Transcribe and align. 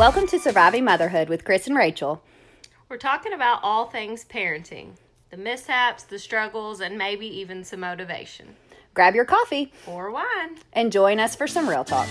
Welcome 0.00 0.26
to 0.28 0.38
Surviving 0.38 0.84
Motherhood 0.86 1.28
with 1.28 1.44
Chris 1.44 1.66
and 1.66 1.76
Rachel. 1.76 2.22
We're 2.88 2.96
talking 2.96 3.34
about 3.34 3.60
all 3.62 3.84
things 3.84 4.24
parenting 4.24 4.92
the 5.28 5.36
mishaps, 5.36 6.04
the 6.04 6.18
struggles, 6.18 6.80
and 6.80 6.96
maybe 6.96 7.26
even 7.26 7.64
some 7.64 7.80
motivation. 7.80 8.56
Grab 8.94 9.14
your 9.14 9.26
coffee 9.26 9.74
Or 9.86 10.10
wine. 10.10 10.56
and 10.72 10.90
join 10.90 11.20
us 11.20 11.36
for 11.36 11.46
some 11.46 11.68
real 11.68 11.84
talk. 11.84 12.08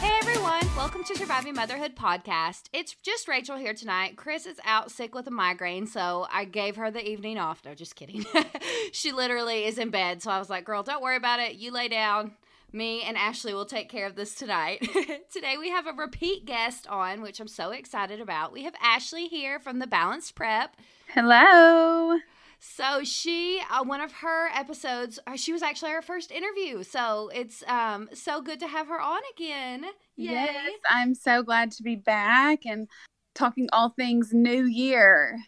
Hey 0.00 0.18
everyone, 0.20 0.66
welcome 0.76 1.04
to 1.04 1.16
Surviving 1.16 1.54
Motherhood 1.54 1.94
podcast. 1.94 2.64
It's 2.72 2.96
just 3.04 3.28
Rachel 3.28 3.56
here 3.56 3.72
tonight. 3.72 4.16
Chris 4.16 4.46
is 4.46 4.58
out 4.64 4.90
sick 4.90 5.14
with 5.14 5.28
a 5.28 5.30
migraine, 5.30 5.86
so 5.86 6.26
I 6.32 6.44
gave 6.44 6.74
her 6.74 6.90
the 6.90 7.08
evening 7.08 7.38
off. 7.38 7.62
No, 7.64 7.76
just 7.76 7.94
kidding. 7.94 8.26
she 8.92 9.12
literally 9.12 9.64
is 9.64 9.78
in 9.78 9.90
bed, 9.90 10.22
so 10.22 10.32
I 10.32 10.40
was 10.40 10.50
like, 10.50 10.64
girl, 10.64 10.82
don't 10.82 11.02
worry 11.02 11.16
about 11.16 11.38
it. 11.38 11.54
You 11.54 11.70
lay 11.70 11.86
down. 11.86 12.32
Me 12.72 13.02
and 13.02 13.16
Ashly 13.16 13.54
will 13.54 13.64
take 13.64 13.88
care 13.88 14.06
of 14.06 14.14
this 14.14 14.34
tonight. 14.34 14.86
Today 15.32 15.56
we 15.58 15.70
have 15.70 15.86
a 15.86 15.92
repeat 15.92 16.44
guest 16.44 16.86
on, 16.86 17.22
which 17.22 17.40
I'm 17.40 17.48
so 17.48 17.70
excited 17.70 18.20
about. 18.20 18.52
We 18.52 18.64
have 18.64 18.74
Ashly 18.74 19.26
here 19.28 19.58
from 19.58 19.78
the 19.78 19.86
Balanced 19.86 20.34
Prep. 20.34 20.76
Hello. 21.08 22.18
So 22.60 23.04
she, 23.04 23.62
uh, 23.70 23.84
one 23.84 24.02
of 24.02 24.12
her 24.12 24.48
episodes, 24.48 25.18
uh, 25.26 25.36
she 25.36 25.52
was 25.52 25.62
actually 25.62 25.92
our 25.92 26.02
first 26.02 26.30
interview. 26.30 26.82
So 26.82 27.30
it's 27.32 27.62
um 27.68 28.10
so 28.12 28.42
good 28.42 28.60
to 28.60 28.66
have 28.66 28.88
her 28.88 29.00
on 29.00 29.20
again. 29.34 29.84
Yay. 30.16 30.32
Yes, 30.32 30.72
I'm 30.90 31.14
so 31.14 31.42
glad 31.42 31.70
to 31.72 31.82
be 31.82 31.96
back 31.96 32.66
and 32.66 32.88
talking 33.34 33.68
all 33.72 33.90
things 33.90 34.30
New 34.32 34.64
Year. 34.64 35.38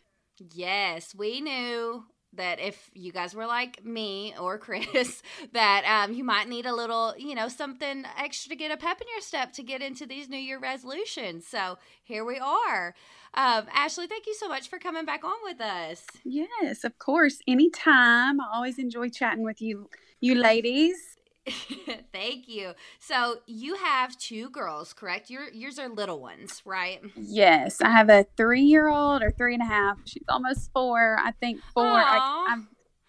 Yes, 0.55 1.15
we 1.15 1.43
knew 1.43 2.05
that 2.35 2.61
if 2.61 2.91
you 2.95 3.13
guys 3.13 3.35
were 3.35 3.47
like 3.47 3.85
me 3.85 4.35
or 4.41 4.59
Chris, 4.59 5.23
that 5.53 5.85
um, 5.85 6.15
you 6.15 6.25
might 6.25 6.49
need 6.49 6.67
a 6.67 6.75
little, 6.75 7.15
you 7.19 7.35
know, 7.35 7.49
something 7.49 8.05
extra 8.17 8.51
to 8.51 8.57
get 8.57 8.71
a 8.71 8.77
pep 8.77 9.01
in 9.01 9.07
your 9.13 9.21
step 9.21 9.53
to 9.55 9.63
get 9.63 9.83
into 9.83 10.07
these 10.07 10.29
New 10.29 10.39
Year 10.39 10.59
resolutions. 10.59 11.47
So 11.47 11.79
here 12.03 12.25
we 12.25 12.39
are. 12.39 12.95
Um, 13.35 13.67
Ashly, 13.75 14.09
thank 14.09 14.27
you 14.27 14.35
so 14.35 14.49
much 14.49 14.69
for 14.69 14.79
coming 14.79 15.05
back 15.05 15.25
on 15.25 15.37
with 15.45 15.61
us. 15.61 16.05
Yes, 16.25 16.85
of 16.85 16.99
course. 16.99 17.41
Anytime. 17.47 18.41
I 18.41 18.47
always 18.53 18.79
enjoy 18.79 19.09
chatting 19.09 19.45
with 19.45 19.61
you, 19.61 19.89
you 20.21 20.35
ladies. 20.35 21.17
thank 22.13 22.49
you. 22.49 22.73
So 22.99 23.39
you 23.47 23.77
have 23.77 24.17
two 24.19 24.51
girls, 24.51 24.93
correct? 24.93 25.31
Your 25.31 25.49
yours 25.51 25.79
are 25.79 25.89
little 25.89 26.21
ones, 26.21 26.63
right? 26.65 27.01
Yes, 27.17 27.81
I 27.81 27.91
have 27.91 28.09
a 28.09 28.27
three-year-old 28.37 29.23
or 29.23 29.31
three 29.31 29.55
and 29.55 29.63
a 29.63 29.67
half. 29.67 29.99
She's 30.05 30.25
almost 30.29 30.71
four. 30.73 31.19
I 31.21 31.33
think 31.33 31.61
four. 31.75 31.85
I, 31.87 32.19
I 32.49 32.57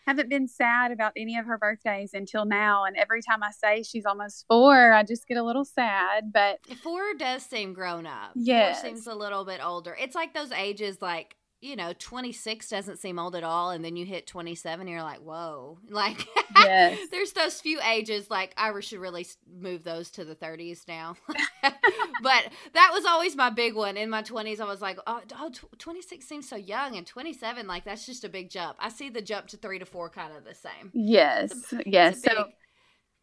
haven't 0.05 0.29
been 0.29 0.47
sad 0.47 0.91
about 0.91 1.13
any 1.15 1.37
of 1.37 1.45
her 1.45 1.57
birthdays 1.57 2.11
until 2.13 2.45
now, 2.45 2.85
and 2.85 2.97
every 2.97 3.21
time 3.21 3.43
I 3.43 3.51
say 3.51 3.83
she's 3.83 4.05
almost 4.05 4.45
four, 4.47 4.93
I 4.93 5.03
just 5.03 5.27
get 5.27 5.37
a 5.37 5.43
little 5.43 5.65
sad. 5.65 6.31
But 6.33 6.59
Four 6.83 7.13
does 7.17 7.43
seem 7.43 7.73
grown 7.73 8.05
up. 8.05 8.31
Yeah, 8.35 8.73
seems 8.73 9.07
a 9.07 9.15
little 9.15 9.45
bit 9.45 9.61
older. 9.63 9.95
It's 9.99 10.15
like 10.15 10.33
those 10.33 10.51
ages, 10.51 11.01
like, 11.01 11.35
you 11.61 11.75
know, 11.75 11.93
26 11.97 12.67
doesn't 12.69 12.97
seem 12.99 13.19
old 13.19 13.35
at 13.35 13.43
all. 13.43 13.69
And 13.69 13.85
then 13.85 13.95
you 13.95 14.05
hit 14.05 14.25
27, 14.27 14.87
you're 14.87 15.03
like, 15.03 15.19
whoa. 15.19 15.77
Like, 15.89 16.25
Yes. 16.57 16.99
there's 17.11 17.31
those 17.33 17.61
few 17.61 17.79
ages, 17.81 18.29
like, 18.29 18.53
I 18.57 18.77
should 18.81 18.99
really 18.99 19.25
move 19.59 19.83
those 19.83 20.09
to 20.11 20.25
the 20.25 20.35
30s 20.35 20.83
now. 20.87 21.15
but 21.61 22.43
that 22.73 22.89
was 22.93 23.05
always 23.05 23.35
my 23.35 23.49
big 23.49 23.75
one. 23.75 23.95
In 23.95 24.09
my 24.09 24.21
20s, 24.23 24.59
I 24.59 24.65
was 24.65 24.81
like, 24.81 24.97
oh, 25.07 25.21
oh, 25.37 25.51
26 25.77 26.25
seems 26.27 26.49
so 26.49 26.55
young. 26.55 26.97
And 26.97 27.05
27, 27.07 27.67
like, 27.67 27.85
that's 27.85 28.05
just 28.05 28.23
a 28.23 28.29
big 28.29 28.49
jump. 28.49 28.77
I 28.79 28.89
see 28.89 29.09
the 29.09 29.21
jump 29.21 29.47
to 29.47 29.57
three 29.57 29.79
to 29.79 29.85
four 29.85 30.09
kind 30.09 30.35
of 30.35 30.43
the 30.43 30.55
same. 30.55 30.91
yes, 30.93 31.51
It's 31.51 31.73
a- 31.73 31.83
yes. 31.85 32.17
a 32.25 32.29
So 32.29 32.45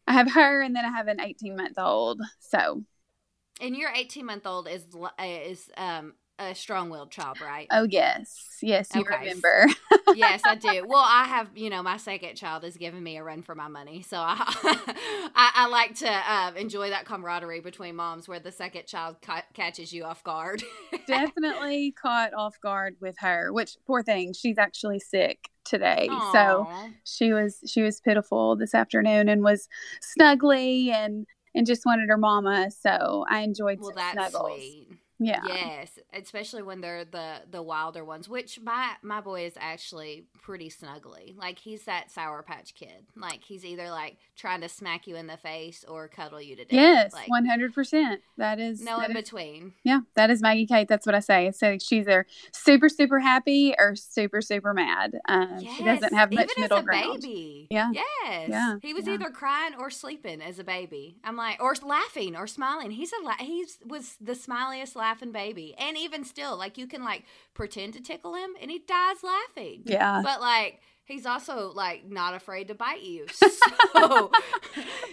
I 0.07 0.13
have 0.13 0.31
her, 0.31 0.61
and 0.61 0.75
then 0.75 0.85
I 0.85 0.89
have 0.89 1.07
an 1.07 1.19
18-month-old. 1.19 2.21
So 2.39 2.83
and 3.61 3.75
your 3.75 3.91
18 3.93 4.25
month 4.25 4.47
old 4.47 4.67
is 4.67 4.85
is 5.27 5.69
um 5.77 6.13
a 6.39 6.55
strong-willed 6.55 7.11
child, 7.11 7.37
right? 7.41 7.67
Oh 7.71 7.83
yes, 7.89 8.57
yes, 8.61 8.89
you 8.95 9.01
Okay. 9.01 9.17
remember. 9.19 9.67
yes, 10.15 10.41
I 10.45 10.55
do. 10.55 10.85
Well, 10.87 11.03
I 11.05 11.25
have, 11.25 11.49
you 11.55 11.69
know, 11.69 11.83
my 11.83 11.97
second 11.97 12.35
child 12.35 12.63
is 12.63 12.77
giving 12.77 13.03
me 13.03 13.17
a 13.17 13.23
run 13.23 13.41
for 13.43 13.55
my 13.55 13.67
money, 13.67 14.01
so 14.01 14.17
I, 14.17 14.35
I, 15.35 15.51
I 15.55 15.67
like 15.67 15.95
to 15.95 16.09
uh, 16.09 16.51
enjoy 16.55 16.89
that 16.89 17.05
camaraderie 17.05 17.59
between 17.59 17.95
moms, 17.95 18.27
where 18.27 18.39
the 18.39 18.51
second 18.51 18.87
child 18.87 19.17
ca- 19.21 19.43
catches 19.53 19.93
you 19.93 20.05
off 20.05 20.23
guard. 20.23 20.63
Definitely 21.07 21.93
caught 22.01 22.33
off 22.33 22.59
guard 22.61 22.95
with 23.01 23.15
her. 23.19 23.51
Which 23.51 23.77
poor 23.85 24.03
thing, 24.03 24.33
she's 24.33 24.57
actually 24.57 24.99
sick 24.99 25.49
today. 25.65 26.09
So 26.31 26.67
she 27.03 27.33
was 27.33 27.59
she 27.67 27.81
was 27.81 27.99
pitiful 27.99 28.55
this 28.55 28.73
afternoon 28.75 29.29
and 29.29 29.43
was 29.43 29.67
snuggly 30.01 30.89
and 30.89 31.25
and 31.55 31.65
just 31.65 31.85
wanted 31.85 32.09
her 32.09 32.17
mama. 32.17 32.69
So 32.71 33.25
I 33.29 33.39
enjoyed 33.41 33.79
well, 33.79 33.91
that's 33.95 34.31
snuggles. 34.31 34.59
sweet. 34.61 34.88
Yeah. 35.19 35.41
Yes, 35.45 35.99
especially 36.13 36.63
when 36.63 36.81
they're 36.81 37.03
the 37.05 37.41
the 37.49 37.61
wilder 37.61 38.05
ones. 38.05 38.29
Which 38.29 38.59
my 38.61 38.93
my 39.01 39.19
boy 39.21 39.45
is 39.45 39.53
actually 39.59 40.23
pretty 40.41 40.69
snuggly. 40.69 41.37
Like 41.37 41.59
he's 41.59 41.83
that 41.83 42.09
sour 42.09 42.41
patch 42.41 42.73
kid. 42.73 43.05
Like 43.17 43.43
he's 43.43 43.65
either 43.65 43.89
like 43.89 44.17
trying 44.37 44.61
to 44.61 44.69
smack 44.69 45.07
you 45.07 45.15
in 45.17 45.27
the 45.27 45.35
face 45.37 45.83
or 45.87 46.07
cuddle 46.07 46.41
you 46.41 46.55
to 46.55 46.63
death. 46.63 46.71
Yes, 46.73 47.13
like 47.13 47.29
one 47.29 47.45
hundred 47.45 47.73
percent. 47.73 48.21
That 48.37 48.59
is 48.59 48.81
no 48.81 48.97
that 48.99 49.09
in 49.09 49.17
is- 49.17 49.23
between. 49.23 49.73
Yeah, 49.83 49.99
that 50.15 50.29
is 50.29 50.41
Maggie 50.41 50.65
Kate. 50.65 50.87
That's 50.87 51.05
what 51.05 51.15
I 51.15 51.19
say. 51.19 51.51
So 51.51 51.77
she's 51.77 51.99
either 52.07 52.25
super 52.53 52.87
super 52.87 53.19
happy 53.19 53.75
or 53.77 53.95
super 53.97 54.41
super 54.41 54.73
mad. 54.73 55.19
Um, 55.27 55.59
She 55.59 55.83
doesn't 55.83 56.13
have 56.13 56.31
much 56.31 56.49
even 56.51 56.61
middle 56.63 56.77
as 56.77 56.83
a 56.83 56.85
ground. 56.85 57.21
baby. 57.21 57.67
Yeah. 57.69 57.91
Yes. 57.93 58.49
Yeah, 58.49 58.75
He 58.81 58.93
was 58.93 59.05
yeah. 59.05 59.15
either 59.15 59.29
crying 59.29 59.73
or 59.77 59.89
sleeping 59.89 60.41
as 60.41 60.59
a 60.59 60.63
baby. 60.63 61.17
I'm 61.25 61.35
like, 61.35 61.61
or 61.61 61.73
laughing 61.83 62.35
or 62.37 62.47
smiling. 62.47 62.91
He's 62.91 63.11
a 63.11 63.21
la- 63.23 63.33
he's 63.39 63.79
was 63.85 64.15
the 64.21 64.33
smiliest 64.33 64.95
laughing 65.09 65.31
baby, 65.31 65.75
and 65.77 65.97
even 65.97 66.23
still, 66.23 66.57
like 66.57 66.77
you 66.77 66.87
can 66.87 67.03
like 67.03 67.23
pretend 67.53 67.93
to 67.93 68.01
tickle 68.01 68.35
him, 68.35 68.51
and 68.61 68.69
he 68.69 68.79
dies 68.79 69.17
laughing. 69.23 69.81
Yeah. 69.85 70.21
But 70.23 70.41
like. 70.41 70.81
He's 71.05 71.25
also 71.25 71.71
like 71.73 72.07
not 72.07 72.35
afraid 72.35 72.67
to 72.67 72.75
bite 72.75 73.01
you, 73.01 73.25
so 73.33 74.29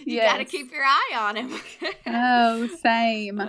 you 0.05 0.19
got 0.21 0.37
to 0.37 0.45
keep 0.45 0.71
your 0.71 0.83
eye 0.83 1.13
on 1.17 1.35
him. 1.35 1.59
Oh, 2.05 2.67
same. 2.83 3.39
Uh, 3.39 3.47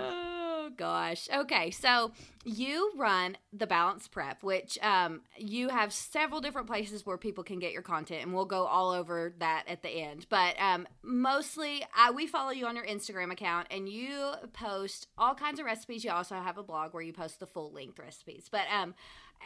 Gosh. 0.77 1.27
Okay, 1.33 1.71
so 1.71 2.11
you 2.43 2.91
run 2.95 3.37
the 3.51 3.67
Balanced 3.67 4.11
Prep, 4.11 4.43
which 4.43 4.77
um, 4.81 5.21
you 5.37 5.69
have 5.69 5.91
several 5.91 6.41
different 6.41 6.67
places 6.67 7.05
where 7.05 7.17
people 7.17 7.43
can 7.43 7.59
get 7.59 7.71
your 7.73 7.81
content, 7.81 8.23
and 8.23 8.33
we'll 8.33 8.45
go 8.45 8.65
all 8.65 8.91
over 8.91 9.33
that 9.39 9.63
at 9.67 9.83
the 9.83 9.89
end. 9.89 10.25
But 10.29 10.55
um, 10.59 10.87
mostly, 11.03 11.83
I, 11.95 12.11
we 12.11 12.27
follow 12.27 12.51
you 12.51 12.65
on 12.65 12.75
your 12.75 12.85
Instagram 12.85 13.31
account, 13.31 13.67
and 13.71 13.89
you 13.89 14.33
post 14.53 15.07
all 15.17 15.35
kinds 15.35 15.59
of 15.59 15.65
recipes. 15.65 16.03
You 16.03 16.11
also 16.11 16.35
have 16.35 16.57
a 16.57 16.63
blog 16.63 16.93
where 16.93 17.03
you 17.03 17.13
post 17.13 17.39
the 17.39 17.47
full 17.47 17.71
length 17.71 17.99
recipes. 17.99 18.47
But 18.51 18.65
um, 18.73 18.95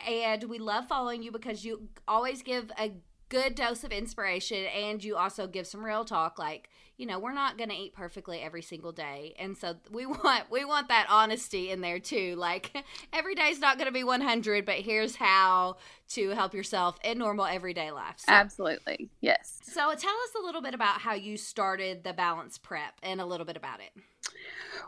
and 0.07 0.43
we 0.45 0.59
love 0.59 0.87
following 0.87 1.23
you 1.23 1.31
because 1.31 1.63
you 1.63 1.87
always 2.07 2.41
give 2.41 2.71
a 2.79 2.91
good 3.33 3.55
dose 3.55 3.83
of 3.83 3.91
inspiration 3.91 4.63
and 4.65 5.03
you 5.03 5.15
also 5.15 5.47
give 5.47 5.65
some 5.65 5.83
real 5.83 6.05
talk 6.05 6.37
like 6.37 6.69
you 6.97 7.07
know 7.07 7.17
we're 7.17 7.33
not 7.33 7.57
going 7.57 7.71
to 7.71 7.75
eat 7.75 7.91
perfectly 7.91 8.39
every 8.39 8.61
single 8.61 8.91
day 8.91 9.33
and 9.39 9.57
so 9.57 9.73
we 9.91 10.05
want 10.23 10.43
we 10.51 10.63
want 10.63 10.87
that 10.87 11.07
honesty 11.09 11.71
in 11.71 11.81
there 11.81 11.97
too 11.97 12.35
like 12.35 12.71
every 13.13 13.33
day's 13.33 13.59
not 13.59 13.79
going 13.79 13.87
to 13.87 13.91
be 13.91 14.03
100 14.03 14.67
but 14.67 14.75
here's 14.75 15.15
how 15.15 15.75
to 16.07 16.29
help 16.29 16.53
yourself 16.53 16.99
in 17.03 17.17
normal 17.17 17.45
everyday 17.45 17.89
life 17.89 18.17
so, 18.17 18.31
Absolutely. 18.31 19.09
Yes. 19.19 19.59
so 19.63 19.81
tell 19.81 19.89
us 19.93 20.35
a 20.39 20.45
little 20.45 20.61
bit 20.61 20.75
about 20.75 21.01
how 21.01 21.15
you 21.15 21.35
started 21.35 22.03
the 22.03 22.13
balanced 22.13 22.61
prep 22.61 22.93
and 23.01 23.19
a 23.19 23.25
little 23.25 23.47
bit 23.47 23.57
about 23.57 23.79
it 23.79 24.03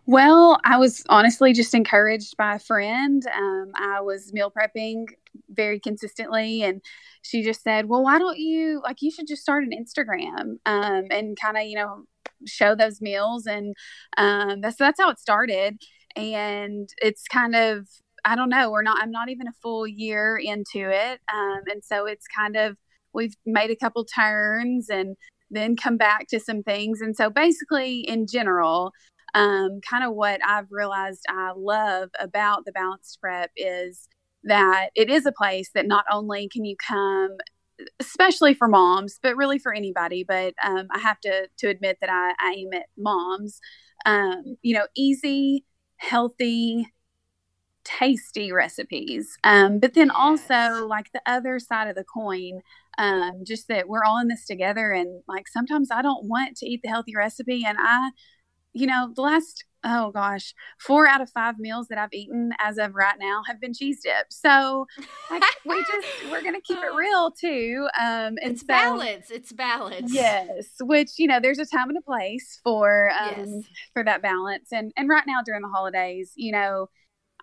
Well, 0.05 0.59
I 0.63 0.77
was 0.77 1.03
honestly 1.09 1.51
just 1.51 1.73
encouraged 1.73 2.37
by 2.37 2.55
a 2.55 2.59
friend. 2.59 3.25
Um, 3.35 3.71
I 3.73 4.01
was 4.01 4.33
meal 4.33 4.51
prepping 4.51 5.07
very 5.49 5.79
consistently, 5.79 6.63
and 6.63 6.81
she 7.21 7.43
just 7.43 7.63
said, 7.63 7.87
"Well, 7.87 8.03
why 8.03 8.19
don't 8.19 8.37
you 8.37 8.81
like 8.83 8.97
you 9.01 9.11
should 9.11 9.27
just 9.27 9.41
start 9.41 9.63
an 9.63 9.71
Instagram 9.71 10.57
um, 10.65 11.05
and 11.11 11.37
kind 11.41 11.57
of 11.57 11.63
you 11.63 11.75
know 11.75 12.03
show 12.45 12.75
those 12.75 13.01
meals?" 13.01 13.45
And 13.45 13.75
um, 14.17 14.61
that's 14.61 14.77
that's 14.77 14.99
how 14.99 15.09
it 15.09 15.19
started, 15.19 15.77
and 16.15 16.89
it's 17.01 17.23
kind 17.27 17.55
of 17.55 17.87
I 18.25 18.35
don't 18.35 18.49
know. 18.49 18.71
We're 18.71 18.81
not. 18.83 18.97
I'm 19.01 19.11
not 19.11 19.29
even 19.29 19.47
a 19.47 19.53
full 19.61 19.87
year 19.87 20.37
into 20.37 20.89
it, 20.89 21.21
um, 21.33 21.61
and 21.67 21.83
so 21.83 22.05
it's 22.05 22.25
kind 22.27 22.55
of 22.55 22.77
we've 23.13 23.35
made 23.45 23.71
a 23.71 23.75
couple 23.75 24.05
turns 24.05 24.89
and 24.89 25.15
then 25.51 25.75
come 25.75 25.97
back 25.97 26.27
to 26.29 26.39
some 26.39 26.63
things. 26.63 27.01
And 27.01 27.15
so 27.15 27.29
basically, 27.29 28.01
in 28.01 28.27
general, 28.27 28.91
um, 29.33 29.79
kind 29.89 30.03
of 30.03 30.13
what 30.13 30.39
I've 30.47 30.67
realized 30.71 31.23
I 31.29 31.51
love 31.55 32.09
about 32.19 32.65
the 32.65 32.71
balanced 32.71 33.19
prep 33.21 33.51
is 33.55 34.07
that 34.45 34.89
it 34.95 35.09
is 35.09 35.25
a 35.25 35.31
place 35.31 35.71
that 35.73 35.87
not 35.87 36.05
only 36.11 36.47
can 36.47 36.65
you 36.65 36.75
come 36.87 37.37
especially 37.99 38.53
for 38.53 38.67
moms 38.67 39.19
but 39.21 39.35
really 39.35 39.59
for 39.59 39.73
anybody 39.73 40.23
but 40.23 40.53
um, 40.63 40.87
i 40.93 40.99
have 40.99 41.19
to 41.19 41.47
to 41.57 41.67
admit 41.67 41.97
that 41.99 42.09
i, 42.09 42.33
I 42.39 42.53
aim 42.57 42.69
at 42.73 42.85
moms 42.97 43.59
um, 44.05 44.57
you 44.61 44.73
know 44.73 44.85
easy 44.95 45.65
healthy 45.97 46.87
tasty 47.83 48.51
recipes 48.51 49.37
um, 49.43 49.79
but 49.79 49.93
then 49.93 50.07
yes. 50.07 50.15
also 50.17 50.87
like 50.87 51.11
the 51.11 51.21
other 51.25 51.59
side 51.59 51.87
of 51.87 51.95
the 51.95 52.03
coin 52.03 52.61
um, 52.97 53.43
just 53.45 53.67
that 53.67 53.87
we're 53.87 54.03
all 54.03 54.19
in 54.19 54.27
this 54.27 54.45
together 54.45 54.91
and 54.91 55.21
like 55.27 55.47
sometimes 55.47 55.91
i 55.91 56.01
don't 56.01 56.27
want 56.27 56.55
to 56.57 56.65
eat 56.65 56.81
the 56.81 56.89
healthy 56.89 57.13
recipe 57.15 57.63
and 57.65 57.77
i 57.79 58.09
you 58.73 58.87
know 58.87 59.11
the 59.15 59.21
last 59.21 59.65
oh 59.85 60.11
gosh, 60.11 60.53
four 60.79 61.07
out 61.07 61.21
of 61.21 61.29
five 61.29 61.59
meals 61.59 61.87
that 61.87 61.97
I've 61.97 62.13
eaten 62.13 62.51
as 62.59 62.77
of 62.77 62.95
right 62.95 63.15
now 63.19 63.43
have 63.47 63.61
been 63.61 63.73
cheese 63.73 64.01
dips. 64.03 64.41
So 64.41 64.87
like, 65.29 65.43
we 65.65 65.83
just 65.91 66.07
we're 66.31 66.43
gonna 66.43 66.61
keep 66.61 66.79
it 66.79 66.93
real 66.95 67.31
too. 67.31 67.87
Um, 67.99 68.35
it's 68.41 68.61
so, 68.61 68.67
balance. 68.67 69.29
It's 69.29 69.53
balance. 69.53 70.11
Yes, 70.13 70.67
which 70.81 71.11
you 71.17 71.27
know, 71.27 71.39
there's 71.39 71.59
a 71.59 71.65
time 71.65 71.89
and 71.89 71.97
a 71.97 72.01
place 72.01 72.59
for 72.63 73.11
um, 73.11 73.33
yes. 73.37 73.63
for 73.93 74.03
that 74.03 74.21
balance. 74.21 74.73
And 74.73 74.91
and 74.97 75.07
right 75.07 75.23
now 75.27 75.41
during 75.45 75.61
the 75.61 75.69
holidays, 75.69 76.33
you 76.35 76.51
know. 76.51 76.89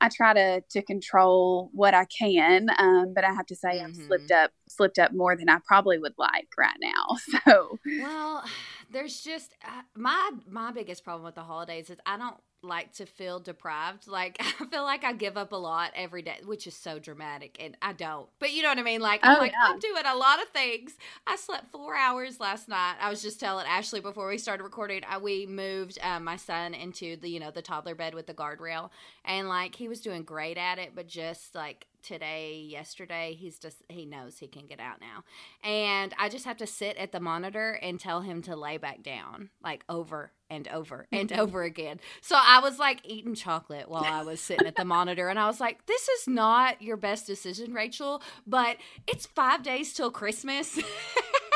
I 0.01 0.09
try 0.09 0.35
to 0.35 0.63
to 0.71 0.83
control 0.83 1.71
what 1.73 1.95
I 1.95 2.07
can, 2.07 2.67
um, 2.77 3.13
but 3.15 3.23
I 3.23 3.33
have 3.33 3.47
to 3.47 3.55
say 3.55 3.77
mm-hmm. 3.77 3.87
I've 3.87 3.95
slipped 3.95 4.31
mm-hmm. 4.31 4.45
up 4.45 4.51
slipped 4.69 4.99
up 4.99 5.13
more 5.13 5.37
than 5.37 5.49
I 5.49 5.59
probably 5.65 5.97
would 5.99 6.15
like 6.19 6.49
right 6.59 6.77
now. 6.81 7.17
So 7.47 7.79
well, 8.01 8.45
there's 8.93 9.23
just 9.23 9.55
uh, 9.65 9.83
my 9.97 10.31
my 10.49 10.73
biggest 10.73 11.05
problem 11.05 11.25
with 11.25 11.35
the 11.35 11.43
holidays 11.43 11.91
is 11.91 11.99
I 12.07 12.17
don't 12.17 12.37
like 12.63 12.93
to 12.95 13.07
feel 13.07 13.41
deprived. 13.41 14.07
Like 14.07 14.37
I 14.41 14.67
feel 14.67 14.83
like 14.83 15.05
I 15.05 15.13
give 15.13 15.37
up 15.37 15.53
a 15.53 15.57
lot 15.57 15.93
every 15.95 16.23
day, 16.23 16.39
which 16.45 16.67
is 16.67 16.75
so 16.75 16.99
dramatic, 16.99 17.57
and 17.61 17.77
I 17.83 17.93
don't. 17.93 18.29
But 18.39 18.53
you 18.53 18.63
know 18.63 18.69
what 18.69 18.79
I 18.79 18.83
mean? 18.83 19.01
Like 19.01 19.21
I'm 19.23 19.37
oh, 19.37 19.41
like 19.41 19.53
yeah. 19.53 19.69
I'm 19.71 19.79
doing 19.79 20.03
a 20.07 20.17
lot 20.17 20.41
of 20.43 20.49
things. 20.49 20.93
I 21.27 21.37
slept 21.37 21.71
four 21.71 21.97
hours 21.97 22.41
last 22.41 22.69
night. 22.69 22.97
I 23.01 23.11
was 23.11 23.23
just 23.23 23.41
telling 23.41 23.67
Ashly 23.67 24.01
before 24.01 24.29
we 24.29 24.39
started 24.39 24.65
recording. 24.65 25.03
I, 25.09 25.19
we 25.19 25.47
moved 25.47 25.99
um, 26.03 26.25
my 26.25 26.37
son 26.37 26.75
into 26.75 27.17
the 27.17 27.29
you 27.29 27.41
know 27.41 27.51
the 27.51 27.63
toddler 27.63 27.95
bed 27.95 28.15
with 28.15 28.27
the 28.27 28.35
guardrail, 28.35 28.91
and 29.25 29.49
like 29.49 29.75
he 29.75 29.89
was 29.89 30.01
doing 30.01 30.23
great 30.23 30.59
at 30.59 30.79
it, 30.79 30.93
but 30.95 31.07
just 31.07 31.55
like 31.55 31.87
today, 32.03 32.67
yesterday. 32.69 33.37
He's 33.39 33.59
just, 33.59 33.79
he 33.89 34.05
knows 34.05 34.39
he 34.39 34.49
can 34.49 34.67
get 34.67 34.81
out 34.81 35.01
now. 35.01 35.25
And 35.63 36.15
I 36.19 36.29
just 36.29 36.45
have 36.45 36.57
to 36.59 36.67
sit 36.67 36.97
at 36.97 37.13
the 37.13 37.21
monitor 37.21 37.79
and 37.81 37.99
tell 37.99 38.21
him 38.21 38.43
to 38.43 38.57
lay 38.57 38.77
back 38.77 39.03
down, 39.03 39.51
like 39.63 39.85
over 39.89 40.33
and 40.53 40.69
over 40.69 41.07
and 41.11 41.31
mm-hmm. 41.31 41.41
over 41.41 41.63
again. 41.63 41.99
So 42.21 42.37
I 42.39 42.61
was 42.61 42.79
like 42.79 43.01
eating 43.05 43.35
chocolate 43.35 43.89
while 43.89 44.05
I 44.05 44.23
was 44.23 44.39
sitting 44.39 44.67
at 44.67 44.77
the 44.77 44.85
monitor. 44.85 45.29
And 45.29 45.39
I 45.39 45.47
was 45.47 45.61
like, 45.61 45.87
this 45.87 46.09
is 46.09 46.29
not 46.29 46.83
your 46.83 46.99
best 46.99 47.27
decision, 47.27 47.73
Rachel, 47.73 48.23
but 48.47 48.77
it's 49.07 49.25
five 49.25 49.63
days 49.63 49.95
till 49.95 50.11
Christmas. 50.11 50.79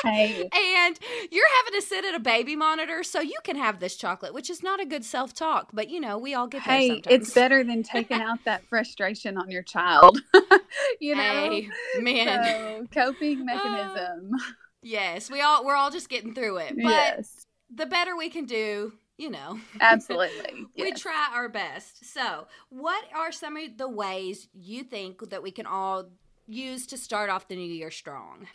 Hey. 0.02 0.48
and 0.81 0.98
you're 1.31 1.56
having 1.58 1.78
to 1.78 1.87
sit 1.87 2.06
at 2.06 2.14
a 2.14 2.20
baby 2.20 2.56
monitor 2.56 3.02
so 3.02 3.20
you 3.20 3.37
can 3.44 3.56
have 3.56 3.81
this 3.81 3.96
chocolate, 3.96 4.32
which 4.32 4.48
is 4.48 4.62
not 4.62 4.81
a 4.81 4.87
good 4.87 5.04
self 5.04 5.34
talk, 5.34 5.69
but 5.75 5.90
you 5.90 6.00
know, 6.00 6.16
we 6.16 6.32
all 6.32 6.46
get 6.46 6.62
hey, 6.62 6.88
there 6.88 6.96
sometimes. 6.96 7.16
It's 7.22 7.34
better 7.34 7.62
than 7.62 7.82
taking 7.82 8.22
out 8.22 8.38
that 8.46 8.64
frustration 8.66 9.37
on 9.37 9.50
your 9.50 9.62
child. 9.62 10.22
you 11.00 11.14
know? 11.14 11.22
Hey, 11.22 11.69
man. 12.00 12.88
So, 12.94 13.04
coping 13.04 13.44
mechanism. 13.44 14.31
Uh, 14.34 14.52
yes, 14.82 15.31
we 15.31 15.42
all 15.42 15.66
we're 15.66 15.76
all 15.76 15.90
just 15.90 16.08
getting 16.08 16.34
through 16.34 16.58
it. 16.58 16.75
But 16.76 16.90
yes. 16.90 17.45
The 17.74 17.86
better 17.86 18.16
we 18.16 18.28
can 18.28 18.44
do, 18.44 18.92
you 19.18 19.30
know. 19.30 19.58
Absolutely. 19.80 20.66
we 20.78 20.92
try 20.92 21.28
our 21.32 21.48
best. 21.48 22.12
So, 22.12 22.46
what 22.68 23.04
are 23.14 23.32
some 23.32 23.56
of 23.56 23.76
the 23.76 23.88
ways 23.88 24.48
you 24.54 24.82
think 24.82 25.30
that 25.30 25.42
we 25.42 25.50
can 25.50 25.66
all 25.66 26.10
use 26.46 26.86
to 26.88 26.96
start 26.96 27.30
off 27.30 27.48
the 27.48 27.56
new 27.56 27.62
year 27.62 27.90
strong? 27.90 28.46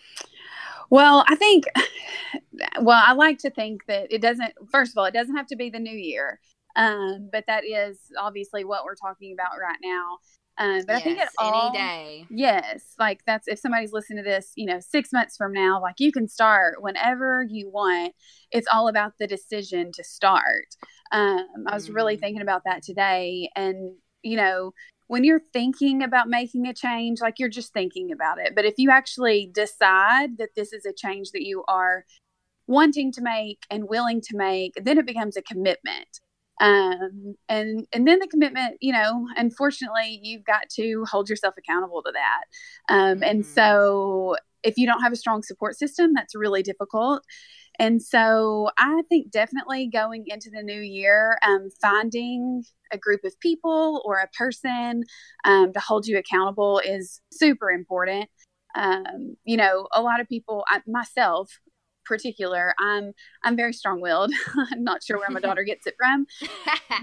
Well, 0.89 1.23
I 1.27 1.35
think, 1.35 1.65
well, 2.81 3.01
I 3.05 3.13
like 3.13 3.39
to 3.39 3.49
think 3.49 3.85
that 3.87 4.11
it 4.11 4.21
doesn't, 4.21 4.53
first 4.69 4.91
of 4.91 4.97
all, 4.97 5.05
it 5.05 5.13
doesn't 5.13 5.35
have 5.35 5.47
to 5.47 5.55
be 5.55 5.69
the 5.69 5.79
new 5.79 5.97
year. 5.97 6.39
Um, 6.75 7.29
but 7.31 7.45
that 7.47 7.65
is 7.65 7.99
obviously 8.17 8.63
what 8.63 8.85
we're 8.85 8.95
talking 8.95 9.33
about 9.33 9.59
right 9.59 9.79
now. 9.83 10.19
Um, 10.61 10.83
but 10.85 10.93
yes, 10.93 10.99
I 10.99 11.03
think 11.03 11.19
it 11.19 11.29
all, 11.39 11.69
any 11.69 11.77
day. 11.77 12.25
Yes, 12.29 12.93
like 12.99 13.21
that's 13.25 13.47
if 13.47 13.57
somebody's 13.57 13.93
listening 13.93 14.23
to 14.23 14.29
this, 14.29 14.51
you 14.55 14.67
know, 14.67 14.79
six 14.79 15.11
months 15.11 15.35
from 15.35 15.53
now, 15.53 15.81
like 15.81 15.95
you 15.97 16.11
can 16.11 16.27
start 16.27 16.83
whenever 16.83 17.43
you 17.49 17.71
want. 17.71 18.13
It's 18.51 18.67
all 18.71 18.87
about 18.87 19.13
the 19.19 19.25
decision 19.25 19.91
to 19.93 20.03
start. 20.03 20.67
Um, 21.11 21.47
I 21.67 21.73
was 21.73 21.85
mm-hmm. 21.85 21.95
really 21.95 22.17
thinking 22.17 22.43
about 22.43 22.61
that 22.65 22.83
today, 22.83 23.49
and 23.55 23.95
you 24.21 24.37
know, 24.37 24.71
when 25.07 25.23
you're 25.23 25.41
thinking 25.51 26.03
about 26.03 26.29
making 26.29 26.67
a 26.67 26.75
change, 26.75 27.21
like 27.21 27.39
you're 27.39 27.49
just 27.49 27.73
thinking 27.73 28.11
about 28.11 28.37
it. 28.37 28.53
But 28.55 28.65
if 28.65 28.75
you 28.77 28.91
actually 28.91 29.49
decide 29.51 30.37
that 30.37 30.49
this 30.55 30.73
is 30.73 30.85
a 30.85 30.93
change 30.93 31.31
that 31.31 31.41
you 31.41 31.63
are 31.67 32.05
wanting 32.67 33.11
to 33.13 33.21
make 33.21 33.63
and 33.71 33.89
willing 33.89 34.21
to 34.21 34.37
make, 34.37 34.73
then 34.75 34.99
it 34.99 35.07
becomes 35.07 35.35
a 35.35 35.41
commitment. 35.41 36.19
Um, 36.59 37.35
and 37.49 37.87
and 37.91 38.07
then 38.07 38.19
the 38.19 38.27
commitment, 38.27 38.77
you 38.81 38.93
know, 38.93 39.27
unfortunately, 39.35 40.19
you've 40.21 40.43
got 40.43 40.69
to 40.75 41.05
hold 41.09 41.29
yourself 41.29 41.55
accountable 41.57 42.03
to 42.03 42.11
that. 42.11 42.93
Um, 42.93 43.15
mm-hmm. 43.15 43.23
And 43.23 43.45
so, 43.45 44.35
if 44.63 44.77
you 44.77 44.85
don't 44.85 45.01
have 45.01 45.13
a 45.13 45.15
strong 45.15 45.41
support 45.41 45.77
system, 45.77 46.13
that's 46.13 46.35
really 46.35 46.61
difficult. 46.61 47.23
And 47.79 48.01
so 48.01 48.69
I 48.77 49.01
think 49.09 49.31
definitely 49.31 49.87
going 49.87 50.25
into 50.27 50.51
the 50.53 50.61
new 50.61 50.81
year, 50.81 51.39
um, 51.41 51.69
finding 51.81 52.63
a 52.91 52.97
group 52.97 53.21
of 53.23 53.39
people 53.39 54.03
or 54.05 54.17
a 54.17 54.27
person 54.37 55.03
um, 55.45 55.73
to 55.73 55.79
hold 55.79 56.05
you 56.05 56.17
accountable 56.17 56.79
is 56.85 57.21
super 57.31 57.71
important. 57.71 58.29
Um, 58.75 59.35
you 59.45 59.57
know, 59.57 59.87
a 59.93 60.01
lot 60.01 60.19
of 60.19 60.27
people, 60.27 60.63
I, 60.67 60.81
myself, 60.85 61.49
particular 62.05 62.73
i'm 62.79 63.13
i'm 63.43 63.55
very 63.55 63.73
strong-willed. 63.73 64.31
I'm 64.71 64.83
not 64.83 65.03
sure 65.03 65.17
where 65.17 65.29
my 65.29 65.39
daughter 65.39 65.63
gets 65.63 65.87
it 65.87 65.95
from. 65.97 66.25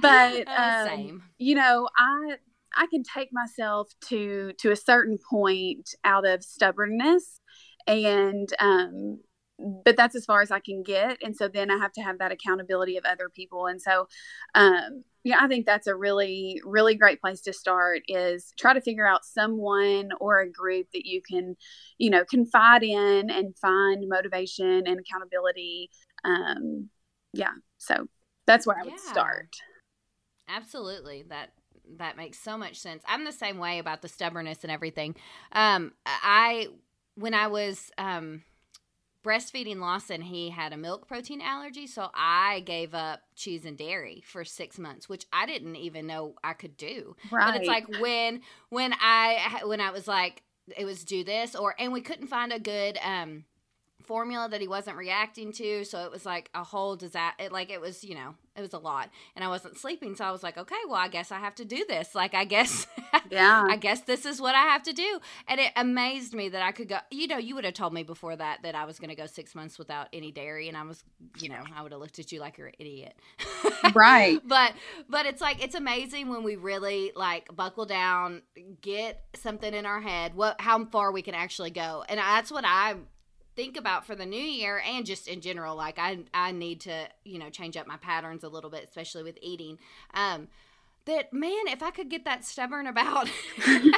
But 0.02 0.44
oh, 0.46 0.88
um, 0.90 1.22
you 1.38 1.54
know 1.54 1.88
i 1.98 2.36
i 2.76 2.86
can 2.86 3.02
take 3.02 3.30
myself 3.32 3.88
to 4.08 4.52
to 4.58 4.70
a 4.70 4.76
certain 4.76 5.18
point 5.30 5.88
out 6.04 6.26
of 6.26 6.44
stubbornness 6.44 7.40
and 7.86 8.52
um 8.60 9.20
but 9.58 9.96
that's 9.96 10.14
as 10.14 10.24
far 10.24 10.40
as 10.40 10.50
I 10.50 10.60
can 10.60 10.82
get. 10.82 11.18
And 11.22 11.36
so 11.36 11.48
then 11.48 11.70
I 11.70 11.78
have 11.78 11.92
to 11.94 12.02
have 12.02 12.18
that 12.18 12.32
accountability 12.32 12.96
of 12.96 13.04
other 13.04 13.28
people. 13.28 13.66
And 13.66 13.82
so, 13.82 14.06
um, 14.54 15.04
yeah, 15.24 15.38
I 15.40 15.48
think 15.48 15.66
that's 15.66 15.88
a 15.88 15.96
really, 15.96 16.60
really 16.64 16.94
great 16.94 17.20
place 17.20 17.40
to 17.42 17.52
start 17.52 18.02
is 18.06 18.52
try 18.58 18.72
to 18.72 18.80
figure 18.80 19.06
out 19.06 19.24
someone 19.24 20.10
or 20.20 20.40
a 20.40 20.50
group 20.50 20.86
that 20.92 21.06
you 21.06 21.20
can, 21.28 21.56
you 21.98 22.08
know, 22.08 22.24
confide 22.24 22.84
in 22.84 23.30
and 23.30 23.56
find 23.58 24.04
motivation 24.08 24.86
and 24.86 25.00
accountability. 25.00 25.90
Um, 26.24 26.88
yeah. 27.32 27.52
So 27.78 28.06
that's 28.46 28.66
where 28.66 28.78
I 28.78 28.84
would 28.84 28.92
yeah. 28.92 29.10
start. 29.10 29.56
Absolutely. 30.48 31.24
That 31.28 31.50
that 31.96 32.16
makes 32.16 32.38
so 32.38 32.56
much 32.56 32.76
sense. 32.76 33.02
I'm 33.08 33.24
the 33.24 33.32
same 33.32 33.58
way 33.58 33.78
about 33.78 34.02
the 34.02 34.08
stubbornness 34.08 34.58
and 34.62 34.70
everything. 34.70 35.16
Um, 35.52 35.92
I 36.06 36.68
when 37.16 37.34
I 37.34 37.48
was 37.48 37.90
um 37.98 38.42
breastfeeding 39.24 39.78
Lawson, 39.78 40.22
he 40.22 40.50
had 40.50 40.72
a 40.72 40.76
milk 40.76 41.06
protein 41.06 41.40
allergy, 41.40 41.86
so 41.86 42.08
I 42.14 42.60
gave 42.60 42.94
up 42.94 43.20
cheese 43.34 43.64
and 43.64 43.76
dairy 43.76 44.22
for 44.26 44.44
six 44.44 44.78
months, 44.78 45.08
which 45.08 45.26
I 45.32 45.46
didn't 45.46 45.76
even 45.76 46.06
know 46.06 46.34
I 46.42 46.52
could 46.52 46.76
do. 46.76 47.16
Right. 47.30 47.52
But 47.52 47.60
it's 47.60 47.68
like 47.68 47.88
when 48.00 48.42
when 48.70 48.94
I 49.00 49.60
when 49.64 49.80
I 49.80 49.90
was 49.90 50.08
like 50.08 50.42
it 50.76 50.84
was 50.84 51.04
do 51.04 51.24
this 51.24 51.54
or 51.54 51.74
and 51.78 51.92
we 51.92 52.00
couldn't 52.00 52.26
find 52.28 52.52
a 52.52 52.60
good 52.60 52.98
um 53.02 53.44
formula 54.04 54.48
that 54.48 54.60
he 54.60 54.68
wasn't 54.68 54.96
reacting 54.96 55.52
to. 55.52 55.84
So 55.84 56.04
it 56.04 56.10
was 56.10 56.24
like 56.24 56.50
a 56.54 56.64
whole 56.64 56.96
disaster. 56.96 57.44
It, 57.44 57.52
like 57.52 57.70
it 57.70 57.80
was, 57.80 58.04
you 58.04 58.14
know, 58.14 58.34
it 58.56 58.60
was 58.60 58.72
a 58.72 58.78
lot. 58.78 59.10
And 59.36 59.44
I 59.44 59.48
wasn't 59.48 59.76
sleeping. 59.76 60.16
So 60.16 60.24
I 60.24 60.30
was 60.30 60.42
like, 60.42 60.56
okay, 60.56 60.76
well, 60.86 60.96
I 60.96 61.08
guess 61.08 61.30
I 61.30 61.38
have 61.38 61.54
to 61.56 61.64
do 61.64 61.84
this. 61.86 62.14
Like, 62.14 62.34
I 62.34 62.44
guess, 62.44 62.86
yeah, 63.30 63.64
I 63.68 63.76
guess 63.76 64.00
this 64.02 64.24
is 64.24 64.40
what 64.40 64.54
I 64.54 64.62
have 64.62 64.82
to 64.84 64.92
do. 64.92 65.20
And 65.46 65.60
it 65.60 65.72
amazed 65.76 66.34
me 66.34 66.48
that 66.48 66.62
I 66.62 66.72
could 66.72 66.88
go, 66.88 66.98
you 67.10 67.26
know, 67.26 67.38
you 67.38 67.54
would 67.54 67.64
have 67.64 67.74
told 67.74 67.92
me 67.92 68.02
before 68.02 68.36
that 68.36 68.62
that 68.62 68.74
I 68.74 68.84
was 68.84 68.98
going 68.98 69.10
to 69.10 69.16
go 69.16 69.26
six 69.26 69.54
months 69.54 69.78
without 69.78 70.08
any 70.12 70.32
dairy. 70.32 70.68
And 70.68 70.76
I 70.76 70.82
was, 70.82 71.02
you 71.38 71.48
know, 71.48 71.62
I 71.74 71.82
would 71.82 71.92
have 71.92 72.00
looked 72.00 72.18
at 72.18 72.32
you 72.32 72.40
like 72.40 72.58
you're 72.58 72.68
an 72.68 72.74
idiot. 72.78 73.14
right. 73.94 74.40
But, 74.44 74.74
but 75.08 75.26
it's 75.26 75.40
like, 75.40 75.62
it's 75.62 75.74
amazing 75.74 76.28
when 76.28 76.42
we 76.42 76.56
really 76.56 77.12
like 77.14 77.54
buckle 77.54 77.84
down, 77.84 78.42
get 78.80 79.22
something 79.34 79.74
in 79.74 79.86
our 79.86 80.00
head, 80.00 80.34
what, 80.34 80.60
how 80.60 80.84
far 80.86 81.12
we 81.12 81.22
can 81.22 81.34
actually 81.34 81.70
go. 81.70 82.04
And 82.08 82.18
that's 82.18 82.50
what 82.50 82.64
I 82.64 82.96
think 83.58 83.76
about 83.76 84.06
for 84.06 84.14
the 84.14 84.24
new 84.24 84.38
year 84.38 84.80
and 84.86 85.04
just 85.04 85.26
in 85.26 85.40
general 85.40 85.74
like 85.74 85.98
i 85.98 86.16
i 86.32 86.52
need 86.52 86.80
to 86.80 87.08
you 87.24 87.40
know 87.40 87.50
change 87.50 87.76
up 87.76 87.88
my 87.88 87.96
patterns 87.96 88.44
a 88.44 88.48
little 88.48 88.70
bit 88.70 88.84
especially 88.84 89.24
with 89.24 89.36
eating 89.42 89.76
um 90.14 90.46
that 91.08 91.32
man, 91.32 91.66
if 91.68 91.82
I 91.82 91.90
could 91.90 92.10
get 92.10 92.24
that 92.26 92.44
stubborn 92.44 92.86
about 92.86 93.28
and 93.66 93.94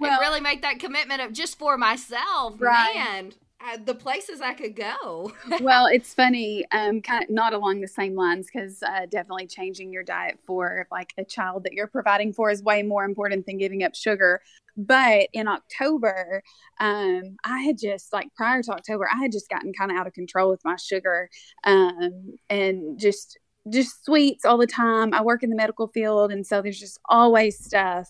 Well- 0.00 0.20
really 0.20 0.40
make 0.40 0.62
that 0.62 0.78
commitment 0.78 1.20
of 1.20 1.32
just 1.32 1.58
for 1.58 1.76
myself, 1.76 2.54
Right. 2.58 2.94
man, 2.94 3.32
I, 3.60 3.76
the 3.78 3.94
places 3.94 4.40
I 4.40 4.54
could 4.54 4.76
go. 4.76 5.32
well, 5.60 5.86
it's 5.86 6.12
funny, 6.14 6.64
um, 6.70 7.00
kind 7.00 7.24
of 7.24 7.30
not 7.30 7.54
along 7.54 7.80
the 7.80 7.88
same 7.88 8.14
lines 8.14 8.46
because 8.52 8.82
uh, 8.82 9.06
definitely 9.08 9.46
changing 9.46 9.92
your 9.92 10.02
diet 10.02 10.38
for 10.46 10.86
like 10.92 11.12
a 11.18 11.24
child 11.24 11.64
that 11.64 11.72
you're 11.72 11.86
providing 11.86 12.32
for 12.32 12.50
is 12.50 12.62
way 12.62 12.82
more 12.82 13.04
important 13.04 13.46
than 13.46 13.58
giving 13.58 13.82
up 13.82 13.94
sugar. 13.94 14.40
But 14.76 15.28
in 15.32 15.46
October, 15.48 16.42
um, 16.80 17.36
I 17.44 17.60
had 17.60 17.78
just 17.78 18.12
like 18.12 18.28
prior 18.34 18.62
to 18.62 18.72
October, 18.72 19.08
I 19.12 19.18
had 19.22 19.32
just 19.32 19.48
gotten 19.48 19.72
kind 19.72 19.90
of 19.90 19.96
out 19.96 20.06
of 20.06 20.12
control 20.14 20.50
with 20.50 20.60
my 20.64 20.76
sugar, 20.76 21.28
um, 21.64 22.34
and 22.50 22.98
just 22.98 23.38
just 23.72 24.04
sweets 24.04 24.44
all 24.44 24.58
the 24.58 24.66
time. 24.66 25.14
I 25.14 25.22
work 25.22 25.42
in 25.42 25.50
the 25.50 25.56
medical 25.56 25.88
field, 25.88 26.32
and 26.32 26.46
so 26.46 26.60
there's 26.62 26.78
just 26.80 26.98
always 27.08 27.58
stuff. 27.62 28.08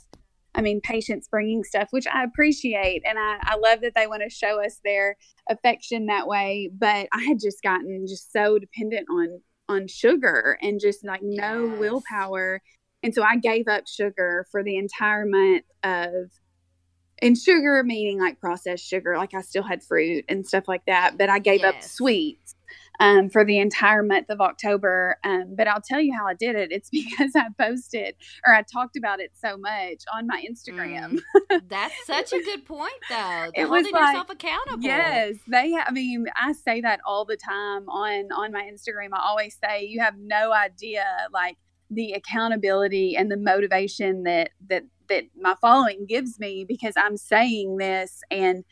I 0.57 0.63
mean, 0.63 0.81
patients 0.81 1.27
bringing 1.29 1.65
stuff, 1.65 1.89
which 1.91 2.07
I 2.07 2.23
appreciate, 2.25 3.03
and 3.07 3.19
I, 3.19 3.39
I 3.43 3.57
love 3.57 3.81
that 3.83 3.95
they 3.95 4.07
want 4.07 4.23
to 4.23 4.31
show 4.31 4.65
us 4.65 4.81
their 4.85 5.17
affection 5.51 6.07
that 6.07 6.27
way 6.27 6.71
but 6.73 7.07
i 7.13 7.23
had 7.23 7.39
just 7.39 7.63
gotten 7.63 8.07
just 8.09 8.33
so 8.33 8.59
dependent 8.59 9.07
on 9.11 9.41
on 9.69 9.87
sugar 9.87 10.57
and 10.63 10.81
just 10.81 11.05
like 11.05 11.21
no 11.23 11.69
Yes. 11.71 11.79
willpower 11.79 12.63
and 13.03 13.15
so 13.15 13.23
i 13.23 13.37
gave 13.37 13.69
up 13.69 13.85
sugar 13.87 14.47
for 14.51 14.63
the 14.63 14.77
entire 14.79 15.27
month 15.27 15.65
of 15.83 16.31
and 17.23 17.39
sugar 17.39 17.83
meaning 17.85 18.21
like 18.21 18.41
processed 18.41 18.85
sugar 18.87 19.17
like 19.17 19.35
i 19.35 19.41
still 19.41 19.63
had 19.63 19.83
fruit 19.83 20.25
and 20.29 20.47
stuff 20.47 20.65
like 20.69 20.85
that 20.87 21.17
but 21.19 21.29
i 21.29 21.39
gave 21.39 21.63
up 21.63 21.83
sweets 21.83 22.55
um, 23.01 23.29
for 23.29 23.45
the 23.45 23.59
entire 23.59 24.03
month 24.05 24.31
of 24.31 24.41
october 24.41 25.17
um, 25.25 25.55
but 25.57 25.67
i'll 25.67 25.81
tell 25.81 26.01
you 26.01 26.13
how 26.17 26.27
i 26.27 26.35
did 26.35 26.55
it 26.55 26.71
it's 26.71 26.91
because 26.93 27.33
i 27.37 27.47
posted 27.59 28.15
or 28.47 28.55
i 28.55 28.63
talked 28.63 28.97
about 28.97 29.21
it 29.21 29.33
so 29.35 29.57
much 29.57 30.03
on 30.15 30.27
my 30.27 30.45
instagram 30.49 31.19
That's 31.69 31.95
such 32.07 32.33
a 32.33 32.43
good 32.43 32.65
point, 32.65 32.93
though. 33.09 33.51
It 33.55 33.69
was 33.69 33.85
holding 33.85 33.93
like- 33.93 34.15
yourself 34.15 34.31
accountable. 34.31 34.83
Yes, 34.83 35.37
they. 35.49 35.75
I 35.75 35.91
mean, 35.93 36.27
I 36.37 36.53
say 36.53 36.81
that 36.81 37.01
all 37.07 37.25
the 37.25 37.37
time 37.37 37.89
on 37.89 38.33
on 38.33 38.53
my 38.53 38.63
Instagram. 38.63 39.09
I 39.13 39.21
always 39.21 39.57
say 39.63 39.85
you 39.85 40.01
have 40.01 40.15
no 40.19 40.53
idea, 40.53 41.05
like 41.33 41.57
the 41.95 42.13
accountability 42.13 43.17
and 43.17 43.31
the 43.31 43.37
motivation 43.37 44.25
that 44.25 44.51
that 44.69 44.85
that 45.09 45.25
my 45.39 45.55
following 45.61 46.07
gives 46.07 46.39
me 46.39 46.65
because 46.67 46.95
I'm 46.97 47.17
saying 47.17 47.77
this 47.77 48.23
and 48.31 48.65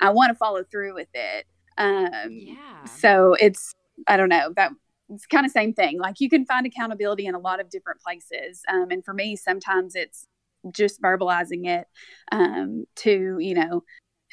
I 0.00 0.10
want 0.10 0.30
to 0.30 0.34
follow 0.34 0.64
through 0.64 0.94
with 0.94 1.08
it. 1.14 1.46
Um, 1.78 2.30
Yeah. 2.30 2.84
So 2.84 3.34
it's 3.40 3.72
I 4.06 4.16
don't 4.16 4.28
know 4.28 4.52
that 4.56 4.72
it's 5.08 5.26
kind 5.26 5.44
of 5.44 5.52
same 5.52 5.74
thing. 5.74 5.98
Like 5.98 6.20
you 6.20 6.28
can 6.28 6.44
find 6.46 6.66
accountability 6.66 7.26
in 7.26 7.34
a 7.34 7.38
lot 7.38 7.60
of 7.60 7.70
different 7.70 8.00
places, 8.00 8.62
um, 8.68 8.88
and 8.90 9.04
for 9.04 9.14
me, 9.14 9.36
sometimes 9.36 9.94
it's 9.94 10.26
just 10.70 11.02
verbalizing 11.02 11.66
it 11.66 11.86
um, 12.30 12.84
to 12.96 13.36
you 13.38 13.54
know 13.54 13.82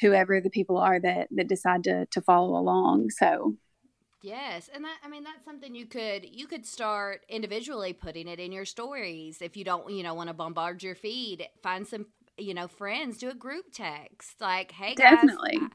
whoever 0.00 0.40
the 0.40 0.50
people 0.50 0.78
are 0.78 0.98
that 1.00 1.28
that 1.32 1.48
decide 1.48 1.84
to 1.84 2.06
to 2.06 2.20
follow 2.22 2.58
along. 2.58 3.10
So 3.10 3.56
Yes, 4.22 4.68
and 4.74 4.84
that 4.84 4.98
I 5.02 5.08
mean 5.08 5.24
that's 5.24 5.44
something 5.44 5.74
you 5.74 5.86
could 5.86 6.26
you 6.26 6.46
could 6.46 6.66
start 6.66 7.22
individually 7.28 7.94
putting 7.94 8.28
it 8.28 8.38
in 8.38 8.52
your 8.52 8.66
stories 8.66 9.40
if 9.40 9.56
you 9.56 9.64
don't 9.64 9.90
you 9.90 10.02
know 10.02 10.14
want 10.14 10.28
to 10.28 10.34
bombard 10.34 10.82
your 10.82 10.94
feed. 10.94 11.48
Find 11.62 11.86
some 11.86 12.06
you 12.36 12.52
know 12.52 12.68
friends, 12.68 13.18
do 13.18 13.30
a 13.30 13.34
group 13.34 13.66
text 13.72 14.40
like, 14.40 14.72
hey 14.72 14.96
guys, 14.96 15.38
Definitely. 15.38 15.56
I, 15.56 15.68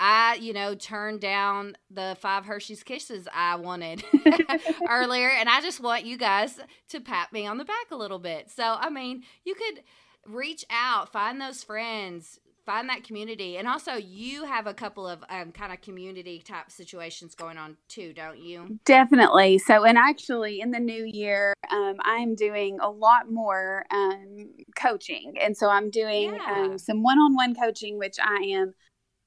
I, 0.00 0.34
you 0.36 0.52
know 0.52 0.74
turned 0.74 1.20
down 1.20 1.76
the 1.90 2.16
five 2.20 2.44
Hershey's 2.46 2.82
Kisses 2.84 3.26
I 3.34 3.56
wanted 3.56 4.04
earlier, 4.88 5.30
and 5.30 5.48
I 5.48 5.60
just 5.60 5.80
want 5.80 6.04
you 6.04 6.16
guys 6.16 6.60
to 6.90 7.00
pat 7.00 7.32
me 7.32 7.46
on 7.46 7.58
the 7.58 7.64
back 7.64 7.90
a 7.90 7.96
little 7.96 8.18
bit. 8.20 8.50
So 8.50 8.76
I 8.78 8.90
mean, 8.90 9.24
you 9.44 9.54
could 9.54 9.82
reach 10.26 10.64
out, 10.70 11.12
find 11.12 11.40
those 11.40 11.64
friends, 11.64 12.38
find 12.64 12.88
that 12.88 13.04
community, 13.04 13.56
and 13.58 13.68
also 13.68 13.94
you 13.94 14.44
have 14.44 14.66
a 14.66 14.74
couple 14.74 15.06
of 15.06 15.22
um, 15.28 15.52
kind 15.52 15.72
of 15.72 15.80
community 15.80 16.40
type 16.40 16.70
situations 16.70 17.34
going 17.34 17.58
on 17.58 17.76
too, 17.88 18.12
don't 18.12 18.38
you? 18.38 18.78
Definitely. 18.84 19.58
So, 19.58 19.84
and 19.84 19.98
actually, 19.98 20.60
in 20.60 20.70
the 20.70 20.80
new 20.80 21.04
year, 21.04 21.54
um, 21.70 21.96
I'm 22.00 22.34
doing 22.34 22.78
a 22.80 22.90
lot 22.90 23.30
more 23.30 23.84
um, 23.90 24.50
coaching. 24.76 25.34
And 25.40 25.56
so, 25.56 25.68
I'm 25.68 25.90
doing 25.90 26.34
Yeah. 26.46 26.64
um, 26.64 26.78
some 26.78 27.02
one 27.02 27.18
on 27.18 27.34
one 27.34 27.54
coaching, 27.54 27.98
which 27.98 28.16
I 28.22 28.42
am 28.52 28.74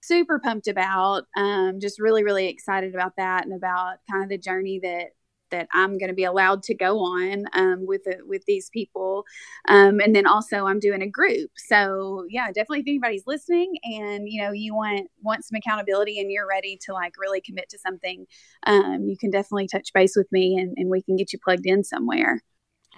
super 0.01 0.39
pumped 0.39 0.67
about. 0.67 1.25
Um, 1.35 1.79
just 1.79 1.99
really, 1.99 2.23
really 2.23 2.47
excited 2.47 2.93
about 2.93 3.13
that 3.17 3.45
and 3.45 3.53
about 3.53 3.97
kind 4.09 4.23
of 4.23 4.29
the 4.29 4.37
journey 4.37 4.79
that 4.81 5.09
that 5.51 5.67
I'm 5.73 5.97
going 5.97 6.09
to 6.09 6.15
be 6.15 6.23
allowed 6.23 6.63
to 6.63 6.75
go 6.75 6.99
on 6.99 7.45
um, 7.53 7.85
with 7.85 8.03
the, 8.03 8.17
with 8.25 8.43
these 8.45 8.69
people, 8.69 9.23
um, 9.67 9.99
and 9.99 10.15
then 10.15 10.27
also 10.27 10.65
I'm 10.65 10.79
doing 10.79 11.01
a 11.01 11.09
group. 11.09 11.51
So 11.55 12.25
yeah, 12.29 12.47
definitely 12.47 12.79
if 12.79 12.87
anybody's 12.87 13.27
listening 13.27 13.75
and 13.83 14.27
you 14.27 14.41
know 14.41 14.51
you 14.51 14.75
want 14.75 15.07
want 15.21 15.45
some 15.45 15.57
accountability 15.57 16.19
and 16.19 16.31
you're 16.31 16.47
ready 16.47 16.77
to 16.85 16.93
like 16.93 17.13
really 17.17 17.41
commit 17.41 17.69
to 17.69 17.79
something, 17.79 18.25
um, 18.65 19.05
you 19.07 19.17
can 19.17 19.31
definitely 19.31 19.67
touch 19.67 19.93
base 19.93 20.15
with 20.15 20.31
me 20.31 20.57
and, 20.57 20.73
and 20.77 20.89
we 20.89 21.01
can 21.01 21.15
get 21.15 21.33
you 21.33 21.39
plugged 21.43 21.65
in 21.65 21.83
somewhere. 21.83 22.41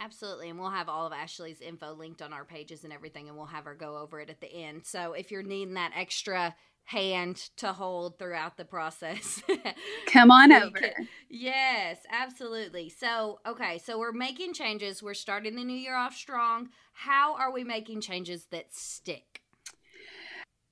Absolutely. 0.01 0.49
And 0.49 0.57
we'll 0.57 0.69
have 0.69 0.87
all 0.87 1.05
of 1.05 1.13
Ashly's 1.13 1.59
info 1.59 1.93
linked 1.93 2.21
on 2.21 2.31
our 2.31 2.45
pages 2.45 2.85
and 2.85 2.93
everything, 2.93 3.27
and 3.27 3.35
we'll 3.35 3.47
have 3.47 3.65
her 3.65 3.75
go 3.75 3.97
over 3.97 4.21
it 4.21 4.29
at 4.29 4.39
the 4.39 4.51
end. 4.51 4.85
So 4.85 5.13
if 5.13 5.29
you're 5.29 5.43
needing 5.43 5.73
that 5.73 5.91
extra 5.95 6.55
hand 6.89 7.49
to 7.55 7.71
hold 7.71 8.17
throughout 8.17 8.57
the 8.57 8.65
process, 8.65 9.43
Come 10.07 10.31
on 10.31 10.51
over. 10.51 10.71
can- 10.71 11.07
yes, 11.29 11.99
absolutely. 12.11 12.89
So, 12.89 13.39
okay, 13.45 13.77
so 13.77 13.99
we're 13.99 14.11
making 14.11 14.55
changes. 14.55 15.03
We're 15.03 15.13
starting 15.13 15.55
the 15.55 15.63
new 15.63 15.77
year 15.77 15.95
off 15.95 16.15
strong. 16.15 16.69
How 16.93 17.35
are 17.35 17.51
we 17.51 17.63
making 17.63 18.01
changes 18.01 18.47
that 18.49 18.73
stick? 18.73 19.41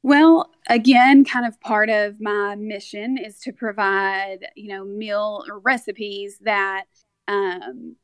Well, 0.01 0.49
again, 0.67 1.23
kind 1.23 1.45
of 1.45 1.59
part 1.61 1.91
of 1.91 2.19
my 2.19 2.55
mission 2.55 3.19
is 3.19 3.39
to 3.41 3.53
provide, 3.53 4.47
you 4.55 4.69
know, 4.69 4.85
meal 4.85 5.43
recipes 5.63 6.39
that 6.41 6.85
um 7.27 7.95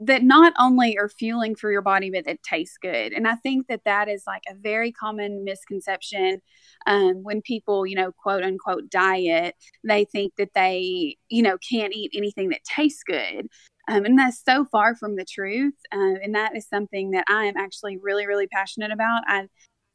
that 0.00 0.22
not 0.22 0.52
only 0.58 0.98
are 0.98 1.08
fueling 1.08 1.54
for 1.54 1.70
your 1.70 1.82
body 1.82 2.10
but 2.10 2.24
that 2.24 2.42
taste 2.42 2.78
good. 2.82 3.12
And 3.12 3.26
I 3.26 3.34
think 3.36 3.66
that 3.68 3.84
that 3.84 4.08
is 4.08 4.24
like 4.26 4.42
a 4.48 4.54
very 4.54 4.92
common 4.92 5.44
misconception 5.44 6.40
um, 6.86 7.22
when 7.22 7.42
people, 7.42 7.86
you 7.86 7.96
know, 7.96 8.12
quote 8.12 8.42
unquote 8.42 8.90
diet, 8.90 9.54
they 9.82 10.04
think 10.04 10.34
that 10.36 10.54
they, 10.54 11.16
you 11.28 11.42
know, 11.42 11.58
can't 11.58 11.94
eat 11.94 12.12
anything 12.14 12.50
that 12.50 12.64
tastes 12.64 13.02
good. 13.04 13.48
Um, 13.88 14.04
and 14.04 14.18
that's 14.18 14.42
so 14.42 14.64
far 14.64 14.96
from 14.96 15.16
the 15.16 15.24
truth. 15.24 15.74
Um, 15.92 16.16
and 16.22 16.34
that 16.34 16.56
is 16.56 16.66
something 16.68 17.10
that 17.10 17.24
I 17.28 17.44
am 17.44 17.56
actually 17.56 17.98
really, 17.98 18.26
really 18.26 18.46
passionate 18.46 18.90
about. 18.90 19.22
I, 19.26 19.48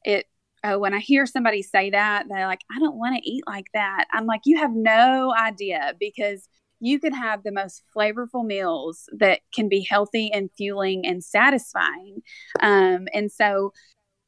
it, 0.04 0.26
uh, 0.64 0.76
when 0.78 0.94
I 0.94 1.00
hear 1.00 1.26
somebody 1.26 1.62
say 1.62 1.90
that, 1.92 2.26
they're 2.28 2.46
like, 2.46 2.62
I 2.76 2.80
don't 2.80 2.98
want 2.98 3.16
to 3.16 3.30
eat 3.30 3.44
like 3.48 3.68
that. 3.74 4.06
I'm 4.12 4.26
like, 4.26 4.42
you 4.46 4.60
have 4.60 4.74
no 4.74 5.34
idea 5.34 5.94
because 6.00 6.48
you 6.80 7.00
could 7.00 7.14
have 7.14 7.44
the 7.44 7.52
most 7.52 7.84
flavorful 7.96 8.46
meals 8.46 9.10
that 9.18 9.42
can 9.54 9.70
be 9.70 9.86
healthy 9.90 10.32
and 10.32 10.50
fueling 10.58 11.06
and 11.06 11.24
satisfying. 11.24 12.22
Um, 12.60 13.08
and 13.14 13.32
so 13.32 13.74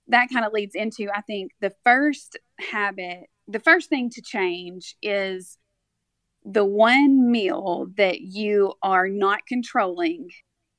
that 0.07 0.29
kind 0.31 0.45
of 0.45 0.53
leads 0.53 0.75
into, 0.75 1.09
I 1.13 1.21
think, 1.21 1.51
the 1.61 1.73
first 1.83 2.37
habit, 2.59 3.29
the 3.47 3.59
first 3.59 3.89
thing 3.89 4.09
to 4.11 4.21
change 4.21 4.95
is 5.01 5.57
the 6.43 6.65
one 6.65 7.31
meal 7.31 7.87
that 7.97 8.21
you 8.21 8.73
are 8.81 9.07
not 9.07 9.45
controlling 9.45 10.29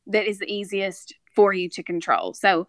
that 0.06 0.26
is 0.26 0.38
the 0.38 0.52
easiest 0.52 1.14
for 1.34 1.52
you 1.52 1.68
to 1.70 1.82
control. 1.82 2.34
So 2.34 2.66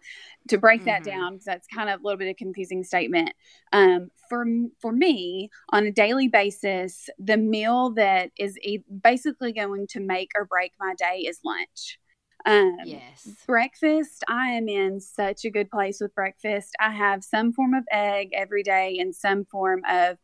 to 0.48 0.58
break 0.58 0.84
that 0.84 1.02
Mhm. 1.02 1.04
down, 1.04 1.32
because 1.34 1.44
that's 1.44 1.66
kind 1.68 1.88
of 1.90 2.00
a 2.00 2.02
little 2.04 2.18
bit 2.18 2.28
of 2.28 2.32
a 2.32 2.34
confusing 2.34 2.84
statement. 2.84 3.32
Um, 3.72 4.10
for 4.28 4.44
for 4.80 4.92
me, 4.92 5.50
on 5.70 5.84
a 5.86 5.92
daily 5.92 6.28
basis, 6.28 7.08
the 7.18 7.36
meal 7.36 7.90
that 7.92 8.30
is 8.38 8.58
e- 8.62 8.84
basically 9.02 9.52
going 9.52 9.86
to 9.88 10.00
make 10.00 10.30
or 10.36 10.44
break 10.46 10.72
my 10.80 10.94
day 10.96 11.20
is 11.20 11.40
lunch. 11.44 11.98
Um, 12.46 13.02
Yes. 13.24 13.46
breakfast 13.46 14.22
i 14.28 14.48
am 14.50 14.68
in 14.68 15.00
such 15.00 15.44
a 15.44 15.50
good 15.50 15.70
place 15.70 15.98
with 16.00 16.14
breakfast 16.14 16.74
i 16.80 16.90
have 16.90 17.24
some 17.24 17.52
form 17.52 17.72
of 17.74 17.84
egg 17.90 18.30
every 18.34 18.62
day 18.62 18.98
and 18.98 19.14
some 19.14 19.44
form 19.46 19.80
of 19.88 20.18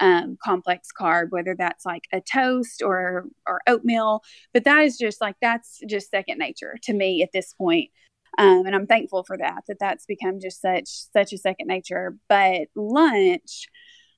um, 0.00 0.36
complex 0.42 0.88
carb 0.98 1.30
whether 1.30 1.54
that's 1.56 1.84
like 1.86 2.04
a 2.12 2.20
toast 2.20 2.82
or 2.82 3.26
or 3.46 3.60
oatmeal. 3.66 4.22
But 4.52 4.64
that 4.64 4.84
is 4.84 4.98
just 4.98 5.20
like 5.20 5.36
that's 5.40 5.80
just 5.88 6.10
second 6.10 6.38
nature 6.38 6.76
to 6.84 6.92
me 6.92 7.22
at 7.22 7.32
this 7.32 7.52
point. 7.54 7.90
Um, 8.38 8.66
and 8.66 8.74
i'm 8.74 8.86
thankful 8.86 9.24
for 9.24 9.38
that 9.38 9.62
that 9.66 9.78
that's 9.80 10.04
become 10.04 10.40
just 10.40 10.60
such 10.60 10.88
such 10.88 11.32
a 11.32 11.38
second 11.38 11.68
nature. 11.68 12.16
But 12.28 12.68
lunch 12.74 13.68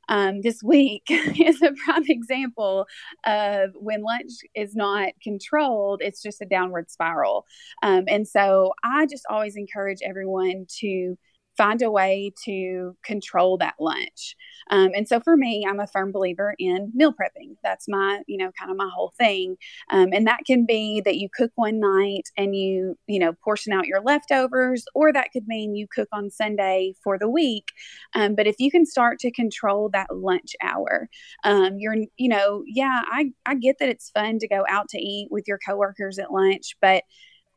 um, 0.08 0.40
this 0.40 0.62
week 0.62 1.04
is 1.10 1.62
a 1.62 1.72
prime 1.84 2.04
example 2.08 2.86
of 3.24 3.70
when 3.74 4.02
lunch 4.02 4.32
is 4.54 4.74
not 4.74 5.12
controlled, 5.22 6.00
it's 6.02 6.22
just 6.22 6.40
a 6.40 6.46
downward 6.46 6.90
spiral. 6.90 7.46
Um, 7.82 8.04
and 8.08 8.26
so 8.26 8.72
I 8.82 9.06
just 9.06 9.24
always 9.28 9.56
encourage 9.56 9.98
everyone 10.02 10.66
to 10.80 11.16
find 11.58 11.82
a 11.82 11.90
way 11.90 12.32
to 12.44 12.96
control 13.04 13.58
that 13.58 13.74
lunch. 13.80 14.36
Um, 14.70 14.90
and 14.94 15.08
so 15.08 15.18
for 15.18 15.36
me, 15.36 15.66
I'm 15.68 15.80
a 15.80 15.88
firm 15.88 16.12
believer 16.12 16.54
in 16.58 16.92
meal 16.94 17.12
prepping. 17.12 17.56
That's 17.64 17.88
my, 17.88 18.20
you 18.28 18.38
know, 18.38 18.52
kind 18.58 18.70
of 18.70 18.76
my 18.76 18.88
whole 18.94 19.12
thing. 19.18 19.56
Um, 19.90 20.10
and 20.12 20.26
that 20.28 20.44
can 20.46 20.64
be 20.64 21.02
that 21.04 21.16
you 21.16 21.28
cook 21.36 21.50
one 21.56 21.80
night 21.80 22.28
and 22.36 22.54
you, 22.54 22.96
you 23.08 23.18
know, 23.18 23.32
portion 23.44 23.72
out 23.72 23.88
your 23.88 24.00
leftovers, 24.00 24.84
or 24.94 25.12
that 25.12 25.32
could 25.32 25.48
mean 25.48 25.74
you 25.74 25.88
cook 25.92 26.08
on 26.12 26.30
Sunday 26.30 26.94
for 27.02 27.18
the 27.18 27.28
week. 27.28 27.66
Um, 28.14 28.36
but 28.36 28.46
if 28.46 28.56
you 28.60 28.70
can 28.70 28.86
start 28.86 29.18
to 29.20 29.32
control 29.32 29.90
that 29.92 30.14
lunch 30.14 30.54
hour, 30.62 31.08
um, 31.44 31.78
you're, 31.78 31.96
you 32.16 32.28
know, 32.28 32.62
yeah, 32.66 33.02
I, 33.10 33.32
I 33.46 33.56
get 33.56 33.76
that 33.80 33.88
it's 33.88 34.10
fun 34.10 34.38
to 34.38 34.48
go 34.48 34.64
out 34.68 34.88
to 34.90 34.98
eat 34.98 35.28
with 35.30 35.48
your 35.48 35.58
coworkers 35.66 36.20
at 36.20 36.32
lunch, 36.32 36.76
but 36.80 37.02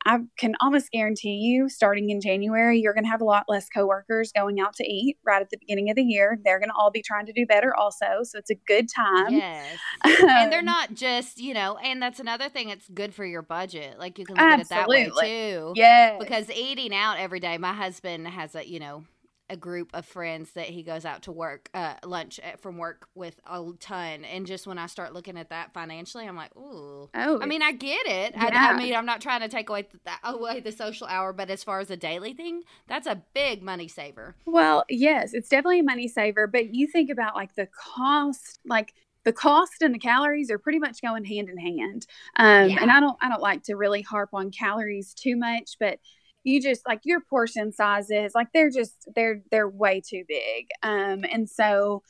I 0.05 0.19
can 0.37 0.55
almost 0.61 0.91
guarantee 0.91 1.35
you, 1.35 1.69
starting 1.69 2.09
in 2.09 2.21
January, 2.21 2.79
you're 2.79 2.93
going 2.93 3.03
to 3.03 3.09
have 3.09 3.21
a 3.21 3.25
lot 3.25 3.45
less 3.47 3.69
coworkers 3.69 4.31
going 4.31 4.59
out 4.59 4.75
to 4.75 4.83
eat 4.83 5.17
right 5.25 5.41
at 5.41 5.49
the 5.49 5.57
beginning 5.57 5.89
of 5.89 5.95
the 5.95 6.03
year. 6.03 6.39
They're 6.43 6.59
going 6.59 6.69
to 6.69 6.75
all 6.75 6.91
be 6.91 7.01
trying 7.01 7.25
to 7.27 7.33
do 7.33 7.45
better, 7.45 7.75
also. 7.75 8.23
So 8.23 8.37
it's 8.37 8.49
a 8.49 8.55
good 8.67 8.87
time. 8.93 9.33
Yes. 9.33 9.77
and 10.03 10.51
they're 10.51 10.59
um, 10.59 10.65
not 10.65 10.93
just, 10.93 11.39
you 11.39 11.53
know, 11.53 11.77
and 11.77 12.01
that's 12.01 12.19
another 12.19 12.49
thing. 12.49 12.69
It's 12.69 12.89
good 12.89 13.13
for 13.13 13.25
your 13.25 13.41
budget. 13.41 13.99
Like 13.99 14.17
you 14.17 14.25
can 14.25 14.35
look 14.35 14.43
Absolutely. 14.43 15.01
at 15.01 15.07
it 15.07 15.13
that 15.15 15.21
way 15.21 15.51
too. 15.51 15.73
Yeah. 15.75 16.17
Because 16.19 16.49
eating 16.49 16.93
out 16.93 17.17
every 17.17 17.39
day, 17.39 17.57
my 17.57 17.73
husband 17.73 18.27
has 18.27 18.55
a, 18.55 18.67
you 18.67 18.79
know, 18.79 19.03
a 19.51 19.57
group 19.57 19.89
of 19.93 20.05
friends 20.05 20.51
that 20.51 20.67
he 20.67 20.81
goes 20.81 21.03
out 21.03 21.23
to 21.23 21.31
work 21.31 21.69
uh, 21.73 21.95
lunch 22.05 22.39
at, 22.39 22.61
from 22.61 22.77
work 22.77 23.07
with 23.15 23.39
a 23.45 23.61
ton. 23.81 24.23
And 24.23 24.47
just 24.47 24.65
when 24.65 24.77
i 24.77 24.87
start 24.87 25.13
looking 25.13 25.37
at 25.37 25.49
that 25.49 25.73
financially 25.73 26.25
i'm 26.25 26.37
like 26.37 26.55
ooh. 26.55 27.09
Oh 27.13 27.39
i 27.41 27.45
mean 27.45 27.61
i 27.61 27.73
get 27.73 28.05
it. 28.07 28.33
Yeah. 28.33 28.49
I, 28.53 28.73
I, 28.73 28.77
mean 28.77 28.95
i'm 28.95 29.05
not 29.05 29.19
trying 29.19 29.41
to 29.41 29.49
take 29.49 29.69
away 29.69 29.87
the, 30.05 30.11
away 30.23 30.61
the 30.61 30.71
social 30.71 31.05
hour 31.05 31.33
but 31.33 31.49
as 31.49 31.63
far 31.63 31.81
as 31.81 31.91
a 31.91 31.97
daily 31.97 32.33
thing 32.33 32.63
that's 32.87 33.07
a 33.07 33.21
big 33.33 33.61
money 33.61 33.89
saver. 33.89 34.35
Well 34.45 34.85
yes 34.89 35.33
it's 35.33 35.49
definitely 35.49 35.81
a 35.81 35.83
money 35.83 36.07
saver 36.07 36.47
but 36.47 36.73
you 36.73 36.87
think 36.87 37.09
about 37.09 37.35
like 37.35 37.53
the 37.55 37.67
cost 37.67 38.59
like 38.65 38.93
the 39.25 39.33
cost 39.33 39.81
and 39.81 39.93
the 39.93 39.99
calories 39.99 40.49
are 40.49 40.57
pretty 40.57 40.79
much 40.79 41.01
going 41.01 41.25
hand 41.25 41.47
in 41.47 41.57
hand. 41.57 42.07
Um, 42.37 42.69
yeah. 42.69 42.77
and 42.81 42.89
i 42.89 43.01
don't 43.01 43.17
i 43.21 43.27
don't 43.27 43.41
like 43.41 43.63
to 43.63 43.75
really 43.75 44.01
harp 44.01 44.29
on 44.31 44.49
calories 44.49 45.13
too 45.13 45.35
much 45.35 45.75
but 45.77 45.99
you 46.43 46.61
just 46.61 46.81
like 46.87 47.01
your 47.03 47.21
portion 47.21 47.71
sizes 47.71 48.33
like 48.35 48.47
they're 48.53 48.69
just 48.69 49.07
they're 49.15 49.41
they're 49.51 49.69
way 49.69 50.01
too 50.07 50.23
big. 50.27 50.67
Um 50.83 51.23
and 51.31 51.49
so 51.49 52.03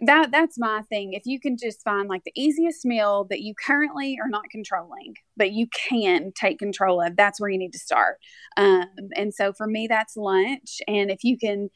that 0.00 0.30
that's 0.30 0.58
my 0.58 0.82
thing. 0.88 1.12
If 1.12 1.22
you 1.26 1.40
can 1.40 1.56
just 1.56 1.82
find 1.82 2.08
like 2.08 2.22
the 2.24 2.32
easiest 2.36 2.84
meal 2.84 3.26
that 3.30 3.40
you 3.40 3.54
currently 3.66 4.18
are 4.22 4.28
not 4.28 4.44
controlling 4.50 5.14
but 5.36 5.52
you 5.52 5.66
can 5.88 6.32
take 6.34 6.58
control 6.58 7.00
of 7.02 7.16
that's 7.16 7.40
where 7.40 7.50
you 7.50 7.58
need 7.58 7.72
to 7.72 7.78
start. 7.78 8.18
Um 8.56 8.86
and 9.16 9.34
so 9.34 9.52
for 9.52 9.66
me 9.66 9.86
that's 9.88 10.16
lunch. 10.16 10.80
And 10.88 11.10
if 11.10 11.24
you 11.24 11.38
can 11.38 11.70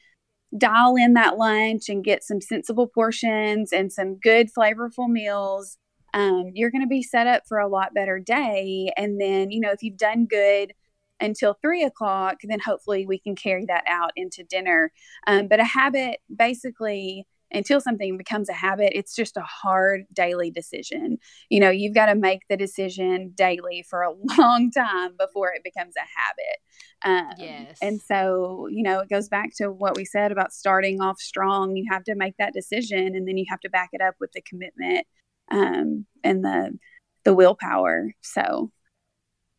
dial 0.57 0.95
in 0.95 1.13
that 1.15 1.37
lunch 1.37 1.89
and 1.89 2.03
get 2.03 2.23
some 2.23 2.41
sensible 2.41 2.87
portions 2.87 3.71
and 3.73 3.91
some 3.91 4.15
good 4.19 4.49
flavorful 4.57 5.09
meals 5.09 5.77
um, 6.13 6.51
you're 6.53 6.69
going 6.71 6.83
to 6.83 6.87
be 6.87 7.01
set 7.01 7.27
up 7.27 7.43
for 7.47 7.57
a 7.57 7.67
lot 7.67 7.93
better 7.95 8.19
day. 8.19 8.91
And 8.97 9.19
then 9.19 9.51
you 9.51 9.59
know 9.59 9.71
if 9.71 9.81
you've 9.83 9.97
done 9.97 10.25
good 10.25 10.73
until 11.19 11.55
three 11.61 11.83
o'clock, 11.83 12.37
then 12.43 12.59
hopefully 12.59 13.05
we 13.05 13.19
can 13.19 13.35
carry 13.35 13.65
that 13.65 13.83
out 13.87 14.11
into 14.15 14.43
dinner. 14.43 14.91
Um, 15.27 15.47
but 15.47 15.59
a 15.59 15.65
habit 15.65 16.19
basically 16.35 17.25
until 17.53 17.79
something 17.79 18.17
becomes 18.17 18.49
a 18.49 18.53
habit, 18.53 18.93
it's 18.95 19.15
just 19.15 19.37
a 19.37 19.41
hard 19.41 20.05
daily 20.11 20.49
decision. 20.49 21.17
You 21.49 21.59
know, 21.59 21.69
you've 21.69 21.93
got 21.93 22.07
to 22.07 22.15
make 22.15 22.41
the 22.49 22.57
decision 22.57 23.31
daily 23.35 23.85
for 23.87 24.01
a 24.01 24.11
long 24.37 24.71
time 24.71 25.15
before 25.17 25.53
it 25.53 25.63
becomes 25.63 25.93
a 25.95 26.07
habit. 26.19 27.29
Um, 27.29 27.35
yes. 27.37 27.77
And 27.81 28.01
so, 28.01 28.67
you 28.71 28.83
know, 28.83 28.99
it 28.99 29.09
goes 29.09 29.29
back 29.29 29.51
to 29.57 29.71
what 29.71 29.95
we 29.95 30.03
said 30.03 30.31
about 30.31 30.51
starting 30.51 30.99
off 30.99 31.19
strong. 31.19 31.75
You 31.75 31.85
have 31.91 32.03
to 32.05 32.15
make 32.15 32.35
that 32.37 32.53
decision 32.53 33.15
and 33.15 33.27
then 33.27 33.37
you 33.37 33.45
have 33.49 33.59
to 33.61 33.69
back 33.69 33.89
it 33.93 34.01
up 34.01 34.15
with 34.19 34.31
the 34.31 34.41
commitment 34.41 35.05
um, 35.51 36.05
and 36.23 36.43
the 36.43 36.77
the 37.23 37.33
willpower. 37.33 38.13
So, 38.21 38.71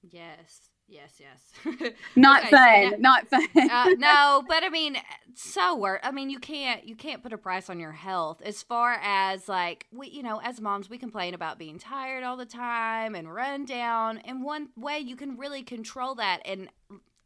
yes. 0.02 0.68
Yes, 0.94 1.20
yes. 1.20 1.92
not 2.16 2.44
okay, 2.44 2.50
fun. 2.50 2.90
So 2.92 2.96
now, 2.96 2.96
not 2.98 3.28
fun. 3.28 3.48
uh, 3.70 3.90
no, 3.98 4.44
but 4.46 4.62
I 4.62 4.68
mean, 4.68 4.96
so 5.34 5.74
worth. 5.74 6.00
I 6.04 6.12
mean, 6.12 6.30
you 6.30 6.38
can't 6.38 6.84
you 6.84 6.94
can't 6.94 7.20
put 7.20 7.32
a 7.32 7.38
price 7.38 7.68
on 7.68 7.80
your 7.80 7.90
health. 7.90 8.40
As 8.42 8.62
far 8.62 9.00
as 9.02 9.48
like 9.48 9.86
we, 9.92 10.08
you 10.08 10.22
know, 10.22 10.40
as 10.40 10.60
moms, 10.60 10.88
we 10.88 10.96
complain 10.96 11.34
about 11.34 11.58
being 11.58 11.80
tired 11.80 12.22
all 12.22 12.36
the 12.36 12.46
time 12.46 13.16
and 13.16 13.34
run 13.34 13.64
down. 13.64 14.18
And 14.18 14.44
one 14.44 14.68
way 14.76 15.00
you 15.00 15.16
can 15.16 15.36
really 15.36 15.64
control 15.64 16.14
that 16.14 16.42
and 16.44 16.68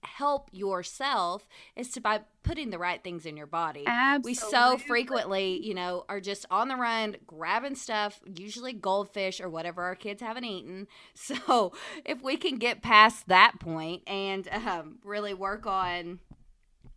help 0.02 0.48
yourself 0.52 1.48
is 1.76 1.90
to 1.90 2.00
by 2.00 2.20
putting 2.42 2.70
the 2.70 2.78
right 2.78 3.02
things 3.02 3.26
in 3.26 3.37
your 3.37 3.46
body. 3.46 3.84
Absolutely. 3.87 4.30
We 4.30 4.34
so 4.34 4.78
frequently, 4.78 5.64
you 5.64 5.74
know, 5.74 6.04
are 6.08 6.20
just 6.20 6.46
on 6.50 6.68
the 6.68 6.76
run 6.76 7.16
grabbing 7.26 7.74
stuff, 7.74 8.20
usually 8.37 8.72
goldfish 8.72 9.40
or 9.40 9.48
whatever 9.48 9.82
our 9.82 9.94
kids 9.94 10.22
haven't 10.22 10.44
eaten. 10.44 10.87
So 11.14 11.72
if 12.06 12.22
we 12.22 12.37
can 12.37 12.56
get 12.56 12.80
past 12.80 13.28
that 13.28 13.61
point 13.61 14.02
and 14.06 14.48
um, 14.48 14.98
really 15.04 15.34
work 15.34 15.66
on 15.66 16.20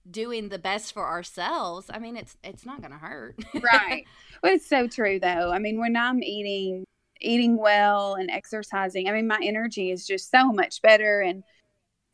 doing 0.10 0.50
the 0.50 0.60
best 0.60 0.94
for 0.94 1.06
ourselves, 1.06 1.90
I 1.94 2.00
mean, 2.00 2.16
it's 2.16 2.38
it's 2.44 2.66
not 2.66 2.80
going 2.82 2.92
to 2.92 2.98
hurt. 2.98 3.36
right. 3.62 4.06
Well, 4.44 4.54
it's 4.56 4.68
so 4.68 4.88
true 4.88 5.20
though. 5.20 5.52
I 5.52 5.60
mean, 5.60 5.80
when 5.80 5.96
I'm 5.96 6.24
eating 6.24 6.84
eating 7.20 7.58
well 7.58 8.16
and 8.16 8.32
exercising, 8.32 9.08
I 9.08 9.12
mean, 9.12 9.28
my 9.28 9.40
energy 9.44 9.92
is 9.92 10.08
just 10.08 10.32
so 10.32 10.52
much 10.52 10.82
better 10.82 11.22
and 11.22 11.44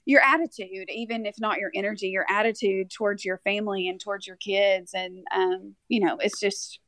your 0.08 0.22
attitude, 0.22 0.89
even 0.89 1.26
if 1.26 1.36
not 1.38 1.60
your 1.60 1.70
energy, 1.76 2.08
your 2.08 2.26
attitude 2.30 2.89
towards 2.89 3.26
your 3.26 3.39
family 3.39 3.89
and 3.89 4.00
towards 4.00 4.26
your 4.26 4.38
kids. 4.38 4.93
And, 4.93 5.26
um, 5.36 5.76
you 5.89 6.00
know, 6.00 6.17
it's 6.22 6.39
just 6.39 6.80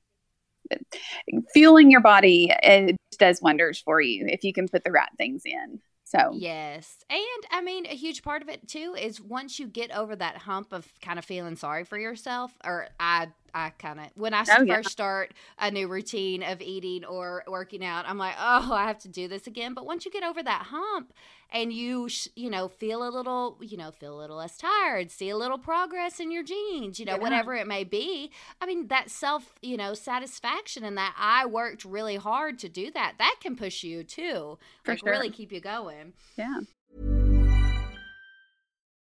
fueling 1.54 1.92
your 1.92 2.00
body. 2.00 2.54
It 2.64 2.96
does 3.18 3.42
wonders 3.42 3.78
for 3.78 4.00
you 4.00 4.26
if 4.28 4.46
you 4.46 4.54
can 4.54 4.70
put 4.70 4.86
the 4.86 4.92
right 4.92 5.10
things 5.18 5.42
in. 5.44 5.82
So, 6.06 6.32
yes. 6.34 6.96
And 7.10 7.20
I 7.52 7.62
mean, 7.62 7.86
a 7.86 7.90
huge 7.90 8.24
part 8.24 8.42
of 8.42 8.48
it 8.48 8.68
too 8.70 8.96
is 8.98 9.20
once 9.20 9.60
you 9.60 9.68
get 9.68 9.92
over 9.92 10.16
that 10.16 10.38
hump 10.38 10.72
of 10.72 10.88
kind 11.02 11.20
of 11.20 11.26
feeling 11.26 11.58
sorry 11.58 11.84
for 11.84 12.00
yourself, 12.00 12.54
or 12.64 12.88
I 13.02 13.28
I 13.54 13.72
kind 13.72 14.00
of 14.00 14.08
when 14.16 14.34
I 14.34 14.42
oh, 14.42 14.46
first 14.46 14.68
yeah. 14.68 14.82
start 14.82 15.34
a 15.58 15.72
new 15.72 15.88
routine 15.88 16.44
of 16.44 16.62
eating 16.62 17.06
or 17.06 17.44
working 17.48 17.84
out, 17.84 18.06
I'm 18.08 18.18
like, 18.18 18.36
oh, 18.40 18.74
I 18.74 18.88
have 18.88 19.00
to 19.00 19.08
do 19.08 19.28
this 19.28 19.48
again. 19.48 19.74
But 19.74 19.86
once 19.86 20.06
you 20.06 20.12
get 20.12 20.24
over 20.24 20.42
that 20.44 20.68
hump 20.70 21.14
and 21.52 21.74
you 21.74 22.10
sh- 22.10 22.28
you 22.36 22.50
know 22.50 22.68
feel 22.68 23.08
a 23.08 23.10
little 23.10 23.58
you 23.62 23.78
know 23.78 23.92
feel 23.92 24.16
a 24.16 24.20
little 24.20 24.38
less 24.38 24.58
tired, 24.58 25.12
see 25.12 25.30
a 25.30 25.38
little 25.38 25.58
progress 25.58 26.20
in 26.20 26.32
your 26.32 26.44
jeans, 26.44 27.00
you 27.00 27.06
know 27.06 27.14
yeah. 27.14 27.20
whatever 27.20 27.56
it 27.56 27.68
may 27.68 27.84
be. 27.84 28.32
I 28.62 28.66
mean 28.66 28.88
that 28.88 29.10
self 29.10 29.54
you 29.62 29.78
know 29.78 29.94
satisfaction 29.94 30.84
and 30.84 30.98
that 30.98 31.16
I 31.18 31.46
worked 31.46 31.86
really 31.86 32.16
hard 32.16 32.60
to 32.60 32.70
do 32.70 32.92
that. 32.92 33.16
That 33.18 33.36
can 33.42 33.56
push 33.56 33.84
you 33.84 34.04
too, 34.04 34.58
For 34.84 34.92
like 34.92 35.00
sure. 35.00 35.12
really 35.12 35.30
keep 35.30 35.52
you 35.52 35.60
going. 35.60 36.14
Yeah. 36.38 36.62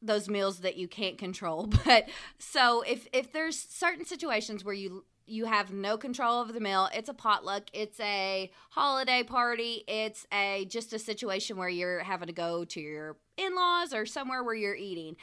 those 0.00 0.28
meals 0.28 0.60
that 0.60 0.76
you 0.76 0.88
can't 0.88 1.18
control. 1.18 1.68
But 1.84 2.08
so 2.38 2.82
if 2.82 3.08
if 3.12 3.32
there's 3.32 3.58
certain 3.58 4.04
situations 4.04 4.64
where 4.64 4.74
you 4.74 5.04
you 5.28 5.44
have 5.44 5.72
no 5.72 5.98
control 5.98 6.40
over 6.40 6.52
the 6.52 6.60
meal. 6.60 6.88
It's 6.92 7.08
a 7.08 7.14
potluck. 7.14 7.64
It's 7.72 8.00
a 8.00 8.50
holiday 8.70 9.22
party. 9.22 9.84
It's 9.86 10.26
a 10.32 10.66
just 10.68 10.92
a 10.92 10.98
situation 10.98 11.56
where 11.56 11.68
you're 11.68 12.00
having 12.00 12.28
to 12.28 12.32
go 12.32 12.64
to 12.64 12.80
your 12.80 13.16
in-laws 13.36 13.92
or 13.92 14.06
somewhere 14.06 14.42
where 14.42 14.54
you're 14.54 14.74
eating. 14.74 15.16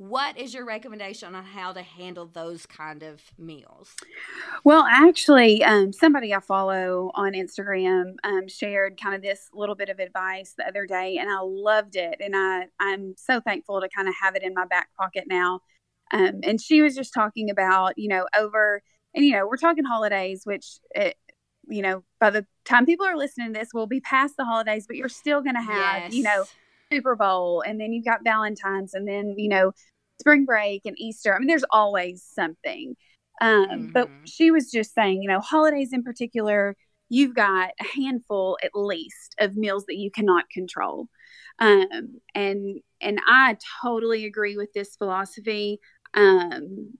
What 0.00 0.38
is 0.38 0.54
your 0.54 0.64
recommendation 0.64 1.34
on 1.34 1.44
how 1.44 1.74
to 1.74 1.82
handle 1.82 2.24
those 2.24 2.64
kind 2.64 3.02
of 3.02 3.20
meals? 3.36 3.94
Well, 4.64 4.86
actually, 4.90 5.62
um, 5.62 5.92
somebody 5.92 6.34
I 6.34 6.40
follow 6.40 7.10
on 7.14 7.34
Instagram 7.34 8.14
um, 8.24 8.48
shared 8.48 8.98
kind 8.98 9.14
of 9.14 9.20
this 9.20 9.50
little 9.52 9.74
bit 9.74 9.90
of 9.90 9.98
advice 9.98 10.54
the 10.56 10.66
other 10.66 10.86
day, 10.86 11.18
and 11.18 11.28
I 11.28 11.40
loved 11.42 11.96
it. 11.96 12.16
And 12.18 12.34
I, 12.34 12.68
I'm 12.80 13.12
so 13.18 13.40
thankful 13.40 13.78
to 13.82 13.90
kind 13.94 14.08
of 14.08 14.14
have 14.22 14.36
it 14.36 14.42
in 14.42 14.54
my 14.54 14.64
back 14.64 14.88
pocket 14.98 15.24
now. 15.26 15.60
Um, 16.12 16.40
and 16.44 16.58
she 16.58 16.80
was 16.80 16.94
just 16.94 17.12
talking 17.12 17.50
about, 17.50 17.98
you 17.98 18.08
know, 18.08 18.26
over, 18.34 18.82
and, 19.14 19.22
you 19.22 19.32
know, 19.32 19.46
we're 19.46 19.58
talking 19.58 19.84
holidays, 19.84 20.46
which, 20.46 20.78
it, 20.94 21.16
you 21.68 21.82
know, 21.82 22.04
by 22.18 22.30
the 22.30 22.46
time 22.64 22.86
people 22.86 23.04
are 23.04 23.18
listening 23.18 23.52
to 23.52 23.58
this, 23.60 23.68
we'll 23.74 23.86
be 23.86 24.00
past 24.00 24.38
the 24.38 24.46
holidays, 24.46 24.86
but 24.86 24.96
you're 24.96 25.10
still 25.10 25.42
going 25.42 25.56
to 25.56 25.60
have, 25.60 26.04
Yes. 26.04 26.14
you 26.14 26.22
know, 26.22 26.46
Super 26.92 27.16
Bowl, 27.16 27.62
and 27.66 27.80
then 27.80 27.92
you've 27.92 28.04
got 28.04 28.24
Valentine's, 28.24 28.94
and 28.94 29.06
then, 29.06 29.34
you 29.38 29.48
know, 29.48 29.72
spring 30.20 30.44
break 30.44 30.82
and 30.84 30.96
Easter. 30.98 31.34
I 31.34 31.38
mean, 31.38 31.48
there's 31.48 31.64
always 31.70 32.22
something. 32.22 32.96
Um, 33.40 33.90
But 33.92 34.08
Mhm. 34.08 34.12
she 34.26 34.50
was 34.50 34.70
just 34.70 34.94
saying, 34.94 35.22
you 35.22 35.28
know, 35.28 35.40
holidays 35.40 35.92
in 35.92 36.02
particular, 36.02 36.76
you've 37.08 37.34
got 37.34 37.70
a 37.80 37.84
handful 37.84 38.58
at 38.62 38.70
least 38.74 39.34
of 39.40 39.56
meals 39.56 39.86
that 39.86 39.96
you 39.96 40.10
cannot 40.10 40.48
control. 40.50 41.08
Um, 41.58 42.20
and 42.34 42.80
and 43.00 43.20
I 43.26 43.56
totally 43.82 44.24
agree 44.26 44.56
with 44.56 44.72
this 44.72 44.96
philosophy. 44.96 45.80
Um, 46.14 46.98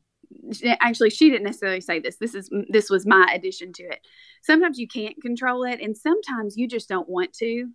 actually, 0.80 1.10
she 1.10 1.30
didn't 1.30 1.44
necessarily 1.44 1.80
say 1.80 2.00
this. 2.00 2.16
This 2.16 2.34
is 2.34 2.50
this 2.68 2.90
was 2.90 3.06
my 3.06 3.30
addition 3.34 3.72
to 3.74 3.82
it. 3.84 4.00
Sometimes 4.42 4.78
you 4.78 4.88
can't 4.88 5.20
control 5.22 5.64
it, 5.64 5.80
and 5.80 5.96
sometimes 5.96 6.56
you 6.56 6.68
just 6.68 6.88
don't 6.88 7.08
want 7.08 7.32
to. 7.34 7.68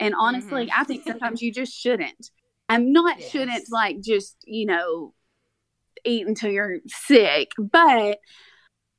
And 0.00 0.14
honestly, 0.18 0.66
Mhm. 0.66 0.72
I 0.76 0.84
think 0.84 1.04
sometimes 1.04 1.42
you 1.42 1.52
just 1.52 1.72
shouldn't. 1.72 2.30
I'm 2.68 2.92
not 2.92 3.18
Yes. 3.20 3.30
shouldn't 3.30 3.64
like 3.70 4.00
just 4.00 4.36
you 4.44 4.66
know 4.66 5.14
eat 6.04 6.26
until 6.26 6.50
you're 6.50 6.78
sick, 6.86 7.50
but 7.58 8.18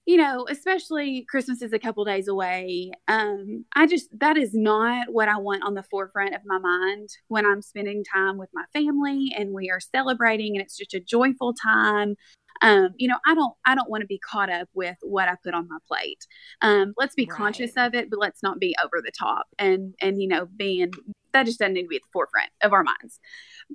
you 0.05 0.17
know, 0.17 0.47
especially 0.49 1.23
Christmas 1.29 1.61
is 1.61 1.71
a 1.71 1.77
couple 1.77 2.03
days 2.03 2.27
away. 2.27 2.91
Um, 3.07 3.65
I 3.75 3.85
just 3.85 4.07
that 4.19 4.37
is 4.37 4.55
not 4.55 5.09
what 5.11 5.29
I 5.29 5.37
want 5.37 5.63
on 5.63 5.75
the 5.75 5.83
forefront 5.83 6.33
of 6.33 6.41
my 6.45 6.57
mind 6.57 7.09
when 7.27 7.45
I'm 7.45 7.61
spending 7.61 8.03
time 8.03 8.37
with 8.37 8.49
my 8.51 8.63
family 8.73 9.31
and 9.37 9.53
we 9.53 9.69
are 9.69 9.79
celebrating 9.79 10.55
and 10.55 10.63
it's 10.65 10.77
just 10.77 10.95
a 10.95 10.99
joyful 10.99 11.53
time. 11.53 12.15
Um, 12.61 12.89
you 12.97 13.07
know, 13.07 13.17
I 13.25 13.35
don't 13.35 13.53
I 13.65 13.75
don't 13.75 13.89
want 13.89 14.01
to 14.01 14.07
be 14.07 14.19
caught 14.19 14.49
up 14.49 14.69
with 14.73 14.97
what 15.01 15.29
I 15.29 15.35
put 15.43 15.53
on 15.53 15.67
my 15.69 15.77
plate. 15.87 16.25
Um, 16.61 16.93
let's 16.97 17.15
be 17.15 17.25
conscious 17.27 17.71
of 17.77 17.93
it, 17.95 18.09
but 18.09 18.19
let's 18.19 18.43
not 18.43 18.59
be 18.59 18.75
over 18.83 19.01
the 19.03 19.11
top 19.17 19.47
and 19.57 19.93
and 20.01 20.21
you 20.21 20.27
know, 20.27 20.47
being 20.57 20.91
that 21.33 21.45
just 21.45 21.59
doesn't 21.59 21.73
need 21.73 21.83
to 21.83 21.87
be 21.87 21.97
at 21.97 22.01
the 22.03 22.09
forefront 22.13 22.49
of 22.61 22.73
our 22.73 22.83
minds. 22.83 23.19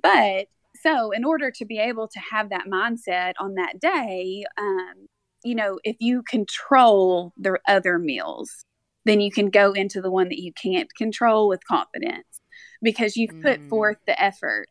But 0.01 0.47
so 0.81 1.11
in 1.11 1.23
order 1.25 1.51
to 1.51 1.65
be 1.65 1.79
able 1.79 2.07
to 2.09 2.19
have 2.31 2.49
that 2.49 2.67
mindset 2.67 3.33
on 3.39 3.55
that 3.55 3.79
day, 3.79 4.45
um, 4.57 5.07
you 5.43 5.55
know, 5.55 5.79
if 5.83 5.95
you 5.99 6.23
control 6.23 7.33
the 7.37 7.57
other 7.67 7.97
meals, 7.99 8.65
then 9.05 9.21
you 9.21 9.31
can 9.31 9.49
go 9.49 9.71
into 9.73 10.01
the 10.01 10.11
one 10.11 10.29
that 10.29 10.39
you 10.41 10.51
can't 10.53 10.89
control 10.95 11.47
with 11.47 11.65
confidence 11.65 12.41
because 12.81 13.15
you've 13.15 13.39
put 13.41 13.59
Mm. 13.61 13.69
forth 13.69 13.97
the 14.07 14.21
effort 14.21 14.69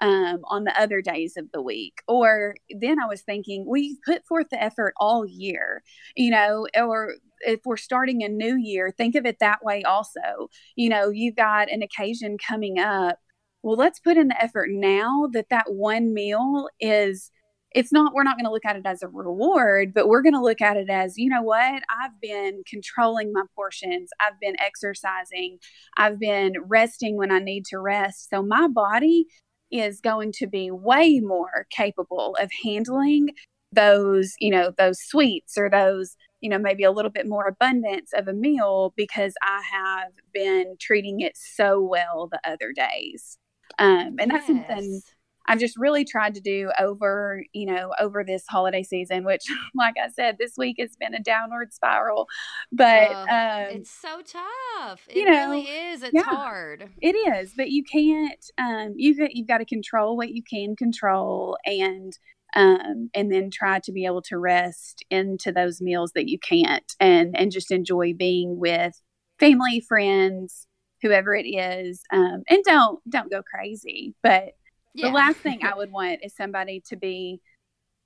um, 0.00 0.40
on 0.44 0.64
the 0.64 0.80
other 0.80 1.00
days 1.00 1.36
of 1.36 1.50
the 1.52 1.62
week. 1.62 2.02
Or 2.08 2.54
then 2.70 3.00
I 3.00 3.06
was 3.06 3.22
thinking, 3.22 3.64
we 3.66 3.98
put 4.04 4.26
forth 4.26 4.48
the 4.50 4.62
effort 4.62 4.94
all 4.98 5.26
year, 5.26 5.82
you 6.16 6.30
know, 6.30 6.66
or 6.76 7.14
if 7.40 7.60
we're 7.64 7.76
starting 7.76 8.22
a 8.22 8.28
new 8.28 8.56
year, 8.56 8.90
think 8.90 9.14
of 9.14 9.26
it 9.26 9.38
that 9.40 9.64
way 9.64 9.82
also. 9.82 10.48
You 10.74 10.88
know, 10.88 11.10
you've 11.10 11.36
got 11.36 11.70
an 11.70 11.82
occasion 11.82 12.36
coming 12.38 12.78
up. 12.78 13.18
Well, 13.62 13.76
let's 13.76 14.00
put 14.00 14.16
in 14.16 14.28
the 14.28 14.42
effort 14.42 14.70
now 14.70 15.28
that 15.32 15.48
that 15.50 15.72
one 15.72 16.14
meal 16.14 16.68
is 16.80 17.30
it's 17.76 17.92
not 17.92 18.14
we're 18.14 18.22
not 18.22 18.36
going 18.36 18.46
to 18.46 18.50
look 18.50 18.64
at 18.64 18.76
it 18.76 18.86
as 18.86 19.02
a 19.02 19.08
reward 19.08 19.92
but 19.92 20.08
we're 20.08 20.22
going 20.22 20.34
to 20.34 20.40
look 20.40 20.62
at 20.62 20.76
it 20.76 20.88
as 20.88 21.18
you 21.18 21.28
know 21.28 21.42
what 21.42 21.82
i've 22.00 22.20
been 22.22 22.62
controlling 22.68 23.32
my 23.32 23.42
portions 23.54 24.08
i've 24.20 24.38
been 24.40 24.56
exercising 24.60 25.58
i've 25.96 26.18
been 26.18 26.54
resting 26.66 27.16
when 27.16 27.30
i 27.30 27.38
need 27.38 27.64
to 27.66 27.78
rest 27.78 28.30
so 28.30 28.42
my 28.42 28.66
body 28.68 29.26
is 29.70 30.00
going 30.00 30.32
to 30.32 30.46
be 30.46 30.70
way 30.70 31.20
more 31.20 31.66
capable 31.70 32.36
of 32.40 32.50
handling 32.64 33.30
those 33.72 34.34
you 34.38 34.50
know 34.50 34.72
those 34.78 35.00
sweets 35.00 35.58
or 35.58 35.68
those 35.68 36.16
you 36.40 36.48
know 36.48 36.58
maybe 36.58 36.84
a 36.84 36.90
little 36.90 37.10
bit 37.10 37.26
more 37.26 37.46
abundance 37.46 38.12
of 38.14 38.28
a 38.28 38.32
meal 38.32 38.92
because 38.96 39.34
i 39.42 39.60
have 39.70 40.12
been 40.32 40.76
treating 40.80 41.20
it 41.20 41.36
so 41.36 41.80
well 41.80 42.28
the 42.30 42.40
other 42.48 42.72
days 42.72 43.38
um, 43.78 44.16
and 44.18 44.30
that's 44.30 44.46
something 44.46 44.92
Yes. 44.94 45.15
I've 45.48 45.58
just 45.58 45.76
really 45.76 46.04
tried 46.04 46.34
to 46.34 46.40
do 46.40 46.70
over, 46.78 47.42
you 47.52 47.66
know, 47.66 47.92
over 48.00 48.24
this 48.24 48.44
holiday 48.48 48.82
season, 48.82 49.24
which, 49.24 49.44
like 49.74 49.94
I 50.02 50.08
said, 50.08 50.36
this 50.38 50.54
week 50.56 50.76
has 50.78 50.96
been 50.96 51.14
a 51.14 51.20
downward 51.20 51.72
spiral. 51.72 52.26
But 52.72 53.10
um, 53.12 53.76
it's 53.76 53.90
so 53.90 54.20
tough. 54.22 55.02
It 55.08 55.16
you 55.16 55.24
know, 55.24 55.50
really 55.50 55.62
is. 55.62 56.02
It's 56.02 56.14
yeah. 56.14 56.22
hard. 56.22 56.90
it 57.00 57.14
is, 57.14 57.52
but 57.56 57.70
you 57.70 57.84
can't. 57.84 58.44
Um, 58.58 58.94
you 58.96 59.16
got 59.16 59.34
you've 59.34 59.48
got 59.48 59.58
to 59.58 59.64
control 59.64 60.16
what 60.16 60.30
you 60.30 60.42
can 60.42 60.76
control, 60.76 61.56
and 61.64 62.12
um, 62.54 63.10
and 63.14 63.32
then 63.32 63.50
try 63.50 63.80
to 63.80 63.92
be 63.92 64.06
able 64.06 64.22
to 64.22 64.38
rest 64.38 65.04
into 65.10 65.52
those 65.52 65.80
meals 65.80 66.12
that 66.14 66.28
you 66.28 66.38
can't, 66.38 66.92
and 67.00 67.36
and 67.38 67.52
just 67.52 67.70
enjoy 67.70 68.12
being 68.14 68.58
with 68.58 69.00
family, 69.38 69.80
friends, 69.80 70.66
whoever 71.02 71.34
it 71.34 71.46
is, 71.46 72.02
um, 72.12 72.42
and 72.48 72.62
don't 72.64 73.00
don't 73.08 73.30
go 73.30 73.42
crazy, 73.42 74.14
but 74.22 74.54
Yeah. 74.96 75.08
the 75.08 75.14
last 75.14 75.36
thing 75.38 75.60
I 75.62 75.76
would 75.76 75.92
want 75.92 76.20
is 76.22 76.34
somebody 76.34 76.80
to 76.88 76.96
be 76.96 77.40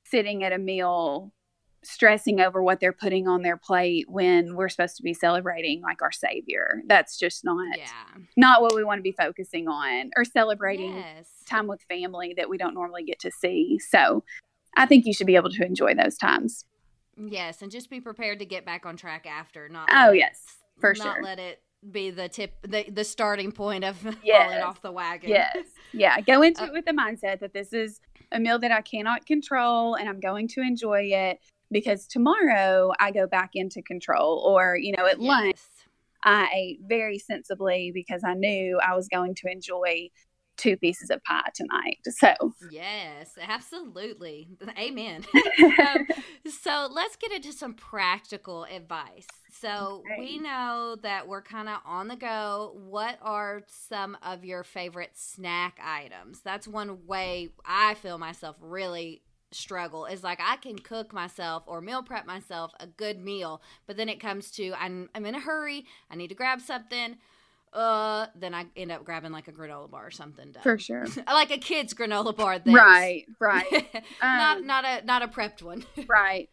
sitting 0.05 0.43
at 0.43 0.53
a 0.53 0.59
meal 0.59 1.33
stressing 1.83 2.41
over 2.41 2.63
what 2.63 2.81
they're 2.81 2.93
putting 2.93 3.27
on 3.27 3.43
their 3.43 3.57
plate 3.57 4.05
when 4.09 4.55
we're 4.55 4.69
supposed 4.69 4.97
to 4.97 5.03
be 5.03 5.15
celebrating 5.15 5.81
like 5.81 6.03
our 6.03 6.13
savior. 6.13 6.83
That's 6.87 7.19
just 7.19 7.45
not 7.45 7.79
yeah. 7.79 7.87
not 8.37 8.61
what 8.61 8.75
we 8.75 8.85
want 8.85 8.99
to 8.99 9.03
be 9.03 9.13
focusing 9.13 9.69
on 9.69 10.11
or 10.17 10.25
celebrating 10.25 10.97
Yes. 10.97 11.29
time 11.47 11.69
with 11.69 11.81
family 11.89 12.35
that 12.37 12.51
we 12.51 12.59
don't 12.59 12.75
normally 12.75 13.05
get 13.05 13.21
to 13.21 13.31
see. 13.31 13.79
So, 13.79 14.25
I 14.77 14.85
think 14.87 15.07
you 15.07 15.15
should 15.15 15.27
be 15.27 15.37
able 15.37 15.51
to 15.51 15.65
enjoy 15.65 15.95
those 15.95 16.17
times. 16.17 16.65
Yes, 17.17 17.63
and 17.63 17.71
just 17.71 17.89
be 17.89 18.01
prepared 18.01 18.39
to 18.41 18.45
get 18.45 18.67
back 18.67 18.85
on 18.85 18.97
track 18.97 19.27
after. 19.27 19.69
Not 19.69 19.89
Oh, 19.93 20.09
let 20.09 20.17
yes, 20.17 20.43
for 20.81 20.95
not 20.99 21.15
sure. 21.15 21.23
let 21.23 21.39
it 21.39 21.63
be 21.89 22.11
the 22.11 22.29
tip, 22.29 22.55
the 22.63 22.85
the 22.91 23.05
starting 23.05 23.53
point 23.53 23.85
of 23.85 23.97
falling 23.97 24.63
off 24.63 24.83
the 24.83 24.93
wagon. 24.93 25.31
Yes. 25.31 25.67
Yeah. 25.93 26.21
Go 26.21 26.43
into 26.49 26.63
Uh, 26.63 26.67
it 26.67 26.73
with 26.73 26.85
the 26.85 26.93
mindset 26.93 27.41
that 27.41 27.53
this 27.53 27.73
is 27.73 28.01
a 28.33 28.41
meal 28.41 28.59
that 28.59 28.71
I 28.71 28.81
cannot 28.81 29.27
control 29.27 29.95
and 29.95 30.09
I'm 30.09 30.21
going 30.21 30.49
to 30.49 30.61
enjoy 30.61 31.11
it 31.13 31.41
because 31.71 32.07
tomorrow 32.07 32.93
I 33.01 33.11
go 33.11 33.27
back 33.27 33.51
into 33.55 33.83
control. 33.83 34.39
Or, 34.39 34.77
you 34.77 34.95
know, 34.97 35.07
at 35.07 35.21
lunch, 35.21 35.57
I 36.23 36.51
ate 36.55 36.81
very 36.87 37.19
sensibly 37.19 37.93
because 37.93 38.23
I 38.25 38.35
knew 38.35 38.79
I 38.81 38.95
was 38.95 39.09
going 39.09 39.35
to 39.37 39.51
enjoy 39.51 40.11
two 40.61 40.77
pieces 40.77 41.11
of 41.11 41.23
pie 41.25 41.51
tonight. 41.55 41.99
So, 42.05 42.55
Yes, 42.71 43.33
absolutely. 43.41 44.49
Amen. 44.79 45.25
um, 45.79 46.07
so 46.49 46.89
let's 46.91 47.17
get 47.17 47.33
into 47.33 47.53
some 47.53 47.75
practical 47.75 48.65
advice. 48.65 49.27
So 49.61 50.03
we 50.19 50.39
know 50.39 50.97
that 51.03 51.29
we're 51.29 51.43
kind 51.43 51.69
of 51.69 51.79
on 51.85 52.09
the 52.09 52.17
go. 52.17 52.73
What 52.75 53.19
are 53.23 53.63
some 53.67 54.17
of 54.23 54.45
your 54.45 54.65
favorite 54.65 55.13
snack 55.15 55.79
items? 55.83 56.41
That's 56.41 56.67
one 56.67 57.07
way 57.07 57.51
I 57.65 57.95
feel 57.95 58.19
myself 58.19 58.57
really 58.61 59.23
struggle 59.53 60.07
is 60.07 60.23
like 60.23 60.39
I 60.41 60.57
can 60.57 60.79
cook 60.79 61.13
myself 61.13 61.65
or 61.67 61.81
meal 61.81 62.03
prep 62.03 62.27
myself 62.27 62.73
a 62.79 62.87
good 62.87 63.19
meal, 63.19 63.63
but 63.87 63.97
then 63.97 64.09
it 64.09 64.21
comes 64.21 64.51
to 64.53 64.73
I'm 64.79 65.09
I'm 65.15 65.27
in 65.27 65.35
a 65.35 65.41
hurry, 65.41 65.87
I 66.11 66.17
need 66.17 66.29
to 66.29 66.35
grab 66.35 66.61
something. 66.61 67.17
Uh, 67.73 68.27
then 68.35 68.53
I 68.55 68.67
end 68.77 68.91
up 68.91 69.05
grabbing 69.05 69.31
like 69.33 69.47
a 69.49 69.53
granola 69.53 69.89
bar 69.91 70.07
or 70.07 70.11
something. 70.11 70.51
Done. 70.53 70.63
for 70.63 70.79
sure. 70.79 71.07
like 71.27 71.51
a 71.53 71.59
kid's 71.59 71.95
granola 71.95 72.37
bar. 72.37 72.59
That's, 72.59 72.69
Right. 72.75 73.27
Right. 73.41 73.65
not 74.23 74.59
Um, 74.59 74.67
not 74.67 74.85
a 74.85 75.05
not 75.05 75.23
a 75.23 75.29
prepped 75.29 75.63
one. 75.63 75.85
right. 76.09 76.49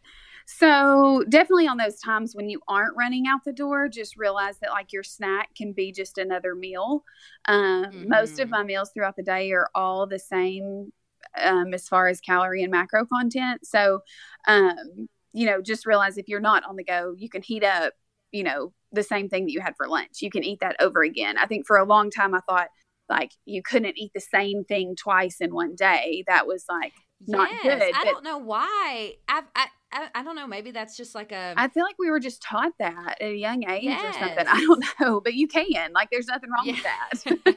So 0.46 1.24
definitely 1.28 1.66
on 1.68 1.76
those 1.76 1.98
times 2.00 2.34
when 2.34 2.48
you 2.48 2.60
aren't 2.68 2.96
running 2.96 3.26
out 3.26 3.44
the 3.44 3.52
door, 3.52 3.88
just 3.88 4.16
realize 4.16 4.58
that 4.60 4.70
like 4.70 4.92
your 4.92 5.02
snack 5.02 5.54
can 5.54 5.72
be 5.72 5.92
just 5.92 6.16
another 6.16 6.54
meal. 6.54 7.04
Um, 7.46 8.08
Most 8.08 8.38
of 8.38 8.48
Mhm. 8.48 8.52
my 8.52 8.62
meals 8.62 8.90
throughout 8.94 9.16
the 9.16 9.22
day 9.22 9.50
are 9.52 9.68
all 9.74 10.06
the 10.06 10.18
same 10.18 10.92
um, 11.36 11.74
as 11.74 11.86
far 11.88 12.06
as 12.08 12.20
calorie 12.20 12.62
and 12.62 12.70
macro 12.70 13.04
content. 13.04 13.66
So, 13.66 14.00
um, 14.46 15.08
you 15.34 15.46
know, 15.46 15.60
just 15.60 15.84
realize 15.84 16.16
if 16.16 16.28
you're 16.28 16.40
not 16.40 16.64
on 16.64 16.76
the 16.76 16.84
go, 16.84 17.14
you 17.16 17.28
can 17.28 17.42
heat 17.42 17.62
up, 17.64 17.92
you 18.32 18.42
know, 18.42 18.72
the 18.92 19.02
same 19.02 19.28
thing 19.28 19.44
that 19.44 19.52
you 19.52 19.60
had 19.60 19.74
for 19.76 19.88
lunch. 19.88 20.20
You 20.22 20.30
can 20.30 20.44
eat 20.44 20.60
that 20.60 20.76
over 20.80 21.02
again. 21.02 21.36
I 21.38 21.46
think 21.46 21.66
for 21.66 21.76
a 21.76 21.84
long 21.84 22.10
time 22.10 22.34
I 22.34 22.40
thought 22.48 22.68
like 23.08 23.32
you 23.46 23.62
couldn't 23.62 23.98
eat 23.98 24.12
the 24.14 24.20
same 24.20 24.64
thing 24.64 24.94
twice 24.96 25.36
in 25.40 25.54
one 25.54 25.74
day. 25.74 26.24
That 26.26 26.46
was 26.46 26.64
like 26.68 26.92
not 27.26 27.50
yes, 27.50 27.62
good, 27.62 27.82
I 27.82 28.04
but- 28.04 28.04
don't 28.04 28.24
know 28.24 28.38
why. 28.38 29.14
I've, 29.28 29.44
I 29.56 29.66
I, 29.90 30.08
I 30.16 30.22
don't 30.22 30.36
know. 30.36 30.46
Maybe 30.46 30.70
that's 30.70 30.98
just 30.98 31.14
like 31.14 31.32
a. 31.32 31.54
I 31.56 31.68
feel 31.68 31.82
like 31.82 31.96
we 31.98 32.10
were 32.10 32.20
just 32.20 32.42
taught 32.42 32.72
that 32.78 33.16
at 33.22 33.26
a 33.26 33.34
young 33.34 33.66
age 33.68 33.86
or 33.88 34.12
something. 34.12 34.46
I 34.46 34.60
don't 34.60 34.84
know, 35.00 35.22
but 35.22 35.32
you 35.32 35.48
can. 35.48 35.94
Like, 35.94 36.10
there's 36.10 36.26
nothing 36.26 36.50
wrong 36.50 36.66
with 36.66 36.82
that. 36.82 37.56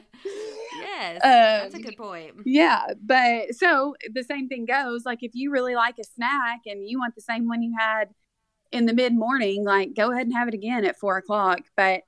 yes, 0.80 1.20
Uh, 1.22 1.28
that's 1.62 1.74
a 1.74 1.78
good 1.78 1.96
point. 1.98 2.34
yeah, 2.46 2.86
but 3.04 3.54
so 3.54 3.94
the 4.14 4.22
same 4.24 4.48
thing 4.48 4.64
goes. 4.64 5.04
Like, 5.04 5.18
if 5.22 5.32
you 5.34 5.50
really 5.50 5.74
like 5.74 5.96
a 6.00 6.04
snack 6.04 6.60
and 6.64 6.88
you 6.88 6.98
want 6.98 7.14
the 7.14 7.20
same 7.20 7.46
one 7.48 7.62
you 7.62 7.74
had 7.78 8.06
in 8.72 8.86
the 8.86 8.94
mid 8.94 9.14
morning, 9.14 9.64
like, 9.64 9.94
go 9.94 10.10
ahead 10.10 10.26
and 10.26 10.34
have 10.34 10.48
it 10.48 10.54
again 10.54 10.84
at 10.84 10.98
four 10.98 11.16
o'clock. 11.18 11.60
But 11.76 12.02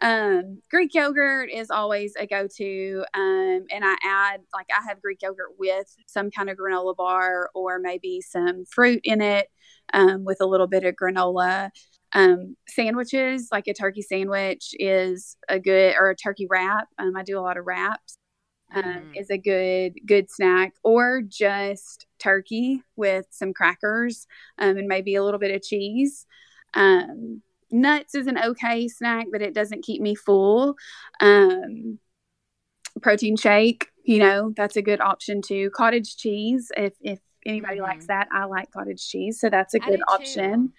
um, 0.00 0.60
Greek 0.70 0.94
yogurt 0.94 1.50
is 1.50 1.70
always 1.70 2.14
a 2.18 2.26
go 2.26 2.46
to. 2.56 3.04
Um, 3.14 3.64
and 3.70 3.84
I 3.84 3.96
add, 4.04 4.40
like, 4.52 4.66
I 4.70 4.86
have 4.88 5.02
Greek 5.02 5.22
yogurt 5.22 5.58
with 5.58 5.86
some 6.06 6.30
kind 6.30 6.50
of 6.50 6.56
granola 6.56 6.96
bar 6.96 7.50
or 7.54 7.78
maybe 7.78 8.20
some 8.20 8.64
fruit 8.66 9.00
in 9.04 9.20
it 9.20 9.48
um, 9.92 10.24
with 10.24 10.40
a 10.40 10.46
little 10.46 10.68
bit 10.68 10.84
of 10.84 10.94
granola. 10.94 11.70
Um, 12.12 12.56
sandwiches, 12.68 13.48
like 13.52 13.66
a 13.66 13.74
turkey 13.74 14.02
sandwich, 14.02 14.74
is 14.78 15.36
a 15.48 15.58
good, 15.58 15.94
or 15.98 16.10
a 16.10 16.16
turkey 16.16 16.46
wrap. 16.48 16.88
Um, 16.98 17.16
I 17.16 17.22
do 17.22 17.38
a 17.38 17.42
lot 17.42 17.58
of 17.58 17.66
wraps. 17.66 18.18
Um, 18.74 18.82
Mhm. 18.84 19.20
is 19.20 19.30
a 19.30 19.38
good 19.38 19.94
good 20.06 20.30
snack, 20.30 20.74
or 20.84 21.22
just 21.22 22.06
turkey 22.18 22.82
with 22.96 23.26
some 23.30 23.54
crackers 23.54 24.26
um, 24.58 24.76
and 24.76 24.88
maybe 24.88 25.14
a 25.14 25.24
little 25.24 25.40
bit 25.40 25.54
of 25.54 25.62
cheese. 25.62 26.26
Um, 26.74 27.42
nuts 27.70 28.14
is 28.14 28.26
an 28.26 28.38
okay 28.38 28.88
snack, 28.88 29.26
but 29.32 29.40
it 29.42 29.54
doesn't 29.54 29.84
keep 29.84 30.02
me 30.02 30.14
full. 30.14 30.74
Um, 31.20 31.98
protein 33.02 33.36
shake, 33.36 33.86
you 34.04 34.18
know, 34.18 34.52
that's 34.56 34.76
a 34.76 34.82
good 34.82 35.00
option 35.00 35.40
too. 35.42 35.70
Cottage 35.70 36.16
cheese, 36.16 36.70
if 36.76 36.94
if 37.00 37.20
anybody 37.46 37.78
Mhm. 37.78 37.82
likes 37.84 38.06
that, 38.08 38.28
I 38.32 38.44
like 38.44 38.70
cottage 38.70 39.06
cheese, 39.08 39.40
so 39.40 39.48
that's 39.50 39.74
a 39.74 39.80
good 39.80 40.00
option. 40.08 40.68
too. 40.68 40.72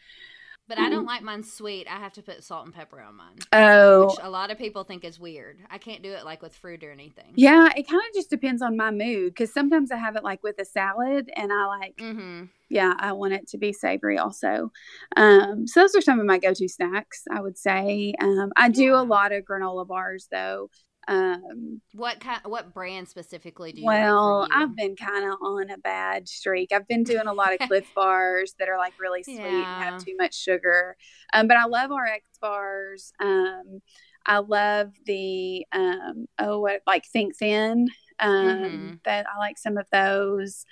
But 0.70 0.78
I 0.78 0.90
don't 0.90 1.06
like 1.08 1.24
mine 1.24 1.44
sweet. 1.44 1.88
I 1.88 1.98
have 1.98 2.14
to 2.14 2.22
put 2.22 2.44
salt 2.44 2.66
and 2.66 2.74
pepper 2.74 3.02
on 3.02 3.16
mine. 3.16 3.40
Oh, 3.52 4.06
Which 4.06 4.20
a 4.22 4.30
lot 4.30 4.52
of 4.52 4.58
people 4.60 4.84
think 4.84 5.04
is 5.04 5.20
weird. 5.20 5.58
I 5.70 5.80
can't 5.80 6.04
do 6.04 6.12
it 6.14 6.24
like 6.24 6.42
with 6.44 6.54
fruit 6.56 6.84
or 6.84 6.92
anything. 6.92 7.34
yeah, 7.36 7.68
it 7.76 7.88
kind 7.90 8.02
of 8.08 8.14
just 8.14 8.30
depends 8.30 8.62
on 8.62 8.78
my 8.78 8.92
mood 8.92 9.34
because 9.34 9.52
sometimes 9.52 9.92
I 9.92 9.98
have 9.98 10.16
it 10.16 10.24
like 10.24 10.44
with 10.44 10.60
a 10.60 10.66
salad, 10.66 11.30
and 11.36 11.52
I 11.52 11.66
like 11.66 11.98
Mm-hmm. 11.98 12.44
yeah, 12.70 12.94
I 13.00 13.14
want 13.14 13.34
it 13.34 13.48
to 13.50 13.58
be 13.58 13.74
savory 13.74 14.20
also. 14.20 14.72
Um, 15.18 15.66
so 15.66 15.80
those 15.82 15.96
are 15.96 16.02
some 16.02 16.20
of 16.20 16.28
my 16.28 16.38
go-to 16.38 16.70
snacks, 16.70 17.24
I 17.32 17.42
would 17.42 17.58
say. 17.58 18.14
Um, 18.22 18.52
I 18.56 18.70
do 18.70 18.92
Yeah. 18.92 19.02
a 19.02 19.04
lot 19.04 19.32
of 19.32 19.44
granola 19.46 19.88
bars 19.88 20.28
though. 20.32 20.70
Um, 21.10 21.82
What 21.94 22.20
kind? 22.20 22.42
What 22.46 22.74
brand 22.74 23.10
specifically 23.10 23.74
do 23.74 23.82
you? 23.82 23.88
well? 23.88 24.48
I've 24.54 24.76
been 24.76 24.96
kind 24.96 25.26
of 25.26 25.38
on 25.42 25.70
a 25.72 25.78
bad 25.78 26.28
streak. 26.30 26.72
I've 26.72 26.88
been 26.88 27.04
doing 27.04 27.28
a 27.28 27.34
lot 27.34 27.54
of 27.54 27.60
Clif 27.68 27.86
bars 27.96 28.56
that 28.60 28.70
are 28.70 28.78
like 28.78 28.94
really 29.00 29.24
sweet 29.24 29.70
and 29.70 29.84
have 29.84 29.98
too 29.98 30.16
much 30.18 30.36
sugar. 30.36 30.96
Um, 31.34 31.48
but 31.48 31.58
I 31.58 31.66
love 31.66 31.92
RX 31.92 32.26
bars. 32.42 33.12
Um, 33.20 33.82
I 34.26 34.40
love 34.40 34.92
the 35.06 35.66
um, 35.72 36.28
oh, 36.38 36.60
what 36.60 36.82
like 36.88 37.06
Think 37.12 37.36
Thin. 37.38 37.88
Um, 38.20 38.46
Mhm. 38.62 39.00
that 39.06 39.26
I 39.34 39.38
like 39.40 39.58
some 39.58 39.78
of 39.78 39.88
those. 39.92 40.66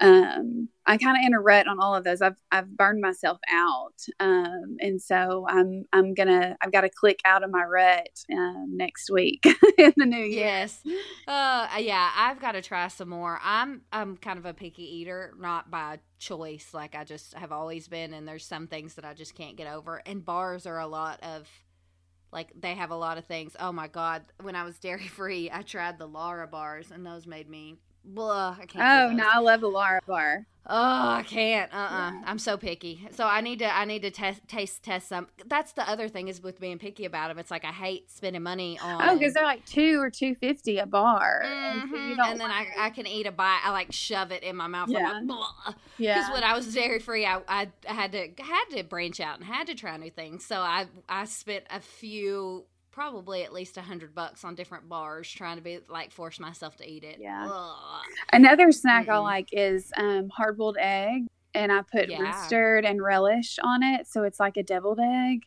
Um, 0.00 0.68
I 0.86 0.96
kind 0.96 1.16
of 1.16 1.24
in 1.26 1.34
a 1.34 1.40
rut 1.40 1.66
on 1.66 1.80
all 1.80 1.94
of 1.94 2.04
those. 2.04 2.22
I've 2.22 2.36
I've 2.52 2.76
burned 2.76 3.00
myself 3.00 3.38
out, 3.50 3.94
um, 4.20 4.76
and 4.80 5.00
so 5.02 5.46
I'm 5.48 5.86
I'm 5.92 6.14
gonna 6.14 6.56
I've 6.60 6.72
got 6.72 6.82
to 6.82 6.90
click 6.90 7.20
out 7.24 7.42
of 7.44 7.50
my 7.50 7.64
rut 7.64 8.08
um, 8.32 8.76
next 8.76 9.10
week 9.10 9.44
in 9.78 9.92
the 9.96 10.06
new 10.06 10.24
year. 10.24 10.52
Yes. 10.52 10.84
Uh 11.26 11.66
yeah, 11.78 12.10
I've 12.16 12.40
got 12.40 12.52
to 12.52 12.62
try 12.62 12.88
some 12.88 13.08
more. 13.08 13.40
I'm 13.42 13.82
I'm 13.92 14.16
kind 14.16 14.38
of 14.38 14.46
a 14.46 14.54
picky 14.54 14.82
eater, 14.82 15.34
not 15.38 15.70
by 15.70 16.00
choice, 16.18 16.70
like 16.74 16.94
I 16.94 17.04
just 17.04 17.34
have 17.34 17.52
always 17.52 17.88
been 17.88 18.12
and 18.12 18.26
there's 18.28 18.44
some 18.44 18.66
things 18.66 18.94
that 18.94 19.04
I 19.04 19.14
just 19.14 19.34
can't 19.34 19.56
get 19.56 19.66
over. 19.72 20.02
And 20.06 20.24
bars 20.24 20.66
are 20.66 20.78
a 20.78 20.86
lot 20.86 21.20
of 21.22 21.48
like 22.32 22.50
they 22.60 22.74
have 22.74 22.90
a 22.90 22.96
lot 22.96 23.18
of 23.18 23.24
things. 23.26 23.56
Oh 23.58 23.72
my 23.72 23.88
god, 23.88 24.24
when 24.42 24.56
I 24.56 24.64
was 24.64 24.78
dairy 24.78 25.08
free, 25.08 25.50
I 25.52 25.62
tried 25.62 25.98
the 25.98 26.08
Lara 26.08 26.46
bars 26.46 26.90
and 26.90 27.06
those 27.06 27.26
made 27.26 27.48
me 27.48 27.76
blah, 28.04 28.56
I 28.60 28.66
can't. 28.66 28.84
Oh 28.84 29.14
no. 29.14 29.28
I 29.28 29.38
love 29.38 29.60
the 29.60 29.68
Lara 29.68 30.00
bar. 30.06 30.46
Oh, 30.70 30.76
I 30.76 31.24
can't. 31.26 31.72
Uh, 31.72 31.76
uh 31.76 32.10
Yeah. 32.12 32.22
I'm 32.26 32.38
so 32.38 32.58
picky. 32.58 33.08
So 33.12 33.26
I 33.26 33.40
need 33.40 33.60
to. 33.60 33.74
I 33.74 33.86
need 33.86 34.02
to 34.02 34.10
test, 34.10 34.46
taste, 34.48 34.82
test 34.82 35.08
some. 35.08 35.28
That's 35.46 35.72
the 35.72 35.88
other 35.88 36.08
thing 36.08 36.28
is 36.28 36.42
with 36.42 36.60
being 36.60 36.78
picky 36.78 37.06
about 37.06 37.28
them. 37.28 37.38
It's 37.38 37.50
like 37.50 37.64
I 37.64 37.72
hate 37.72 38.10
spending 38.10 38.42
money 38.42 38.78
on. 38.78 39.08
Oh, 39.08 39.18
because 39.18 39.32
they're 39.32 39.44
like 39.44 39.64
two 39.64 39.98
or 39.98 40.10
two 40.10 40.34
fifty 40.34 40.76
a 40.76 40.84
bar, 40.84 41.42
mm-hmm. 41.46 42.16
don't 42.16 42.32
and 42.32 42.40
then 42.40 42.50
I, 42.50 42.66
I 42.78 42.90
can 42.90 43.06
eat 43.06 43.26
a 43.26 43.32
bite. 43.32 43.62
I 43.64 43.70
like 43.70 43.92
shove 43.92 44.30
it 44.30 44.42
in 44.42 44.56
my 44.56 44.66
mouth. 44.66 44.90
Yeah. 44.90 45.10
I'm 45.10 45.26
like, 45.26 45.74
Because 45.96 46.30
when 46.30 46.44
I 46.44 46.54
was 46.54 46.72
dairy 46.74 46.98
free, 46.98 47.24
I, 47.24 47.40
I 47.48 47.68
had 47.86 48.12
to 48.12 48.28
had 48.38 48.64
to 48.72 48.82
branch 48.84 49.20
out 49.20 49.38
and 49.38 49.46
had 49.46 49.68
to 49.68 49.74
try 49.74 49.96
new 49.96 50.10
things. 50.10 50.44
So 50.44 50.56
I 50.60 50.86
I 51.08 51.24
spent 51.24 51.64
a 51.70 51.80
few, 51.80 52.66
probably 52.98 53.44
at 53.44 53.52
least 53.52 53.76
a 53.76 53.82
hundred 53.82 54.14
bucks 54.14 54.44
on 54.44 54.54
different 54.54 54.88
bars 54.88 55.30
trying 55.30 55.56
to 55.56 55.62
be 55.62 55.80
like 55.88 56.10
force 56.12 56.40
myself 56.40 56.76
to 56.76 56.88
eat 56.88 57.04
it. 57.04 57.18
Yeah. 57.18 57.50
Ugh. 57.50 58.02
Another 58.32 58.72
snack 58.72 59.08
I 59.08 59.18
Mm-mm. 59.18 59.18
like 59.18 59.48
is 59.52 59.92
um, 59.96 60.28
hard 60.30 60.58
boiled 60.58 60.76
egg, 60.80 61.26
and 61.54 61.72
I 61.72 61.82
put 61.82 62.10
Yeah. 62.10 62.18
mustard 62.18 62.84
and 62.84 63.02
relish 63.02 63.58
on 63.62 63.82
it, 63.82 64.06
so 64.06 64.24
it's 64.24 64.40
like 64.40 64.56
a 64.56 64.62
deviled 64.62 65.00
egg. 65.00 65.40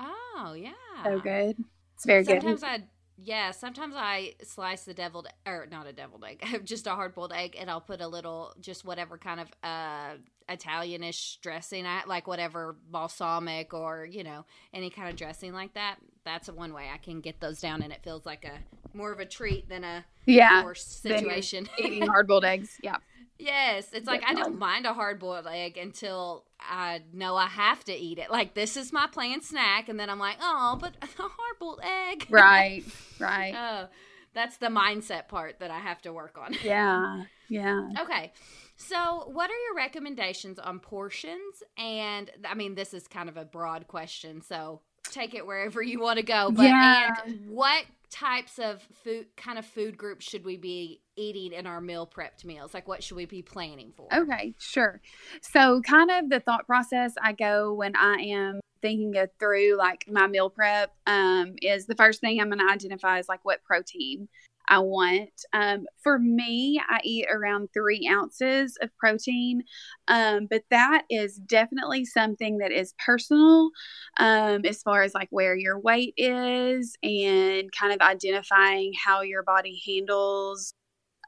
Oh 0.00 0.54
yeah. 0.56 0.72
So 1.04 1.20
good. 1.20 1.56
It's 1.94 2.04
very 2.06 2.24
good. 2.24 2.44
Sometimes 2.44 2.62
I 2.62 2.84
yeah, 3.24 3.52
sometimes 3.52 3.94
I 3.96 4.34
slice 4.42 4.84
the 4.84 4.94
deviled 4.94 5.28
or 5.46 5.66
not 5.70 5.86
a 5.86 5.92
deviled 5.92 6.24
egg, 6.24 6.44
just 6.64 6.86
a 6.86 6.90
hard 6.90 7.14
boiled 7.14 7.32
egg, 7.32 7.56
and 7.58 7.70
I'll 7.70 7.80
put 7.80 8.00
a 8.00 8.08
little 8.08 8.54
just 8.60 8.84
whatever 8.84 9.18
kind 9.18 9.40
of 9.40 9.48
uh 9.62 10.14
Italianish 10.48 11.40
dressing, 11.40 11.86
I 11.86 12.02
like 12.06 12.26
whatever 12.26 12.76
balsamic 12.90 13.74
or 13.74 14.06
you 14.10 14.24
know 14.24 14.44
any 14.74 14.90
kind 14.90 15.08
of 15.08 15.16
dressing 15.16 15.52
like 15.52 15.74
that. 15.74 15.98
That's 16.24 16.48
one 16.48 16.72
way 16.72 16.88
I 16.92 16.98
can 16.98 17.20
get 17.20 17.40
those 17.40 17.60
down, 17.60 17.82
and 17.82 17.92
it 17.92 18.02
feels 18.04 18.24
like 18.26 18.44
a 18.44 18.58
more 18.96 19.12
of 19.12 19.20
a 19.20 19.26
treat 19.26 19.68
than 19.68 19.84
a 19.84 20.04
Yeah, 20.26 20.64
situation. 20.74 21.68
eating 21.78 22.06
hard 22.06 22.28
boiled 22.28 22.44
eggs. 22.44 22.78
Yeah, 22.82 22.96
Yes, 23.38 23.88
it's 23.92 24.06
like 24.06 24.22
I 24.24 24.34
don't 24.34 24.58
mind 24.58 24.86
a 24.86 24.94
hard 24.94 25.18
boiled 25.18 25.46
egg 25.46 25.76
until 25.76 26.44
I 26.60 27.02
know 27.12 27.34
I 27.36 27.46
have 27.46 27.84
to 27.84 27.92
eat 27.92 28.18
it. 28.18 28.30
Like 28.30 28.54
this 28.54 28.76
is 28.76 28.92
my 28.92 29.06
planned 29.06 29.42
snack, 29.42 29.88
and 29.88 29.98
then 29.98 30.08
I'm 30.10 30.18
like, 30.18 30.36
oh, 30.40 30.78
but 30.80 30.94
a 31.02 31.06
hard 31.22 31.58
boiled 31.58 31.80
egg. 31.82 32.26
right, 32.30 32.84
right. 33.18 33.54
Oh, 33.56 33.88
that's 34.34 34.56
the 34.58 34.68
mindset 34.68 35.28
part 35.28 35.58
that 35.60 35.70
I 35.70 35.80
have 35.80 36.00
to 36.02 36.12
work 36.12 36.38
on. 36.38 36.54
Yeah, 36.62 37.24
yeah. 37.48 37.88
Okay. 38.00 38.32
So, 38.76 39.28
what 39.32 39.50
are 39.50 39.58
your 39.66 39.76
recommendations 39.76 40.58
on 40.58 40.80
portions? 40.80 41.62
And 41.76 42.30
I 42.48 42.54
mean, 42.54 42.74
this 42.74 42.94
is 42.94 43.06
kind 43.06 43.28
of 43.28 43.36
a 43.36 43.44
broad 43.44 43.86
question, 43.86 44.40
so 44.40 44.80
take 45.12 45.34
it 45.34 45.46
wherever 45.46 45.82
you 45.82 46.00
want 46.00 46.18
to 46.18 46.24
go. 46.24 46.50
But 46.50 46.66
Yeah. 46.66 47.10
and 47.26 47.48
what 47.48 47.84
types 48.10 48.58
of 48.58 48.86
food 49.04 49.26
kind 49.36 49.58
of 49.58 49.64
food 49.64 49.96
groups 49.96 50.28
should 50.28 50.44
we 50.44 50.56
be 50.56 51.00
eating 51.16 51.52
in 51.52 51.66
our 51.66 51.80
meal 51.80 52.06
prepped 52.06 52.44
meals? 52.44 52.74
Like 52.74 52.86
what 52.86 53.02
should 53.02 53.16
we 53.16 53.26
be 53.26 53.42
planning 53.42 53.92
for? 53.96 54.08
Okay, 54.12 54.54
sure. 54.58 55.00
So, 55.40 55.80
kind 55.82 56.10
of 56.10 56.28
the 56.28 56.40
thought 56.40 56.66
process 56.66 57.14
I 57.22 57.32
go 57.32 57.72
when 57.72 57.96
I 57.96 58.14
am 58.16 58.60
thinking 58.82 59.14
it 59.14 59.32
through 59.38 59.76
like 59.78 60.04
my 60.10 60.26
meal 60.26 60.50
prep 60.50 60.92
um, 61.06 61.54
is 61.62 61.86
the 61.86 61.94
first 61.94 62.20
thing 62.20 62.40
I'm 62.40 62.48
going 62.48 62.58
to 62.58 62.70
identify 62.70 63.18
is 63.18 63.28
like 63.28 63.44
what 63.44 63.62
protein 63.62 64.28
I 64.68 64.78
want. 64.78 65.30
Um, 65.52 65.86
for 66.02 66.18
me, 66.18 66.80
I 66.88 67.00
eat 67.04 67.26
around 67.30 67.68
three 67.72 68.08
ounces 68.10 68.76
of 68.80 68.90
protein, 68.98 69.62
um, 70.08 70.46
but 70.50 70.62
that 70.70 71.04
is 71.10 71.36
definitely 71.36 72.04
something 72.04 72.58
that 72.58 72.72
is 72.72 72.94
personal 73.04 73.70
um, 74.18 74.62
as 74.64 74.82
far 74.82 75.02
as 75.02 75.14
like 75.14 75.28
where 75.30 75.56
your 75.56 75.78
weight 75.78 76.14
is 76.16 76.96
and 77.02 77.70
kind 77.72 77.92
of 77.92 78.00
identifying 78.00 78.92
how 79.04 79.22
your 79.22 79.42
body 79.42 79.80
handles 79.86 80.74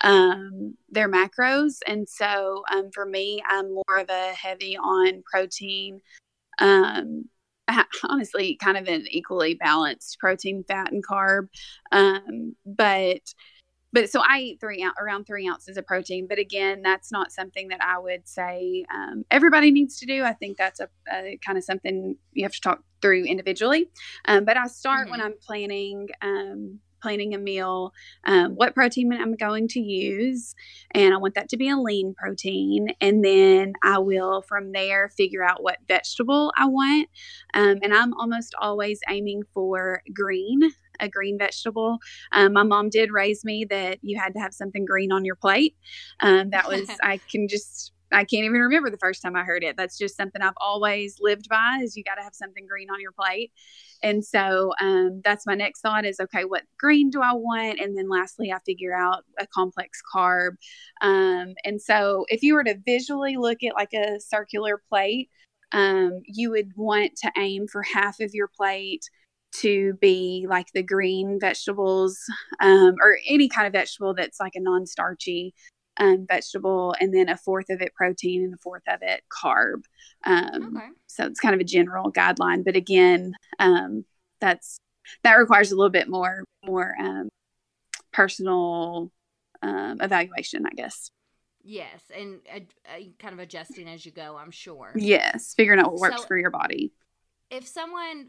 um, 0.03 0.77
their 0.91 1.11
macros. 1.11 1.79
And 1.87 2.09
so 2.09 2.63
um, 2.73 2.91
for 2.93 3.07
me, 3.07 3.43
I'm 3.49 3.75
more 3.75 3.99
of 3.99 4.11
a 4.11 4.33
heavy 4.33 4.77
on 4.77 5.23
protein. 5.31 6.01
Um, 6.59 7.29
honestly, 8.05 8.57
kind 8.63 8.77
of 8.77 8.89
an 8.89 9.07
equally 9.11 9.55
balanced 9.55 10.19
protein, 10.19 10.65
fat, 10.67 10.93
and 10.93 11.07
carb. 11.07 11.49
Um, 11.93 12.55
but 12.65 13.21
but 13.95 14.11
so 14.11 14.21
I 14.29 14.41
eat 14.41 14.61
three 14.61 14.85
around 15.01 15.25
three 15.25 15.49
ounces 15.49 15.77
of 15.77 15.87
protein. 15.87 16.27
But 16.29 16.41
again, 16.41 16.83
that's 16.83 17.13
not 17.13 17.31
something 17.31 17.69
that 17.69 17.81
I 17.81 17.97
would 17.97 18.29
say 18.29 18.85
um, 18.93 19.25
everybody 19.31 19.71
needs 19.71 20.01
to 20.01 20.07
do. 20.07 20.25
I 20.25 20.33
think 20.33 20.59
that's 20.59 20.81
a, 20.81 20.89
a 21.13 21.39
kind 21.47 21.57
of 21.57 21.63
something 21.63 22.17
you 22.33 22.45
have 22.45 22.53
to 22.53 22.61
talk 22.61 22.81
through 23.01 23.23
individually. 23.25 23.89
Um, 24.25 24.45
but 24.45 24.57
I 24.57 24.67
start 24.67 25.11
when 25.11 25.21
I'm 25.21 25.35
planning 25.41 26.09
um, 26.23 26.81
planning 27.05 27.35
a 27.35 27.39
meal, 27.39 27.93
um, 28.25 28.53
what 28.53 28.75
protein 28.75 29.13
I'm 29.13 29.37
going 29.37 29.69
to 29.69 29.81
use, 29.81 30.55
and 30.93 31.13
I 31.13 31.19
want 31.19 31.35
that 31.35 31.51
to 31.51 31.59
be 31.59 31.69
a 31.69 31.77
lean 31.77 32.15
protein. 32.17 32.89
And 32.99 33.23
then 33.23 33.75
I 33.83 33.99
will 33.99 34.41
from 34.41 34.73
there 34.73 35.11
figure 35.11 35.45
out 35.45 35.63
what 35.63 35.77
vegetable 35.87 36.51
I 36.57 36.65
want. 36.65 37.11
Um, 37.53 37.79
and 37.83 37.93
I'm 37.93 38.15
almost 38.15 38.55
always 38.59 39.01
aiming 39.09 39.43
for 39.53 40.01
green. 40.15 40.63
A 41.01 41.09
green 41.09 41.37
vegetable. 41.37 41.99
Um, 42.31 42.53
my 42.53 42.63
mom 42.63 42.89
did 42.89 43.11
raise 43.11 43.45
me 43.45 43.67
that 43.69 43.99
you 44.03 44.17
had 44.17 44.33
to 44.35 44.39
have 44.39 44.55
something 44.55 44.85
green 44.85 45.11
on 45.11 45.25
your 45.25 45.35
plate. 45.35 45.75
Um, 46.21 46.51
that 46.51 46.69
was 46.69 46.89
I 47.03 47.21
can 47.29 47.49
just 47.49 47.94
I 48.15 48.25
can't 48.25 48.45
even 48.45 48.61
remember 48.61 48.91
the 48.91 48.99
first 48.99 49.23
time 49.23 49.37
I 49.37 49.43
heard 49.43 49.65
it. 49.65 49.77
That's 49.77 49.99
just 49.99 50.17
something 50.17 50.41
I've 50.41 50.53
always 50.61 51.19
lived 51.21 51.49
by 51.49 51.81
is 51.83 51.97
you 51.97 52.05
got 52.05 52.15
to 52.15 52.23
have 52.23 52.35
something 52.35 52.67
green 52.67 52.89
on 52.91 53.01
your 53.01 53.13
plate. 53.13 53.53
And 54.03 54.25
so 54.25 54.73
um, 54.81 55.21
that's 55.25 55.47
my 55.47 55.55
next 55.55 55.81
thought 55.81 56.05
is 56.05 56.21
okay, 56.21 56.45
what 56.45 56.63
green 56.79 57.11
do 57.11 57.21
I 57.21 57.33
want? 57.33 57.81
And 57.81 57.97
then 57.97 58.09
lastly, 58.09 58.53
I 58.53 58.59
figure 58.65 58.95
out 58.95 59.25
a 59.39 59.47
complex 59.47 60.01
carb. 60.15 60.53
Um, 61.03 61.55
and 61.65 61.81
so 61.81 62.25
if 62.29 62.43
you 62.43 62.55
were 62.55 62.65
to 62.65 62.79
visually 62.87 63.37
look 63.37 63.63
at 63.63 63.75
like 63.75 63.93
a 63.95 64.21
circular 64.21 64.81
plate, 64.89 65.29
um, 65.73 66.21
you 66.27 66.51
would 66.51 66.71
want 66.77 67.17
to 67.17 67.33
aim 67.37 67.67
for 67.67 67.83
half 67.83 68.21
of 68.21 68.33
your 68.33 68.49
plate 68.49 69.05
to 69.61 69.95
be 70.01 70.47
like 70.49 70.67
the 70.75 70.83
green 70.83 71.39
vegetables 71.41 72.19
um, 72.61 72.95
or 73.01 73.19
any 73.29 73.49
kind 73.49 73.67
of 73.67 73.73
vegetable 73.73 74.15
that's 74.15 74.41
like 74.41 74.55
a 74.55 74.61
non 74.61 74.87
starchy 74.87 75.55
um, 75.99 76.27
vegetable, 76.29 76.95
and 77.01 77.15
then 77.15 77.29
a 77.29 77.37
fourth 77.37 77.71
of 77.71 77.81
it 77.81 77.95
protein 77.95 78.45
and 78.45 78.55
a 78.55 78.59
fourth 78.59 78.83
of 78.89 79.01
it 79.03 79.23
carb. 79.31 79.85
Um, 80.25 80.77
okay. 80.77 80.87
So 81.07 81.27
it's 81.27 81.41
kind 81.41 81.55
of 81.55 81.61
a 81.61 81.65
general 81.65 82.13
guideline, 82.13 82.65
but 82.65 82.77
again, 82.77 83.35
um, 83.59 84.05
that's 84.41 84.79
that 85.23 85.35
requires 85.35 85.73
a 85.73 85.77
little 85.77 85.91
bit 85.91 86.09
more 86.09 86.45
more 86.65 86.95
um, 86.99 87.29
personal 88.13 89.13
um, 89.63 89.99
evaluation, 90.01 90.67
I 90.67 90.75
guess. 90.75 91.11
Yes, 91.63 92.03
and 92.15 92.41
uh, 92.55 92.61
uh, 92.87 93.01
kind 93.19 93.33
of 93.33 93.39
adjusting 93.39 93.89
as 93.89 94.05
you 94.05 94.13
go. 94.13 94.37
I'm 94.37 94.51
sure. 94.51 94.93
Yes, 94.95 95.55
figuring 95.57 95.81
out 95.81 95.93
what 95.93 96.01
works 96.01 96.23
so, 96.23 96.29
for 96.29 96.37
your 96.37 96.51
body. 96.51 96.93
If 97.51 97.67
someone 97.67 98.29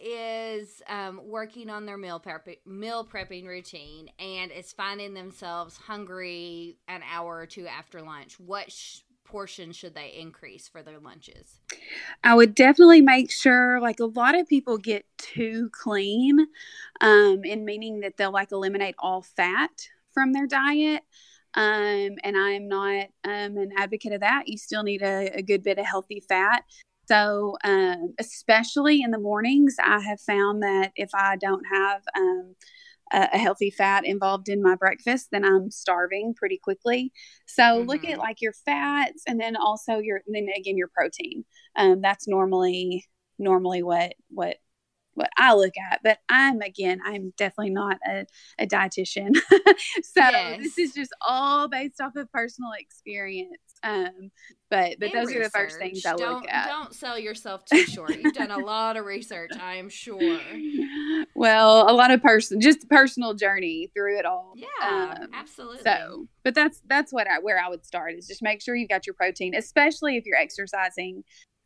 is 0.00 0.82
um, 0.88 1.20
working 1.24 1.70
on 1.70 1.86
their 1.86 1.96
meal 1.96 2.18
prep 2.18 2.46
meal 2.66 3.06
prepping 3.06 3.46
routine 3.46 4.10
and 4.18 4.50
is 4.50 4.72
finding 4.72 5.14
themselves 5.14 5.76
hungry 5.76 6.76
an 6.88 7.02
hour 7.10 7.36
or 7.36 7.46
two 7.46 7.66
after 7.66 8.00
lunch, 8.00 8.38
what 8.38 8.70
sh- 8.70 9.00
portion 9.24 9.72
should 9.72 9.94
they 9.94 10.14
increase 10.18 10.68
for 10.68 10.82
their 10.82 10.98
lunches? 10.98 11.60
I 12.22 12.34
would 12.34 12.54
definitely 12.54 13.00
make 13.00 13.30
sure, 13.30 13.80
like 13.80 14.00
a 14.00 14.06
lot 14.06 14.38
of 14.38 14.48
people 14.48 14.78
get 14.78 15.06
too 15.18 15.70
clean, 15.72 16.46
um, 17.00 17.44
in 17.44 17.64
meaning 17.64 18.00
that 18.00 18.16
they'll 18.16 18.32
like 18.32 18.52
eliminate 18.52 18.94
all 18.98 19.22
fat 19.22 19.88
from 20.12 20.32
their 20.32 20.46
diet. 20.46 21.02
Um, 21.54 22.16
and 22.24 22.36
I'm 22.36 22.68
not 22.68 23.06
um, 23.24 23.56
an 23.56 23.72
advocate 23.76 24.12
of 24.12 24.20
that. 24.20 24.48
You 24.48 24.58
still 24.58 24.82
need 24.82 25.02
a, 25.02 25.30
a 25.36 25.42
good 25.42 25.62
bit 25.62 25.78
of 25.78 25.86
healthy 25.86 26.20
fat. 26.20 26.64
So, 27.06 27.56
um, 27.64 28.14
especially 28.18 29.02
in 29.02 29.10
the 29.10 29.18
mornings, 29.18 29.76
I 29.82 30.00
have 30.00 30.20
found 30.20 30.62
that 30.62 30.92
if 30.96 31.10
I 31.14 31.36
don't 31.36 31.64
have 31.70 32.02
um, 32.16 32.54
a, 33.12 33.28
a, 33.34 33.38
healthy 33.38 33.70
fat 33.70 34.04
involved 34.06 34.48
in 34.48 34.62
my 34.62 34.74
breakfast, 34.74 35.28
then 35.30 35.44
I'm 35.44 35.70
starving 35.70 36.34
pretty 36.34 36.58
quickly. 36.58 37.12
So, 37.46 37.62
mm-hmm. 37.62 37.88
look 37.88 38.04
at 38.04 38.12
mm-hmm. 38.12 38.20
like 38.20 38.40
your 38.40 38.54
fats 38.64 39.24
and 39.26 39.38
then 39.38 39.56
also 39.56 39.98
your, 39.98 40.22
then 40.26 40.48
again, 40.56 40.76
your 40.76 40.90
protein. 40.94 41.44
Um, 41.76 42.00
that's 42.00 42.26
normally 42.26 43.04
normally 43.38 43.82
what 43.82 44.14
what 44.30 44.58
what 45.14 45.30
I 45.36 45.54
look 45.54 45.74
at. 45.90 46.00
But 46.02 46.18
I'm 46.28 46.60
again, 46.60 47.00
I'm 47.04 47.32
definitely 47.36 47.70
not 47.72 47.98
a, 48.06 48.26
a 48.58 48.66
dietitian. 48.66 49.36
so 50.02 50.20
yes. 50.20 50.62
this 50.62 50.78
is 50.78 50.94
just 50.94 51.12
all 51.26 51.68
based 51.68 52.00
off 52.00 52.16
of 52.16 52.30
personal 52.32 52.70
experience. 52.78 53.58
Um, 53.82 54.30
but 54.70 54.96
but 54.98 55.12
and 55.12 55.20
those 55.20 55.28
research. 55.28 55.36
are 55.36 55.44
the 55.44 55.50
first 55.50 55.78
things 55.78 56.06
I 56.06 56.16
don't, 56.16 56.42
look 56.42 56.50
at. 56.50 56.68
Don't 56.68 56.94
sell 56.94 57.18
yourself 57.18 57.64
too 57.64 57.84
short. 57.84 58.16
You've 58.16 58.34
done 58.34 58.50
a 58.50 58.58
lot 58.58 58.96
of 58.96 59.04
research, 59.04 59.50
I 59.60 59.76
am 59.76 59.88
sure. 59.88 60.40
Well, 61.34 61.88
a 61.88 61.92
lot 61.92 62.10
of 62.10 62.22
person, 62.22 62.60
just 62.60 62.88
personal 62.88 63.34
journey 63.34 63.90
through 63.94 64.18
it 64.18 64.24
all. 64.24 64.54
Yeah, 64.56 65.16
um, 65.20 65.28
absolutely. 65.32 65.82
So, 65.82 66.26
but 66.42 66.54
that's 66.54 66.80
that's 66.86 67.12
what 67.12 67.28
I 67.28 67.38
where 67.40 67.58
I 67.58 67.68
would 67.68 67.84
start 67.84 68.14
is 68.14 68.26
just 68.26 68.42
make 68.42 68.62
sure 68.62 68.74
you've 68.74 68.88
got 68.88 69.06
your 69.06 69.14
protein, 69.14 69.54
especially 69.54 70.16
if 70.16 70.24
you're 70.26 70.38
exercising 70.38 71.24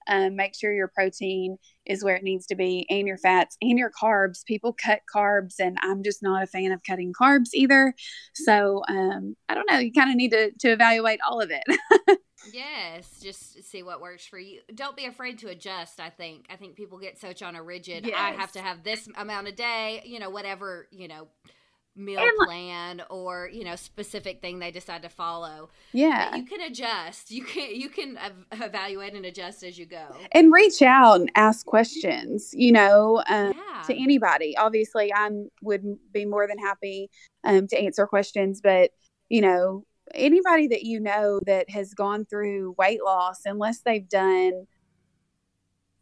um, 0.08 0.36
make 0.36 0.54
sure 0.54 0.72
your 0.72 0.88
protein 0.88 1.58
is 1.86 2.04
where 2.04 2.16
it 2.16 2.22
needs 2.22 2.46
to 2.46 2.54
be 2.54 2.86
and 2.90 3.06
your 3.06 3.18
fats 3.18 3.56
and 3.62 3.78
your 3.78 3.90
carbs. 3.90 4.44
People 4.44 4.72
cut 4.72 5.00
carbs, 5.14 5.54
and 5.58 5.76
I'm 5.82 6.02
just 6.02 6.22
not 6.22 6.42
a 6.42 6.46
fan 6.46 6.72
of 6.72 6.82
cutting 6.82 7.12
carbs 7.12 7.50
either. 7.54 7.94
So 8.34 8.82
um, 8.88 9.36
I 9.48 9.54
don't 9.54 9.70
know. 9.70 9.78
You 9.78 9.92
kind 9.92 10.10
of 10.10 10.16
need 10.16 10.30
to, 10.30 10.50
to 10.60 10.68
evaluate 10.68 11.20
all 11.28 11.40
of 11.40 11.50
it. 11.50 12.18
yes, 12.52 13.20
just 13.22 13.62
see 13.64 13.82
what 13.82 14.00
works 14.00 14.26
for 14.26 14.38
you. 14.38 14.60
Don't 14.74 14.96
be 14.96 15.06
afraid 15.06 15.38
to 15.40 15.48
adjust. 15.48 16.00
I 16.00 16.10
think. 16.10 16.46
I 16.50 16.56
think 16.56 16.76
people 16.76 16.98
get 16.98 17.18
so 17.18 17.32
on 17.44 17.56
a 17.56 17.62
rigid. 17.62 18.06
Yes. 18.06 18.16
I 18.18 18.32
have 18.32 18.52
to 18.52 18.60
have 18.60 18.82
this 18.82 19.08
amount 19.16 19.48
a 19.48 19.52
day. 19.52 20.02
You 20.04 20.18
know, 20.18 20.30
whatever. 20.30 20.88
You 20.90 21.08
know 21.08 21.28
meal 21.98 22.20
and, 22.20 22.46
plan 22.46 23.02
or 23.10 23.50
you 23.52 23.64
know 23.64 23.76
specific 23.76 24.40
thing 24.40 24.58
they 24.58 24.70
decide 24.70 25.02
to 25.02 25.08
follow 25.08 25.68
yeah. 25.92 26.36
you 26.36 26.44
can 26.44 26.60
adjust. 26.60 27.30
You 27.30 27.44
can 27.44 27.74
you 27.74 27.88
can 27.88 28.16
ev- 28.18 28.62
evaluate 28.62 29.14
and 29.14 29.26
adjust 29.26 29.62
as 29.62 29.78
you 29.78 29.86
go. 29.86 30.06
And 30.32 30.52
reach 30.52 30.80
out 30.82 31.20
and 31.20 31.30
ask 31.34 31.66
questions 31.66 32.50
you 32.54 32.72
know 32.72 33.22
um, 33.28 33.52
yeah. 33.54 33.82
to 33.86 34.02
anybody. 34.02 34.56
Obviously 34.56 35.12
i 35.12 35.28
would 35.62 35.84
be 36.12 36.24
more 36.24 36.46
than 36.46 36.58
happy 36.58 37.10
um, 37.44 37.66
to 37.66 37.78
answer 37.78 38.06
questions 38.06 38.60
but 38.62 38.90
you 39.28 39.40
know 39.40 39.84
anybody 40.14 40.68
that 40.68 40.84
you 40.84 41.00
know 41.00 41.40
that 41.46 41.68
has 41.70 41.94
gone 41.94 42.24
through 42.24 42.74
weight 42.78 43.02
loss 43.04 43.40
unless 43.44 43.80
they've 43.80 44.08
done 44.08 44.66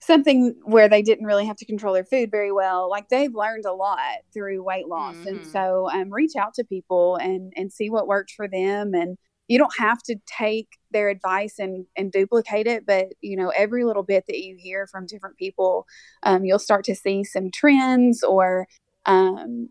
something 0.07 0.55
where 0.65 0.89
they 0.89 1.03
didn't 1.03 1.27
really 1.27 1.47
have 1.47 1.57
to 1.57 1.67
control 1.67 1.95
their 1.95 2.05
food 2.05 2.31
very 2.31 2.53
well. 2.53 2.89
Like 2.89 3.09
they've 3.09 3.35
learned 3.35 3.65
a 3.65 3.73
lot 3.73 4.19
through 4.33 4.63
weight 4.63 4.89
loss. 4.89 5.17
Mm-hmm. 5.17 5.29
and 5.29 5.47
so 5.47 5.89
um, 5.91 6.13
reach 6.13 6.37
out 6.39 6.55
to 6.55 6.65
people 6.65 7.17
and 7.17 7.53
and 7.57 7.73
see 7.73 7.91
what 7.91 8.07
works 8.07 8.33
for 8.33 8.49
them. 8.49 8.95
And 8.95 9.19
you 9.49 9.59
don't 9.59 9.79
have 9.79 10.03
to 10.05 10.17
take 10.27 10.69
their 10.91 11.09
advice 11.09 11.59
and 11.59 11.87
and 11.97 12.11
duplicate 12.11 12.67
it 12.67 12.85
but 12.85 13.07
you 13.21 13.37
know 13.37 13.53
every 13.57 13.85
little 13.85 14.03
bit 14.03 14.25
that 14.27 14.41
you 14.41 14.57
hear 14.59 14.89
from 14.89 15.07
different 15.07 15.37
people 15.37 15.87
um, 16.25 16.45
you'll 16.45 16.59
start 16.59 16.85
to 16.85 16.97
see 16.97 17.23
some 17.23 17.51
trends 17.53 18.25
or 18.25 18.67
um, 19.05 19.69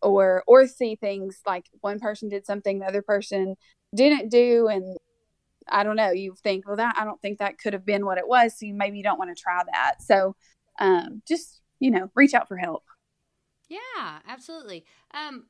or 0.00 0.44
or 0.46 0.66
see 0.68 0.94
things 0.94 1.40
like 1.44 1.66
one 1.80 1.98
person 1.98 2.28
did 2.28 2.46
something 2.46 2.78
the 2.78 2.86
other 2.86 3.02
person 3.02 3.56
didn't 3.94 4.30
do. 4.30 4.68
And 4.68 4.96
I 5.68 5.82
don't 5.82 5.96
know, 5.96 6.10
you 6.10 6.34
think, 6.42 6.66
well, 6.66 6.76
that 6.76 6.96
I 6.98 7.04
don't 7.04 7.20
think 7.20 7.38
that 7.38 7.58
could 7.58 7.72
have 7.72 7.84
been 7.84 8.06
what 8.06 8.18
it 8.18 8.26
was. 8.28 8.58
So 8.58 8.66
you 8.66 8.74
maybe 8.74 8.98
you 8.98 9.02
don't 9.02 9.18
want 9.18 9.36
to 9.36 9.40
try 9.40 9.62
that. 9.72 10.02
So 10.02 10.36
um, 10.78 11.22
just, 11.26 11.60
you 11.78 11.90
know, 11.90 12.10
reach 12.14 12.34
out 12.34 12.48
for 12.48 12.56
help. 12.56 12.84
Yeah, 13.68 14.18
absolutely. 14.26 14.84
Um, 15.14 15.44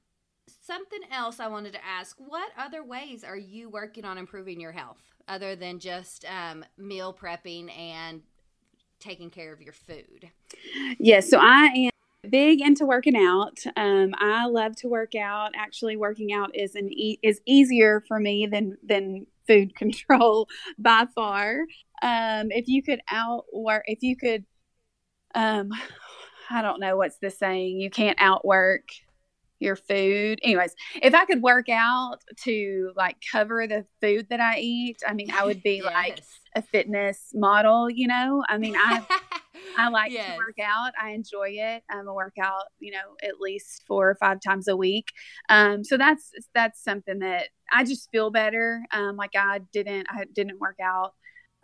something 0.63 1.01
else 1.11 1.41
I 1.41 1.47
wanted 1.47 1.73
to 1.73 1.85
ask 1.85 2.17
what 2.19 2.51
other 2.59 2.85
ways 2.85 3.25
are 3.25 3.37
you 3.37 3.71
working 3.71 4.05
on 4.05 4.19
improving 4.19 4.61
your 4.61 4.73
health 4.73 5.01
other 5.29 5.57
than 5.57 5.79
just 5.79 6.25
um, 6.27 6.65
meal 6.77 7.15
prepping 7.15 7.77
and 7.77 8.23
taking 8.99 9.31
care 9.31 9.53
of 9.53 9.63
your 9.63 9.73
food? 9.73 10.31
Yes, 10.75 10.99
yeah, 10.99 11.21
so 11.21 11.39
I 11.41 11.67
am 11.77 11.91
big 12.29 12.61
into 12.61 12.85
working 12.85 13.17
out. 13.17 13.59
Um, 13.77 14.15
I 14.19 14.47
love 14.47 14.77
to 14.77 14.89
work 14.89 15.15
out. 15.15 15.53
Actually, 15.57 15.97
working 15.97 16.33
out 16.33 16.55
is 16.55 16.75
an 16.75 16.93
e- 16.93 17.19
is 17.23 17.41
easier 17.47 18.03
for 18.07 18.21
me 18.21 18.47
than 18.47 18.77
than 18.87 19.27
food 19.51 19.75
control 19.77 20.49
by 20.79 21.07
far. 21.15 21.65
Um, 22.03 22.51
if 22.51 22.69
you 22.69 22.83
could 22.83 23.01
outwork, 23.11 23.85
if 23.87 24.03
you 24.03 24.17
could, 24.17 24.45
um, 25.35 25.71
I 26.53 26.63
don't 26.63 26.81
know 26.81 26.97
what's 26.97 27.19
the 27.19 27.31
saying. 27.31 27.81
You 27.81 27.91
can't 27.91 28.21
outwork 28.21 28.83
your 29.61 29.77
food. 29.77 30.41
Anyways, 30.43 30.75
if 31.01 31.15
I 31.15 31.25
could 31.27 31.43
work 31.43 31.69
out 31.69 32.17
to 32.45 32.93
like 32.97 33.17
cover 33.31 33.67
the 33.67 33.85
food 34.01 34.27
that 34.31 34.41
I 34.41 34.59
eat, 34.59 35.03
I 35.07 35.13
mean, 35.13 35.31
I 35.31 35.45
would 35.45 35.63
be 35.63 35.77
yes. 35.85 35.93
like 35.93 36.21
a 36.57 36.63
fitness 36.63 37.31
model, 37.35 37.89
you 37.89 38.09
know? 38.09 38.43
I 38.49 38.59
mean, 38.59 38.75
I 38.77 39.05
I 39.79 39.89
like 39.89 40.13
yes. 40.13 40.33
to 40.33 40.37
work 40.37 40.59
out. 40.63 40.93
I 41.01 41.11
enjoy 41.11 41.51
it. 41.51 41.83
I'm 41.91 42.09
a 42.09 42.15
workout, 42.15 42.65
you 42.79 42.93
know, 42.93 43.17
at 43.23 43.41
least 43.41 43.85
four 43.87 44.11
or 44.11 44.15
five 44.17 44.39
times 44.41 44.69
a 44.69 44.77
week. 44.77 45.07
Um, 45.49 45.85
so 45.85 45.97
that's 45.97 46.31
that's 46.55 46.83
something 46.83 47.21
that 47.21 47.49
I 47.73 47.85
just 47.85 48.11
feel 48.11 48.31
better. 48.31 48.83
Um, 48.93 49.17
like 49.17 49.37
I 49.37 49.61
didn't 49.73 50.07
I 50.11 50.25
didn't 50.33 50.61
work 50.61 50.79
out. 50.83 51.15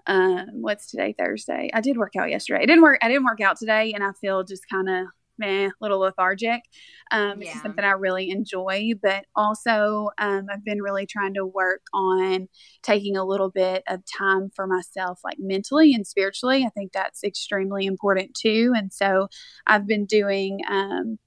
Um, 0.06 0.46
what's 0.52 0.90
today? 0.90 1.14
Thursday. 1.18 1.70
I 1.74 1.80
did 1.80 1.96
work 1.96 2.14
out 2.16 2.30
yesterday. 2.30 2.62
I 2.62 2.66
didn't 2.66 2.82
work. 2.82 2.98
I 3.02 3.09
didn't 3.09 3.24
work 3.24 3.40
out 3.40 3.59
today, 3.59 3.92
and 3.92 4.04
I 4.04 4.12
feel 4.20 4.44
just 4.44 4.68
kind 4.70 4.88
of 4.88 5.06
meh, 5.38 5.66
a 5.66 5.70
little 5.81 6.01
lethargic. 6.01 6.62
Um, 7.11 7.42
yeah. 7.42 7.53
It's 7.53 7.62
something 7.62 7.85
I 7.85 7.92
really 7.92 8.31
enjoy, 8.31 8.92
but 9.03 9.25
also 9.35 10.11
um, 10.18 10.46
I've 10.51 10.64
been 10.64 10.83
really 10.83 11.07
trying 11.07 11.35
to 11.35 11.46
work 11.46 11.83
on 11.94 12.49
taking 12.83 13.16
a 13.16 13.25
little 13.25 13.51
bit 13.51 13.83
of 13.88 14.03
time 14.18 14.51
for 14.55 14.66
myself, 14.66 15.20
like 15.25 15.38
mentally 15.38 15.94
and 15.94 16.07
spiritually. 16.07 16.64
I 16.64 16.70
think 16.70 16.92
that's 16.92 17.25
extremely 17.25 17.87
important 17.87 18.35
too. 18.35 18.73
And 18.77 18.92
so 18.92 19.29
I've 19.67 19.87
been 19.87 20.06
doing. 20.06 20.60
Um, 20.69 21.19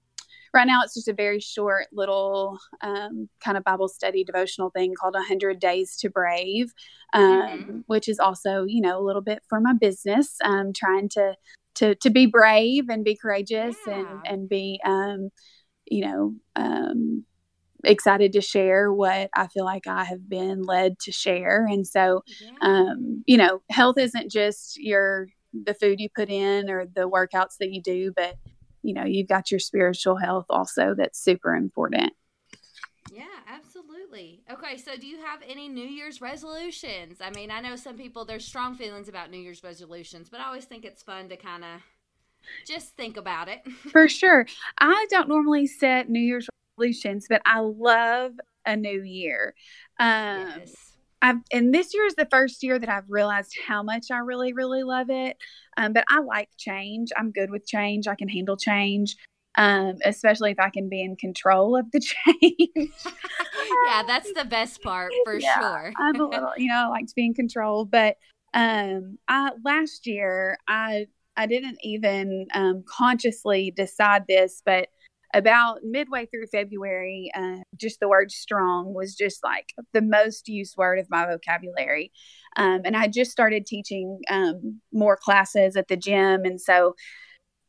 right 0.53 0.67
now 0.67 0.81
it's 0.83 0.95
just 0.95 1.07
a 1.07 1.13
very 1.13 1.39
short 1.39 1.87
little 1.91 2.57
um, 2.81 3.29
kind 3.39 3.57
of 3.57 3.63
bible 3.63 3.87
study 3.87 4.23
devotional 4.23 4.69
thing 4.71 4.93
called 4.99 5.13
100 5.13 5.59
days 5.59 5.95
to 5.97 6.09
brave 6.09 6.73
um, 7.13 7.41
mm-hmm. 7.41 7.77
which 7.87 8.07
is 8.07 8.19
also 8.19 8.63
you 8.63 8.81
know 8.81 8.99
a 8.99 9.05
little 9.05 9.21
bit 9.21 9.43
for 9.47 9.59
my 9.59 9.73
business 9.73 10.37
um, 10.43 10.73
trying 10.73 11.09
to 11.09 11.33
to 11.79 11.95
to 11.95 12.09
be 12.09 12.25
brave 12.25 12.89
and 12.89 13.03
be 13.03 13.15
courageous 13.15 13.75
yeah. 13.87 13.99
and 13.99 14.07
and 14.25 14.49
be 14.49 14.79
um, 14.85 15.29
you 15.85 16.05
know 16.05 16.35
um, 16.55 17.25
excited 17.83 18.33
to 18.33 18.41
share 18.41 18.91
what 18.91 19.29
I 19.35 19.47
feel 19.47 19.65
like 19.65 19.87
I 19.87 20.03
have 20.03 20.27
been 20.27 20.63
led 20.63 20.99
to 20.99 21.11
share. 21.11 21.65
And 21.65 21.87
so, 21.87 22.23
yeah. 22.41 22.51
um, 22.61 23.23
you 23.25 23.37
know, 23.37 23.61
health 23.69 23.97
isn't 23.97 24.31
just 24.31 24.77
your 24.77 25.27
the 25.53 25.73
food 25.73 25.99
you 25.99 26.09
put 26.15 26.29
in 26.29 26.69
or 26.69 26.85
the 26.85 27.09
workouts 27.09 27.57
that 27.59 27.71
you 27.71 27.81
do, 27.81 28.11
but 28.15 28.35
you 28.81 28.93
know, 28.93 29.03
you've 29.03 29.27
got 29.27 29.51
your 29.51 29.59
spiritual 29.59 30.17
health 30.17 30.45
also 30.49 30.93
that's 30.97 31.21
super 31.21 31.55
important. 31.55 32.13
Yeah, 33.11 33.23
absolutely. 33.47 33.68
Okay, 34.51 34.77
so 34.77 34.95
do 34.97 35.05
you 35.05 35.23
have 35.23 35.41
any 35.47 35.67
New 35.67 35.87
Year's 35.87 36.21
resolutions? 36.21 37.19
I 37.21 37.29
mean, 37.31 37.51
I 37.51 37.61
know 37.61 37.75
some 37.75 37.97
people 37.97 38.25
there's 38.25 38.45
strong 38.45 38.75
feelings 38.75 39.07
about 39.07 39.29
New 39.29 39.37
Year's 39.37 39.63
resolutions, 39.63 40.29
but 40.29 40.39
I 40.39 40.45
always 40.45 40.65
think 40.65 40.85
it's 40.85 41.03
fun 41.03 41.29
to 41.29 41.37
kind 41.37 41.63
of 41.63 41.81
just 42.65 42.95
think 42.95 43.17
about 43.17 43.47
it. 43.47 43.61
For 43.91 44.07
sure. 44.07 44.47
I 44.79 45.05
don't 45.09 45.29
normally 45.29 45.67
set 45.67 46.09
New 46.09 46.19
Year's 46.19 46.47
resolutions, 46.77 47.27
but 47.29 47.41
I 47.45 47.59
love 47.59 48.33
a 48.65 48.75
new 48.75 49.03
year. 49.03 49.53
Um, 49.99 50.53
yes. 50.57 50.75
I've, 51.21 51.37
and 51.51 51.73
this 51.73 51.93
year 51.93 52.05
is 52.05 52.15
the 52.15 52.27
first 52.31 52.63
year 52.63 52.79
that 52.79 52.89
I've 52.89 53.09
realized 53.09 53.57
how 53.67 53.83
much 53.83 54.07
I 54.11 54.19
really, 54.19 54.53
really 54.53 54.83
love 54.83 55.09
it. 55.09 55.37
Um, 55.77 55.93
but 55.93 56.05
I 56.09 56.21
like 56.21 56.49
change. 56.57 57.09
I'm 57.17 57.31
good 57.31 57.51
with 57.51 57.65
change. 57.65 58.07
I 58.07 58.15
can 58.15 58.29
handle 58.29 58.55
change, 58.55 59.17
um, 59.55 59.95
especially 60.05 60.51
if 60.51 60.59
I 60.59 60.69
can 60.69 60.89
be 60.89 61.01
in 61.01 61.15
control 61.15 61.75
of 61.75 61.91
the 61.91 61.99
change. 62.41 62.91
yeah, 63.87 64.03
that's 64.05 64.31
the 64.33 64.45
best 64.45 64.81
part 64.81 65.11
for 65.23 65.39
yeah, 65.39 65.59
sure. 65.59 65.93
I'm 65.97 66.19
a 66.19 66.25
little, 66.25 66.51
you 66.57 66.69
know, 66.69 66.85
I 66.85 66.87
like 66.87 67.07
to 67.07 67.15
be 67.15 67.25
in 67.25 67.33
control. 67.33 67.85
But 67.85 68.17
um, 68.53 69.17
I 69.27 69.51
last 69.63 70.07
year 70.07 70.57
I 70.67 71.07
I 71.37 71.45
didn't 71.45 71.77
even 71.83 72.47
um, 72.53 72.83
consciously 72.87 73.71
decide 73.75 74.25
this, 74.27 74.61
but 74.65 74.89
about 75.33 75.79
midway 75.83 76.25
through 76.25 76.47
February, 76.47 77.29
uh, 77.35 77.57
just 77.75 77.99
the 77.99 78.09
word 78.09 78.31
strong 78.31 78.93
was 78.93 79.15
just 79.15 79.43
like 79.43 79.73
the 79.93 80.01
most 80.01 80.47
used 80.47 80.75
word 80.75 80.97
of 80.97 81.07
my 81.09 81.25
vocabulary. 81.25 82.11
Um, 82.57 82.81
and 82.83 82.97
I 82.97 83.07
just 83.07 83.31
started 83.31 83.67
teaching 83.67 84.19
um, 84.29 84.81
more 84.91 85.17
classes 85.21 85.75
at 85.75 85.87
the 85.87 85.97
gym. 85.97 86.45
And 86.45 86.59
so 86.59 86.95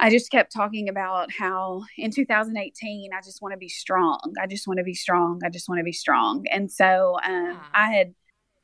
I 0.01 0.09
just 0.11 0.31
kept 0.31 0.53
talking 0.53 0.89
about 0.89 1.31
how 1.31 1.83
in 1.99 2.11
2018, 2.11 3.11
I 3.13 3.21
just 3.21 3.43
want 3.43 3.53
to 3.53 3.59
be 3.59 3.69
strong. 3.69 4.19
I 4.41 4.47
just 4.47 4.67
want 4.67 4.79
to 4.79 4.85
be 4.85 4.95
strong. 4.95 5.41
I 5.45 5.51
just 5.51 5.69
want 5.69 5.79
to 5.79 5.85
be 5.85 5.93
strong. 5.93 6.47
And 6.51 6.71
so 6.71 7.17
um, 7.25 7.61
I 7.73 7.93
had. 7.93 8.15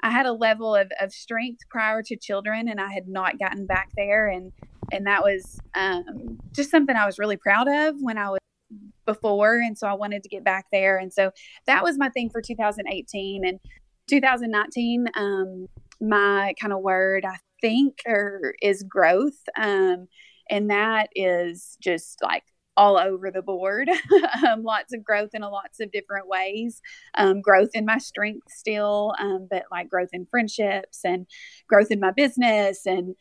I 0.03 0.11
had 0.11 0.27
a 0.27 0.33
level 0.33 0.77
of, 0.77 0.93
of 1.01 1.11
strength 1.11 1.63
prior 1.71 2.03
to 2.03 2.17
children, 2.17 2.69
and 2.69 2.79
I 2.79 2.93
had 2.93 3.09
not 3.09 3.39
gotten 3.39 3.65
back 3.65 3.89
there, 3.97 4.27
and 4.27 4.53
and 4.93 5.07
that 5.07 5.23
was 5.23 5.59
um, 5.75 6.39
just 6.53 6.71
something 6.71 6.95
I 6.95 7.07
was 7.07 7.19
really 7.19 7.39
proud 7.39 7.67
of 7.67 7.97
when 8.01 8.19
I 8.19 8.29
was 8.29 8.39
before 9.07 9.59
and 9.59 9.79
so 9.79 9.87
I 9.87 9.95
wanted 9.95 10.23
to 10.25 10.29
get 10.29 10.45
back 10.45 10.67
there 10.73 10.99
and 10.99 11.13
so 11.13 11.31
that 11.67 11.83
was 11.83 11.97
my 11.97 12.09
thing 12.11 12.29
for 12.29 12.43
2018 12.43 13.47
and 13.47 13.61
2019 14.11 15.07
um 15.17 15.69
my 16.01 16.53
kind 16.61 16.73
of 16.73 16.81
word 16.81 17.25
I 17.25 17.37
think 17.61 18.01
or 18.07 18.55
is 18.61 18.83
growth 18.83 19.39
um 19.57 20.09
and 20.51 20.71
that 20.71 21.09
is 21.15 21.77
just 21.81 22.23
like 22.23 22.45
all 22.77 22.99
over 22.99 23.31
the 23.31 23.43
board 23.43 23.89
um, 24.47 24.63
lots 24.63 24.93
of 24.93 25.03
growth 25.03 25.31
in 25.33 25.43
a 25.43 25.49
lots 25.49 25.81
of 25.81 25.91
different 25.93 26.29
ways 26.29 26.83
um, 27.15 27.41
growth 27.41 27.71
in 27.75 27.87
my 27.87 27.99
strength 27.99 28.47
still 28.51 29.15
um, 29.19 29.49
but 29.51 29.65
like 29.71 29.89
growth 29.89 30.11
in 30.13 30.27
friendships 30.31 31.01
and 31.05 31.27
growth 31.69 31.91
in 31.91 32.01
my 32.01 32.11
business 32.11 32.85
and 32.87 33.15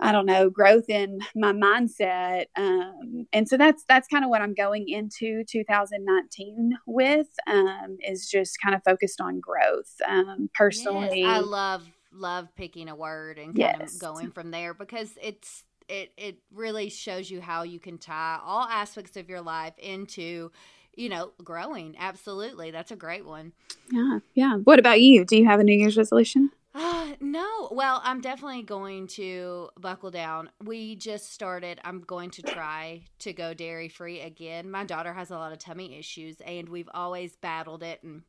I 0.00 0.12
don't 0.12 0.26
know, 0.26 0.50
growth 0.50 0.88
in 0.88 1.20
my 1.36 1.52
mindset. 1.52 2.46
Um, 2.56 3.26
and 3.32 3.48
so 3.48 3.56
that's 3.56 3.84
that's 3.88 4.08
kind 4.08 4.24
of 4.24 4.30
what 4.30 4.42
I'm 4.42 4.54
going 4.54 4.88
into 4.88 5.44
2019 5.44 6.76
with 6.86 7.28
um, 7.46 7.96
is 8.00 8.28
just 8.28 8.58
kind 8.62 8.74
of 8.74 8.82
focused 8.84 9.20
on 9.20 9.40
growth 9.40 9.92
um, 10.06 10.50
personally. 10.54 11.20
Yes, 11.20 11.36
I 11.36 11.38
love 11.38 11.84
love 12.12 12.48
picking 12.56 12.88
a 12.88 12.94
word 12.94 13.38
and 13.38 13.56
kind 13.58 13.76
yes. 13.80 13.94
of 13.94 14.00
going 14.00 14.30
from 14.30 14.50
there 14.50 14.74
because 14.74 15.10
it's 15.22 15.64
it 15.88 16.12
it 16.16 16.38
really 16.52 16.88
shows 16.88 17.30
you 17.30 17.40
how 17.40 17.62
you 17.62 17.78
can 17.78 17.98
tie 17.98 18.38
all 18.44 18.64
aspects 18.64 19.16
of 19.16 19.28
your 19.28 19.40
life 19.40 19.74
into 19.78 20.50
you 20.96 21.08
know 21.08 21.32
growing 21.42 21.94
absolutely 21.98 22.70
that's 22.70 22.90
a 22.90 22.96
great 22.96 23.24
one 23.24 23.52
yeah 23.90 24.18
yeah 24.34 24.56
what 24.56 24.78
about 24.78 25.00
you 25.00 25.24
do 25.24 25.36
you 25.36 25.44
have 25.44 25.60
a 25.60 25.64
new 25.64 25.76
year's 25.76 25.96
resolution 25.96 26.50
uh, 26.76 27.12
no. 27.20 27.68
Well, 27.70 28.00
I'm 28.02 28.20
definitely 28.20 28.62
going 28.62 29.06
to 29.08 29.70
buckle 29.78 30.10
down. 30.10 30.50
We 30.64 30.96
just 30.96 31.32
started. 31.32 31.80
I'm 31.84 32.00
going 32.00 32.30
to 32.30 32.42
try 32.42 33.02
to 33.20 33.32
go 33.32 33.54
dairy 33.54 33.88
free 33.88 34.20
again. 34.20 34.68
My 34.68 34.84
daughter 34.84 35.12
has 35.12 35.30
a 35.30 35.36
lot 35.38 35.52
of 35.52 35.60
tummy 35.60 35.96
issues, 35.96 36.40
and 36.40 36.68
we've 36.68 36.88
always 36.92 37.36
battled 37.36 37.84
it. 37.84 38.02
And 38.02 38.22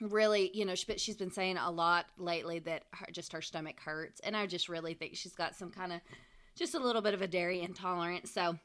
really, 0.00 0.50
you 0.54 0.64
know, 0.64 0.76
she, 0.76 0.96
she's 0.96 1.16
been 1.16 1.32
saying 1.32 1.56
a 1.56 1.72
lot 1.72 2.06
lately 2.18 2.60
that 2.60 2.84
her, 2.92 3.06
just 3.10 3.32
her 3.32 3.42
stomach 3.42 3.80
hurts. 3.84 4.20
And 4.20 4.36
I 4.36 4.46
just 4.46 4.68
really 4.68 4.94
think 4.94 5.16
she's 5.16 5.34
got 5.34 5.56
some 5.56 5.70
kind 5.70 5.92
of 5.92 6.00
just 6.58 6.74
a 6.74 6.78
little 6.78 7.02
bit 7.02 7.14
of 7.14 7.22
a 7.22 7.28
dairy 7.28 7.60
intolerance. 7.60 8.30
So 8.30 8.58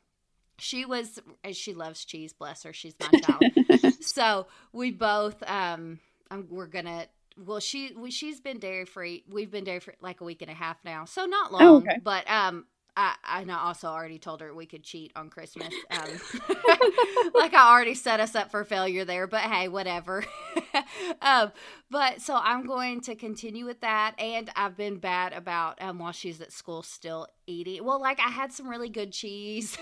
she 0.58 0.86
was, 0.86 1.20
she 1.52 1.74
loves 1.74 2.04
cheese, 2.06 2.34
bless 2.34 2.64
her. 2.64 2.74
She's 2.74 2.96
my 3.00 3.20
child. 3.20 3.94
so 4.02 4.48
we 4.72 4.92
both, 4.92 5.42
um, 5.48 6.00
I'm, 6.30 6.48
we're 6.50 6.68
going 6.68 6.86
to 6.86 7.08
well 7.36 7.60
she 7.60 7.94
we, 7.98 8.12
she's 8.12 8.40
been 8.40 8.60
dairy 8.60 8.86
free 8.86 9.24
we've 9.28 9.50
been 9.50 9.64
dairy 9.64 9.80
free 9.80 9.96
like 10.02 10.22
a 10.22 10.24
week 10.24 10.44
and 10.44 10.52
a 10.52 10.54
half 10.54 10.78
now 10.86 11.04
so 11.04 11.26
not 11.26 11.50
oh, 11.52 11.54
long 11.54 11.62
oh, 11.64 11.78
okay. 11.78 12.00
but 12.04 12.30
um 12.30 12.66
I, 12.96 13.16
I 13.24 13.46
also 13.52 13.88
already 13.88 14.20
told 14.20 14.42
her 14.42 14.54
we 14.54 14.66
could 14.66 14.84
cheat 14.84 15.12
on 15.16 15.30
Christmas. 15.30 15.74
Um, 15.94 16.10
like 17.36 17.54
I 17.54 17.72
already 17.72 17.94
set 17.94 18.20
us 18.20 18.36
up 18.36 18.50
for 18.50 18.64
failure 18.64 19.06
there, 19.06 19.28
but 19.28 19.42
hey, 19.42 19.68
whatever. 19.68 20.24
um, 21.22 21.52
but 21.92 22.20
so 22.20 22.36
I'm 22.36 22.66
going 22.66 23.02
to 23.02 23.16
continue 23.16 23.66
with 23.66 23.82
that. 23.82 24.16
And 24.18 24.50
I've 24.56 24.76
been 24.76 24.98
bad 24.98 25.34
about 25.34 25.80
um, 25.82 26.00
while 26.00 26.14
she's 26.14 26.42
at 26.42 26.52
school 26.52 26.82
still 26.82 27.28
eating. 27.46 27.84
Well, 27.84 28.02
like 28.02 28.20
I 28.20 28.30
had 28.30 28.52
some 28.52 28.68
really 28.68 28.90
good 28.90 29.12
cheese 29.12 29.78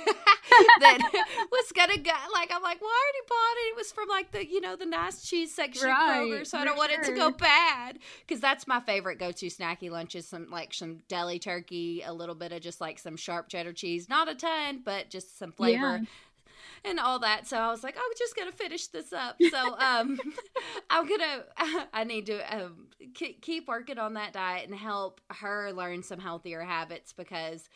that 0.79 0.99
was 1.51 1.71
gonna 1.73 1.97
go. 1.97 2.11
Like 2.33 2.51
I'm 2.53 2.61
like, 2.61 2.81
well, 2.81 2.89
I 2.89 3.05
already 3.05 3.25
bought 3.27 3.57
it. 3.57 3.71
It 3.71 3.77
was 3.77 3.91
from 3.91 4.09
like 4.09 4.31
the 4.31 4.45
you 4.45 4.61
know 4.61 4.75
the 4.75 4.85
nice 4.85 5.23
cheese 5.23 5.53
section 5.53 5.87
right, 5.87 6.21
Kroger, 6.21 6.45
so 6.45 6.57
I 6.57 6.65
don't 6.65 6.77
want 6.77 6.91
it 6.91 7.03
to 7.03 7.13
go 7.13 7.31
bad 7.31 7.99
because 8.25 8.41
that's 8.41 8.67
my 8.67 8.79
favorite 8.81 9.19
go-to 9.19 9.47
snacky 9.47 9.89
lunch 9.89 10.15
is 10.15 10.27
some 10.27 10.49
like 10.49 10.73
some 10.73 10.99
deli 11.07 11.39
turkey, 11.39 12.03
a 12.05 12.13
little 12.13 12.35
bit 12.35 12.51
of 12.51 12.61
just 12.61 12.81
like 12.81 12.99
some 13.01 13.17
sharp 13.17 13.49
cheddar 13.49 13.73
cheese, 13.73 14.07
not 14.09 14.29
a 14.29 14.35
ton, 14.35 14.81
but 14.83 15.09
just 15.09 15.37
some 15.37 15.51
flavor. 15.51 15.99
Yeah 16.01 16.05
and 16.83 16.99
all 16.99 17.19
that. 17.19 17.47
So 17.47 17.57
I 17.57 17.69
was 17.69 17.83
like, 17.83 17.95
I'm 17.95 18.11
just 18.17 18.35
gonna 18.35 18.51
finish 18.51 18.87
this 18.87 19.13
up. 19.13 19.37
So 19.49 19.57
um, 19.79 20.19
I'm 20.89 21.07
gonna 21.07 21.43
I 21.93 22.03
need 22.03 22.25
to 22.27 22.55
um, 22.55 22.87
keep 23.13 23.67
working 23.67 23.97
on 23.97 24.15
that 24.15 24.33
diet 24.33 24.69
and 24.69 24.77
help 24.77 25.21
her 25.29 25.71
learn 25.73 26.03
some 26.03 26.19
healthier 26.19 26.61
habits 26.61 27.13
because 27.13 27.69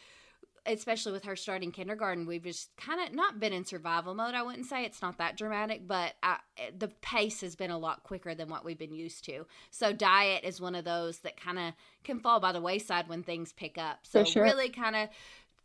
especially 0.66 1.12
with 1.12 1.24
her 1.26 1.36
starting 1.36 1.72
kindergarten, 1.72 2.26
we've 2.26 2.44
just 2.44 2.76
kind 2.78 3.00
of 3.02 3.14
not 3.14 3.40
been 3.40 3.54
in 3.54 3.66
survival 3.66 4.14
mode. 4.14 4.34
I 4.34 4.44
wouldn't 4.44 4.66
say 4.66 4.84
it's 4.84 5.02
not 5.02 5.18
that 5.18 5.38
dramatic, 5.38 5.88
but 5.88 6.14
I, 6.24 6.38
eh, 6.58 6.72
the 6.78 6.88
pace 7.02 7.42
has 7.42 7.56
been 7.56 7.72
a 7.72 7.78
lot 7.78 8.04
quicker 8.04 8.36
than 8.36 8.50
what 8.50 8.66
we've 8.66 8.78
been 8.78 8.96
used 8.96 9.26
to. 9.26 9.46
So 9.72 9.94
diet 9.94 10.44
is 10.44 10.60
one 10.60 10.76
of 10.76 10.86
those 10.86 11.20
that 11.20 11.40
kind 11.40 11.60
of 11.60 11.74
can 12.04 12.20
fall 12.20 12.40
by 12.40 12.52
the 12.52 12.62
wayside 12.62 13.08
when 13.08 13.24
things 13.24 13.54
pick 13.54 13.78
up. 13.78 14.00
So 14.04 14.24
sure. 14.24 14.44
really 14.44 14.70
kind 14.70 14.96
of 14.96 15.10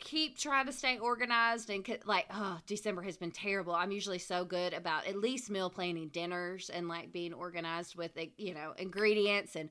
keep 0.00 0.38
trying 0.38 0.66
to 0.66 0.72
stay 0.72 0.98
organized 0.98 1.68
and 1.68 1.86
like 2.06 2.24
oh 2.32 2.58
december 2.66 3.02
has 3.02 3.18
been 3.18 3.30
terrible 3.30 3.74
i'm 3.74 3.92
usually 3.92 4.18
so 4.18 4.46
good 4.46 4.72
about 4.72 5.06
at 5.06 5.14
least 5.14 5.50
meal 5.50 5.68
planning 5.68 6.08
dinners 6.08 6.70
and 6.70 6.88
like 6.88 7.12
being 7.12 7.34
organized 7.34 7.96
with 7.96 8.10
eh, 8.16 8.26
you 8.38 8.54
know 8.54 8.72
ingredients 8.78 9.56
and 9.56 9.68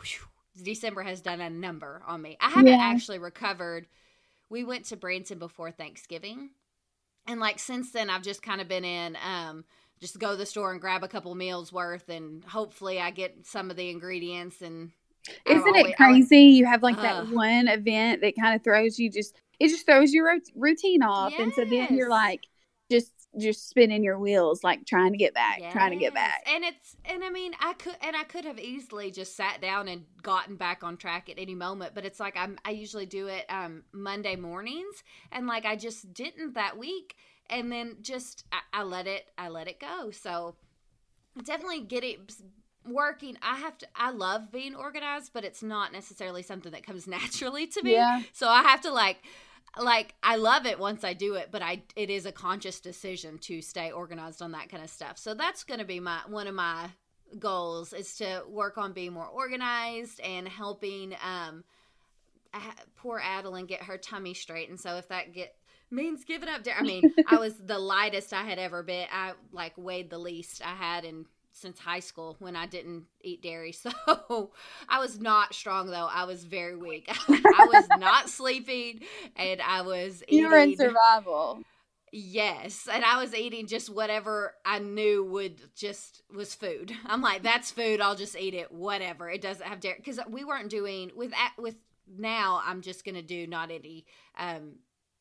whew, 0.00 0.28
december 0.62 1.02
has 1.02 1.20
done 1.20 1.40
a 1.40 1.50
number 1.50 2.00
on 2.06 2.22
me 2.22 2.36
i 2.40 2.48
haven't 2.48 2.68
yeah. 2.68 2.78
actually 2.80 3.18
recovered 3.18 3.86
we 4.52 4.62
went 4.62 4.84
to 4.84 4.96
Branson 4.96 5.38
before 5.38 5.70
Thanksgiving. 5.72 6.50
And 7.26 7.40
like 7.40 7.58
since 7.58 7.90
then 7.90 8.10
I've 8.10 8.22
just 8.22 8.42
kind 8.42 8.60
of 8.60 8.68
been 8.68 8.84
in 8.84 9.16
um 9.26 9.64
just 10.00 10.18
go 10.18 10.32
to 10.32 10.36
the 10.36 10.46
store 10.46 10.72
and 10.72 10.80
grab 10.80 11.02
a 11.02 11.08
couple 11.08 11.34
meals 11.34 11.72
worth 11.72 12.08
and 12.08 12.44
hopefully 12.44 13.00
I 13.00 13.10
get 13.10 13.46
some 13.46 13.70
of 13.70 13.76
the 13.76 13.88
ingredients 13.88 14.60
and 14.60 14.90
isn't 15.46 15.66
always, 15.66 15.86
it 15.86 15.96
crazy? 15.96 16.40
You 16.40 16.66
have 16.66 16.82
like 16.82 16.98
uh, 16.98 17.02
that 17.02 17.28
one 17.28 17.68
event 17.68 18.20
that 18.22 18.34
kind 18.36 18.54
of 18.54 18.62
throws 18.62 18.98
you 18.98 19.10
just 19.10 19.36
it 19.58 19.68
just 19.68 19.86
throws 19.86 20.12
your 20.12 20.38
routine 20.56 21.02
off, 21.02 21.30
yes. 21.32 21.40
and 21.40 21.54
so 21.54 21.64
then 21.64 21.96
you're 21.96 22.10
like 22.10 22.48
just 22.90 23.12
just 23.38 23.68
spinning 23.68 24.04
your 24.04 24.18
wheels 24.18 24.62
like 24.62 24.84
trying 24.86 25.12
to 25.12 25.16
get 25.16 25.32
back 25.32 25.58
yes. 25.58 25.72
trying 25.72 25.90
to 25.90 25.96
get 25.96 26.12
back 26.12 26.42
and 26.46 26.64
it's 26.64 26.96
and 27.06 27.24
i 27.24 27.30
mean 27.30 27.52
i 27.60 27.72
could 27.74 27.96
and 28.02 28.14
i 28.14 28.24
could 28.24 28.44
have 28.44 28.58
easily 28.58 29.10
just 29.10 29.34
sat 29.34 29.60
down 29.60 29.88
and 29.88 30.04
gotten 30.22 30.56
back 30.56 30.84
on 30.84 30.96
track 30.96 31.30
at 31.30 31.38
any 31.38 31.54
moment 31.54 31.94
but 31.94 32.04
it's 32.04 32.20
like 32.20 32.36
i'm 32.36 32.58
i 32.64 32.70
usually 32.70 33.06
do 33.06 33.28
it 33.28 33.46
um 33.48 33.82
monday 33.92 34.36
mornings 34.36 35.02
and 35.30 35.46
like 35.46 35.64
i 35.64 35.74
just 35.74 36.12
didn't 36.12 36.54
that 36.54 36.76
week 36.76 37.16
and 37.48 37.72
then 37.72 37.96
just 38.02 38.44
i, 38.52 38.80
I 38.80 38.82
let 38.82 39.06
it 39.06 39.24
i 39.38 39.48
let 39.48 39.66
it 39.66 39.80
go 39.80 40.10
so 40.10 40.56
definitely 41.42 41.80
get 41.80 42.04
it 42.04 42.34
working 42.86 43.38
i 43.40 43.56
have 43.56 43.78
to 43.78 43.86
i 43.96 44.10
love 44.10 44.52
being 44.52 44.74
organized 44.74 45.30
but 45.32 45.44
it's 45.44 45.62
not 45.62 45.92
necessarily 45.92 46.42
something 46.42 46.72
that 46.72 46.84
comes 46.84 47.06
naturally 47.06 47.66
to 47.68 47.82
me 47.82 47.92
yeah. 47.92 48.22
so 48.32 48.48
i 48.48 48.62
have 48.62 48.82
to 48.82 48.92
like 48.92 49.18
like 49.78 50.14
I 50.22 50.36
love 50.36 50.66
it 50.66 50.78
once 50.78 51.04
I 51.04 51.14
do 51.14 51.34
it, 51.34 51.48
but 51.50 51.62
I 51.62 51.82
it 51.96 52.10
is 52.10 52.26
a 52.26 52.32
conscious 52.32 52.80
decision 52.80 53.38
to 53.38 53.62
stay 53.62 53.90
organized 53.90 54.42
on 54.42 54.52
that 54.52 54.68
kind 54.68 54.82
of 54.82 54.90
stuff. 54.90 55.18
So 55.18 55.34
that's 55.34 55.64
going 55.64 55.80
to 55.80 55.86
be 55.86 56.00
my 56.00 56.20
one 56.26 56.46
of 56.46 56.54
my 56.54 56.90
goals 57.38 57.94
is 57.94 58.16
to 58.16 58.42
work 58.46 58.76
on 58.76 58.92
being 58.92 59.12
more 59.12 59.26
organized 59.26 60.20
and 60.20 60.46
helping 60.46 61.14
um 61.24 61.64
poor 62.96 63.18
Adeline 63.18 63.66
get 63.66 63.82
her 63.84 63.96
tummy 63.96 64.34
straight. 64.34 64.68
And 64.68 64.78
so 64.78 64.96
if 64.96 65.08
that 65.08 65.32
get 65.32 65.56
means 65.90 66.24
giving 66.24 66.48
up 66.48 66.62
I 66.76 66.82
mean, 66.82 67.14
I 67.26 67.36
was 67.38 67.54
the 67.56 67.78
lightest 67.78 68.32
I 68.32 68.42
had 68.42 68.58
ever 68.58 68.82
been. 68.82 69.06
I 69.10 69.32
like 69.52 69.72
weighed 69.76 70.10
the 70.10 70.18
least 70.18 70.64
I 70.64 70.74
had 70.74 71.04
in 71.04 71.26
since 71.52 71.78
high 71.78 72.00
school 72.00 72.36
when 72.38 72.56
I 72.56 72.66
didn't 72.66 73.04
eat 73.22 73.42
dairy. 73.42 73.74
So 73.82 74.50
I 74.88 74.98
was 75.00 75.20
not 75.20 75.54
strong 75.54 75.88
though. 75.88 76.08
I 76.10 76.24
was 76.24 76.44
very 76.44 76.76
weak. 76.76 77.06
I 77.28 77.68
was 77.72 77.88
not 77.98 78.28
sleeping 78.28 79.00
and 79.36 79.60
I 79.60 79.82
was 79.82 80.22
eating. 80.28 80.38
You 80.38 80.48
were 80.50 80.58
in 80.58 80.76
survival. 80.76 81.62
Yes, 82.14 82.88
and 82.92 83.04
I 83.04 83.20
was 83.22 83.34
eating 83.34 83.66
just 83.66 83.88
whatever 83.88 84.54
I 84.66 84.80
knew 84.80 85.24
would 85.24 85.58
just 85.74 86.22
was 86.34 86.54
food. 86.54 86.92
I'm 87.06 87.22
like, 87.22 87.42
that's 87.42 87.70
food. 87.70 88.00
I'll 88.00 88.16
just 88.16 88.36
eat 88.36 88.54
it. 88.54 88.70
Whatever. 88.70 89.30
It 89.30 89.40
doesn't 89.40 89.66
have 89.66 89.80
dairy 89.80 89.96
because 89.98 90.20
we 90.28 90.44
weren't 90.44 90.68
doing 90.68 91.10
with 91.16 91.32
with 91.56 91.76
now. 92.06 92.60
I'm 92.64 92.82
just 92.82 93.04
gonna 93.04 93.22
do 93.22 93.46
not 93.46 93.70
any 93.70 94.04
um 94.38 94.74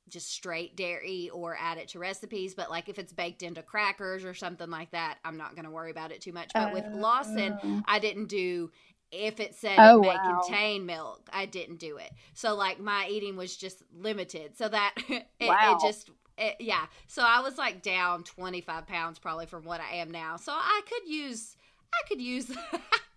just 0.10 0.32
straight 0.32 0.76
dairy 0.76 1.30
or 1.34 1.56
add 1.60 1.78
it 1.78 1.90
to 1.90 2.00
recipes. 2.00 2.54
But 2.54 2.70
like 2.70 2.90
if 2.90 3.00
it's 3.00 3.14
baked 3.14 3.44
into 3.44 3.62
crackers 3.62 4.24
or 4.24 4.34
something 4.34 4.70
like 4.70 4.92
that, 4.92 5.18
I'm 5.24 5.38
not 5.38 5.56
going 5.56 5.66
to 5.66 5.72
worry 5.72 5.92
about 5.92 6.12
it 6.12 6.22
too 6.22 6.34
much. 6.34 6.52
But 6.54 6.70
uh, 6.70 6.74
with 6.74 6.86
Lawson, 6.94 7.54
uh. 7.54 7.82
I 7.86 8.00
didn't 8.00 8.28
do 8.28 8.72
if 9.12 9.40
it 9.40 9.56
said 9.56 9.76
oh, 9.78 9.98
it 9.98 10.02
may 10.02 10.08
wow. 10.08 10.42
contain 10.42 10.86
milk, 10.86 11.30
I 11.34 11.46
didn't 11.46 11.78
do 11.78 11.98
it. 11.98 12.12
So 12.34 12.56
like 12.56 12.80
my 12.80 13.08
eating 13.10 13.36
was 13.36 13.56
just 13.56 13.84
limited. 13.94 14.58
So 14.58 14.70
that 14.70 14.96
it, 15.10 15.26
wow. 15.42 15.76
it 15.76 15.86
just 15.86 16.10
it, 16.38 16.56
yeah. 16.60 16.86
So 17.08 17.22
I 17.22 17.42
was 17.42 17.58
like 17.58 17.82
down 17.82 18.24
25 18.24 18.88
pounds 18.88 19.20
probably 19.20 19.46
from 19.46 19.64
what 19.64 19.82
I 19.82 19.96
am 19.98 20.12
now. 20.12 20.38
So 20.38 20.52
I 20.54 20.82
could 20.88 21.12
use 21.12 21.56
I 21.94 22.08
could 22.08 22.22
use 22.22 22.52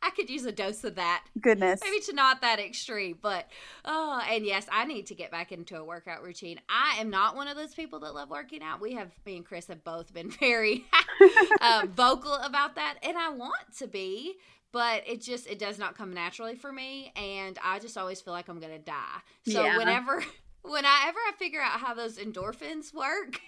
I 0.04 0.10
could 0.10 0.28
use 0.28 0.44
a 0.44 0.52
dose 0.52 0.84
of 0.84 0.96
that. 0.96 1.24
Goodness. 1.40 1.80
Maybe 1.82 1.98
to 2.00 2.12
not 2.12 2.42
that 2.42 2.60
extreme, 2.60 3.16
but 3.22 3.48
oh, 3.86 4.20
and 4.30 4.44
yes, 4.44 4.66
I 4.70 4.84
need 4.84 5.06
to 5.06 5.14
get 5.14 5.30
back 5.30 5.50
into 5.50 5.78
a 5.78 5.84
workout 5.84 6.22
routine. 6.22 6.60
I 6.68 6.96
am 7.00 7.08
not 7.08 7.36
one 7.36 7.48
of 7.48 7.56
those 7.56 7.74
people 7.74 8.00
that 8.00 8.14
love 8.14 8.28
working 8.28 8.62
out. 8.62 8.82
We 8.82 8.92
have 8.92 9.10
me 9.24 9.36
and 9.36 9.46
Chris 9.46 9.68
have 9.68 9.82
both 9.82 10.12
been 10.12 10.30
very 10.40 10.84
um, 11.62 11.88
vocal 11.92 12.34
about 12.34 12.74
that, 12.74 12.98
and 13.02 13.16
I 13.16 13.30
want 13.30 13.76
to 13.78 13.86
be, 13.86 14.34
but 14.72 15.04
it 15.06 15.22
just 15.22 15.46
it 15.46 15.58
does 15.58 15.78
not 15.78 15.96
come 15.96 16.12
naturally 16.12 16.54
for 16.54 16.70
me, 16.70 17.10
and 17.16 17.58
I 17.64 17.78
just 17.78 17.96
always 17.96 18.20
feel 18.20 18.34
like 18.34 18.48
I'm 18.48 18.60
gonna 18.60 18.78
die. 18.78 19.20
So 19.46 19.64
yeah. 19.64 19.78
whenever. 19.78 20.22
Whenever 20.66 21.18
I 21.18 21.32
figure 21.38 21.60
out 21.60 21.78
how 21.78 21.92
those 21.92 22.16
endorphins 22.16 22.94
work, 22.94 23.38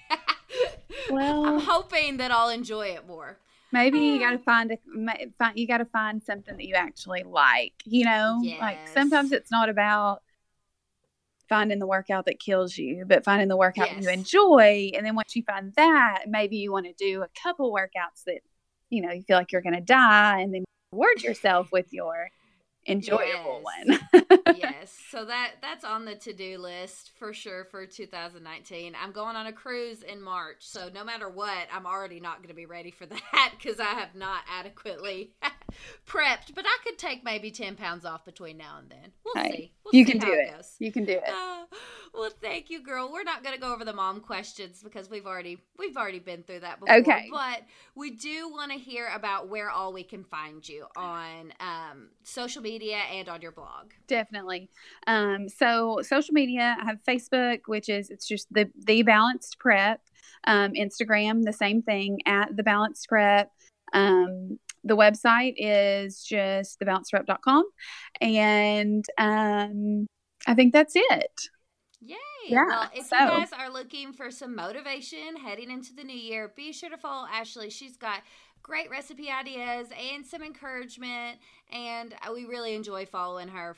well, 1.10 1.46
I'm 1.46 1.60
hoping 1.60 2.18
that 2.18 2.30
I'll 2.30 2.50
enjoy 2.50 2.88
it 2.88 3.06
more 3.06 3.38
maybe 3.72 3.98
you 3.98 4.18
got 4.18 4.32
to 4.32 4.38
find 4.38 4.72
a 4.72 4.78
find, 5.38 5.58
you 5.58 5.66
got 5.66 5.78
to 5.78 5.84
find 5.86 6.22
something 6.22 6.56
that 6.56 6.64
you 6.64 6.74
actually 6.74 7.22
like 7.24 7.74
you 7.84 8.04
know 8.04 8.38
yes. 8.42 8.60
like 8.60 8.78
sometimes 8.92 9.32
it's 9.32 9.50
not 9.50 9.68
about 9.68 10.22
finding 11.48 11.78
the 11.78 11.86
workout 11.86 12.26
that 12.26 12.40
kills 12.40 12.76
you 12.76 13.04
but 13.06 13.24
finding 13.24 13.48
the 13.48 13.56
workout 13.56 13.90
yes. 13.92 14.02
you 14.02 14.10
enjoy 14.10 14.90
and 14.94 15.06
then 15.06 15.14
once 15.14 15.34
you 15.36 15.42
find 15.42 15.72
that 15.76 16.24
maybe 16.26 16.56
you 16.56 16.72
want 16.72 16.86
to 16.86 16.92
do 16.92 17.22
a 17.22 17.28
couple 17.40 17.72
workouts 17.72 18.24
that 18.26 18.40
you 18.90 19.02
know 19.02 19.12
you 19.12 19.22
feel 19.22 19.36
like 19.36 19.52
you're 19.52 19.62
going 19.62 19.74
to 19.74 19.80
die 19.80 20.40
and 20.40 20.52
then 20.52 20.64
reward 20.92 21.22
yourself 21.22 21.68
with 21.72 21.92
your 21.92 22.28
enjoyable 22.88 23.62
yes. 23.64 24.00
one. 24.12 24.38
yes. 24.56 24.96
So 25.10 25.24
that 25.24 25.52
that's 25.60 25.84
on 25.84 26.04
the 26.04 26.14
to-do 26.14 26.58
list 26.58 27.12
for 27.18 27.32
sure 27.32 27.64
for 27.64 27.86
2019. 27.86 28.94
I'm 29.00 29.12
going 29.12 29.36
on 29.36 29.46
a 29.46 29.52
cruise 29.52 30.02
in 30.02 30.22
March. 30.22 30.58
So 30.60 30.88
no 30.92 31.04
matter 31.04 31.28
what, 31.28 31.68
I'm 31.72 31.86
already 31.86 32.20
not 32.20 32.38
going 32.38 32.48
to 32.48 32.54
be 32.54 32.66
ready 32.66 32.90
for 32.90 33.06
that 33.32 33.54
cuz 33.62 33.80
I 33.80 33.94
have 33.94 34.14
not 34.14 34.42
adequately 34.50 35.32
prepped, 36.06 36.54
but 36.54 36.64
I 36.66 36.78
could 36.84 36.98
take 36.98 37.24
maybe 37.24 37.50
10 37.50 37.76
pounds 37.76 38.04
off 38.04 38.24
between 38.24 38.56
now 38.56 38.78
and 38.78 38.90
then. 38.90 39.12
We'll 39.24 39.44
hey, 39.44 39.50
see. 39.50 39.72
We'll 39.84 39.94
you 39.94 40.04
see 40.04 40.12
can 40.12 40.20
do 40.20 40.32
it. 40.32 40.54
Goes. 40.54 40.76
You 40.78 40.92
can 40.92 41.04
do 41.04 41.12
it. 41.12 41.28
Uh, 41.28 41.64
well, 42.14 42.30
thank 42.40 42.70
you, 42.70 42.82
girl. 42.82 43.10
We're 43.12 43.24
not 43.24 43.42
going 43.42 43.54
to 43.54 43.60
go 43.60 43.72
over 43.72 43.84
the 43.84 43.92
mom 43.92 44.20
questions 44.20 44.82
because 44.82 45.10
we've 45.10 45.26
already 45.26 45.58
we've 45.78 45.96
already 45.96 46.18
been 46.18 46.42
through 46.42 46.60
that 46.60 46.80
before. 46.80 46.96
Okay. 46.96 47.28
But 47.30 47.62
we 47.94 48.10
do 48.10 48.48
want 48.48 48.72
to 48.72 48.78
hear 48.78 49.08
about 49.14 49.48
where 49.48 49.70
all 49.70 49.92
we 49.92 50.02
can 50.02 50.24
find 50.24 50.66
you 50.66 50.86
on 50.96 51.52
um, 51.60 52.08
social 52.22 52.62
media 52.62 52.75
and 52.82 53.28
on 53.28 53.42
your 53.42 53.52
blog. 53.52 53.92
Definitely. 54.06 54.70
Um, 55.06 55.48
so 55.48 56.00
social 56.02 56.32
media, 56.32 56.76
I 56.80 56.84
have 56.84 56.98
Facebook, 57.06 57.60
which 57.66 57.88
is 57.88 58.10
it's 58.10 58.26
just 58.26 58.52
the 58.52 58.70
the 58.86 59.02
balanced 59.02 59.58
prep. 59.58 60.00
Um, 60.44 60.72
Instagram, 60.72 61.42
the 61.44 61.52
same 61.52 61.82
thing 61.82 62.20
at 62.26 62.56
the 62.56 62.62
balanced 62.62 63.08
prep. 63.08 63.50
Um, 63.92 64.58
the 64.84 64.96
website 64.96 65.54
is 65.56 66.22
just 66.22 66.80
thebalancedprep.com. 66.80 67.64
And 68.20 69.04
um, 69.18 70.06
I 70.46 70.54
think 70.54 70.72
that's 70.72 70.94
it. 70.94 71.48
Yay. 72.00 72.16
Yeah, 72.48 72.66
well, 72.66 72.90
if 72.94 73.06
so. 73.06 73.18
you 73.18 73.26
guys 73.26 73.48
are 73.58 73.70
looking 73.70 74.12
for 74.12 74.30
some 74.30 74.54
motivation 74.54 75.36
heading 75.42 75.70
into 75.70 75.92
the 75.94 76.04
new 76.04 76.16
year, 76.16 76.52
be 76.54 76.72
sure 76.72 76.90
to 76.90 76.96
follow 76.96 77.26
Ashly. 77.26 77.72
She's 77.72 77.96
got 77.96 78.20
great 78.66 78.90
recipe 78.90 79.30
ideas 79.30 79.86
and 80.12 80.26
some 80.26 80.42
encouragement, 80.42 81.38
and 81.72 82.14
uh, 82.14 82.32
we 82.34 82.44
really 82.44 82.74
enjoy 82.74 83.06
following 83.06 83.48
her 83.48 83.76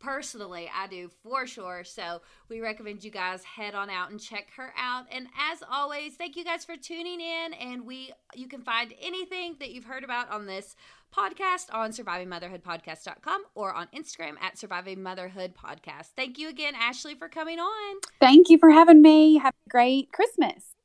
personally 0.00 0.70
i 0.74 0.86
do 0.86 1.10
for 1.22 1.46
sure. 1.46 1.84
So 1.84 2.22
we 2.48 2.60
recommend 2.60 3.04
you 3.04 3.10
guys 3.10 3.44
head 3.44 3.74
on 3.74 3.90
out 3.90 4.10
and 4.10 4.18
check 4.18 4.48
her 4.56 4.72
out. 4.78 5.04
And 5.12 5.26
as 5.52 5.62
always 5.70 6.14
thank 6.14 6.36
you 6.36 6.44
guys 6.44 6.64
for 6.64 6.74
tuning 6.76 7.20
in 7.20 7.52
and 7.52 7.86
we 7.86 8.12
you 8.34 8.48
can 8.48 8.62
find 8.62 8.94
anything 9.00 9.56
that 9.60 9.72
you've 9.72 9.84
heard 9.84 10.02
about 10.02 10.30
on 10.30 10.46
this 10.46 10.74
podcast 11.14 11.66
on 11.72 11.90
survivingmotherhoodpodcast.com 11.90 13.42
or 13.54 13.74
on 13.74 13.88
instagram 13.94 14.40
at 14.40 14.56
survivingmotherhoodpodcast. 14.56 16.12
Thank 16.16 16.38
you 16.38 16.48
again 16.48 16.74
ashly 16.74 17.14
for 17.14 17.28
coming 17.28 17.58
on. 17.58 17.96
Thank 18.20 18.48
you 18.48 18.56
for 18.56 18.70
having 18.70 19.02
me. 19.02 19.36
Have 19.36 19.54
a 19.66 19.68
great 19.68 20.12
christmas. 20.12 20.76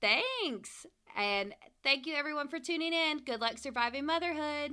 Thanks. 0.00 0.86
And 1.16 1.54
thank 1.86 2.04
you 2.04 2.16
everyone 2.16 2.48
for 2.48 2.58
tuning 2.58 2.92
in. 2.92 3.18
Good 3.18 3.40
luck 3.40 3.58
surviving 3.58 4.06
motherhood 4.06 4.72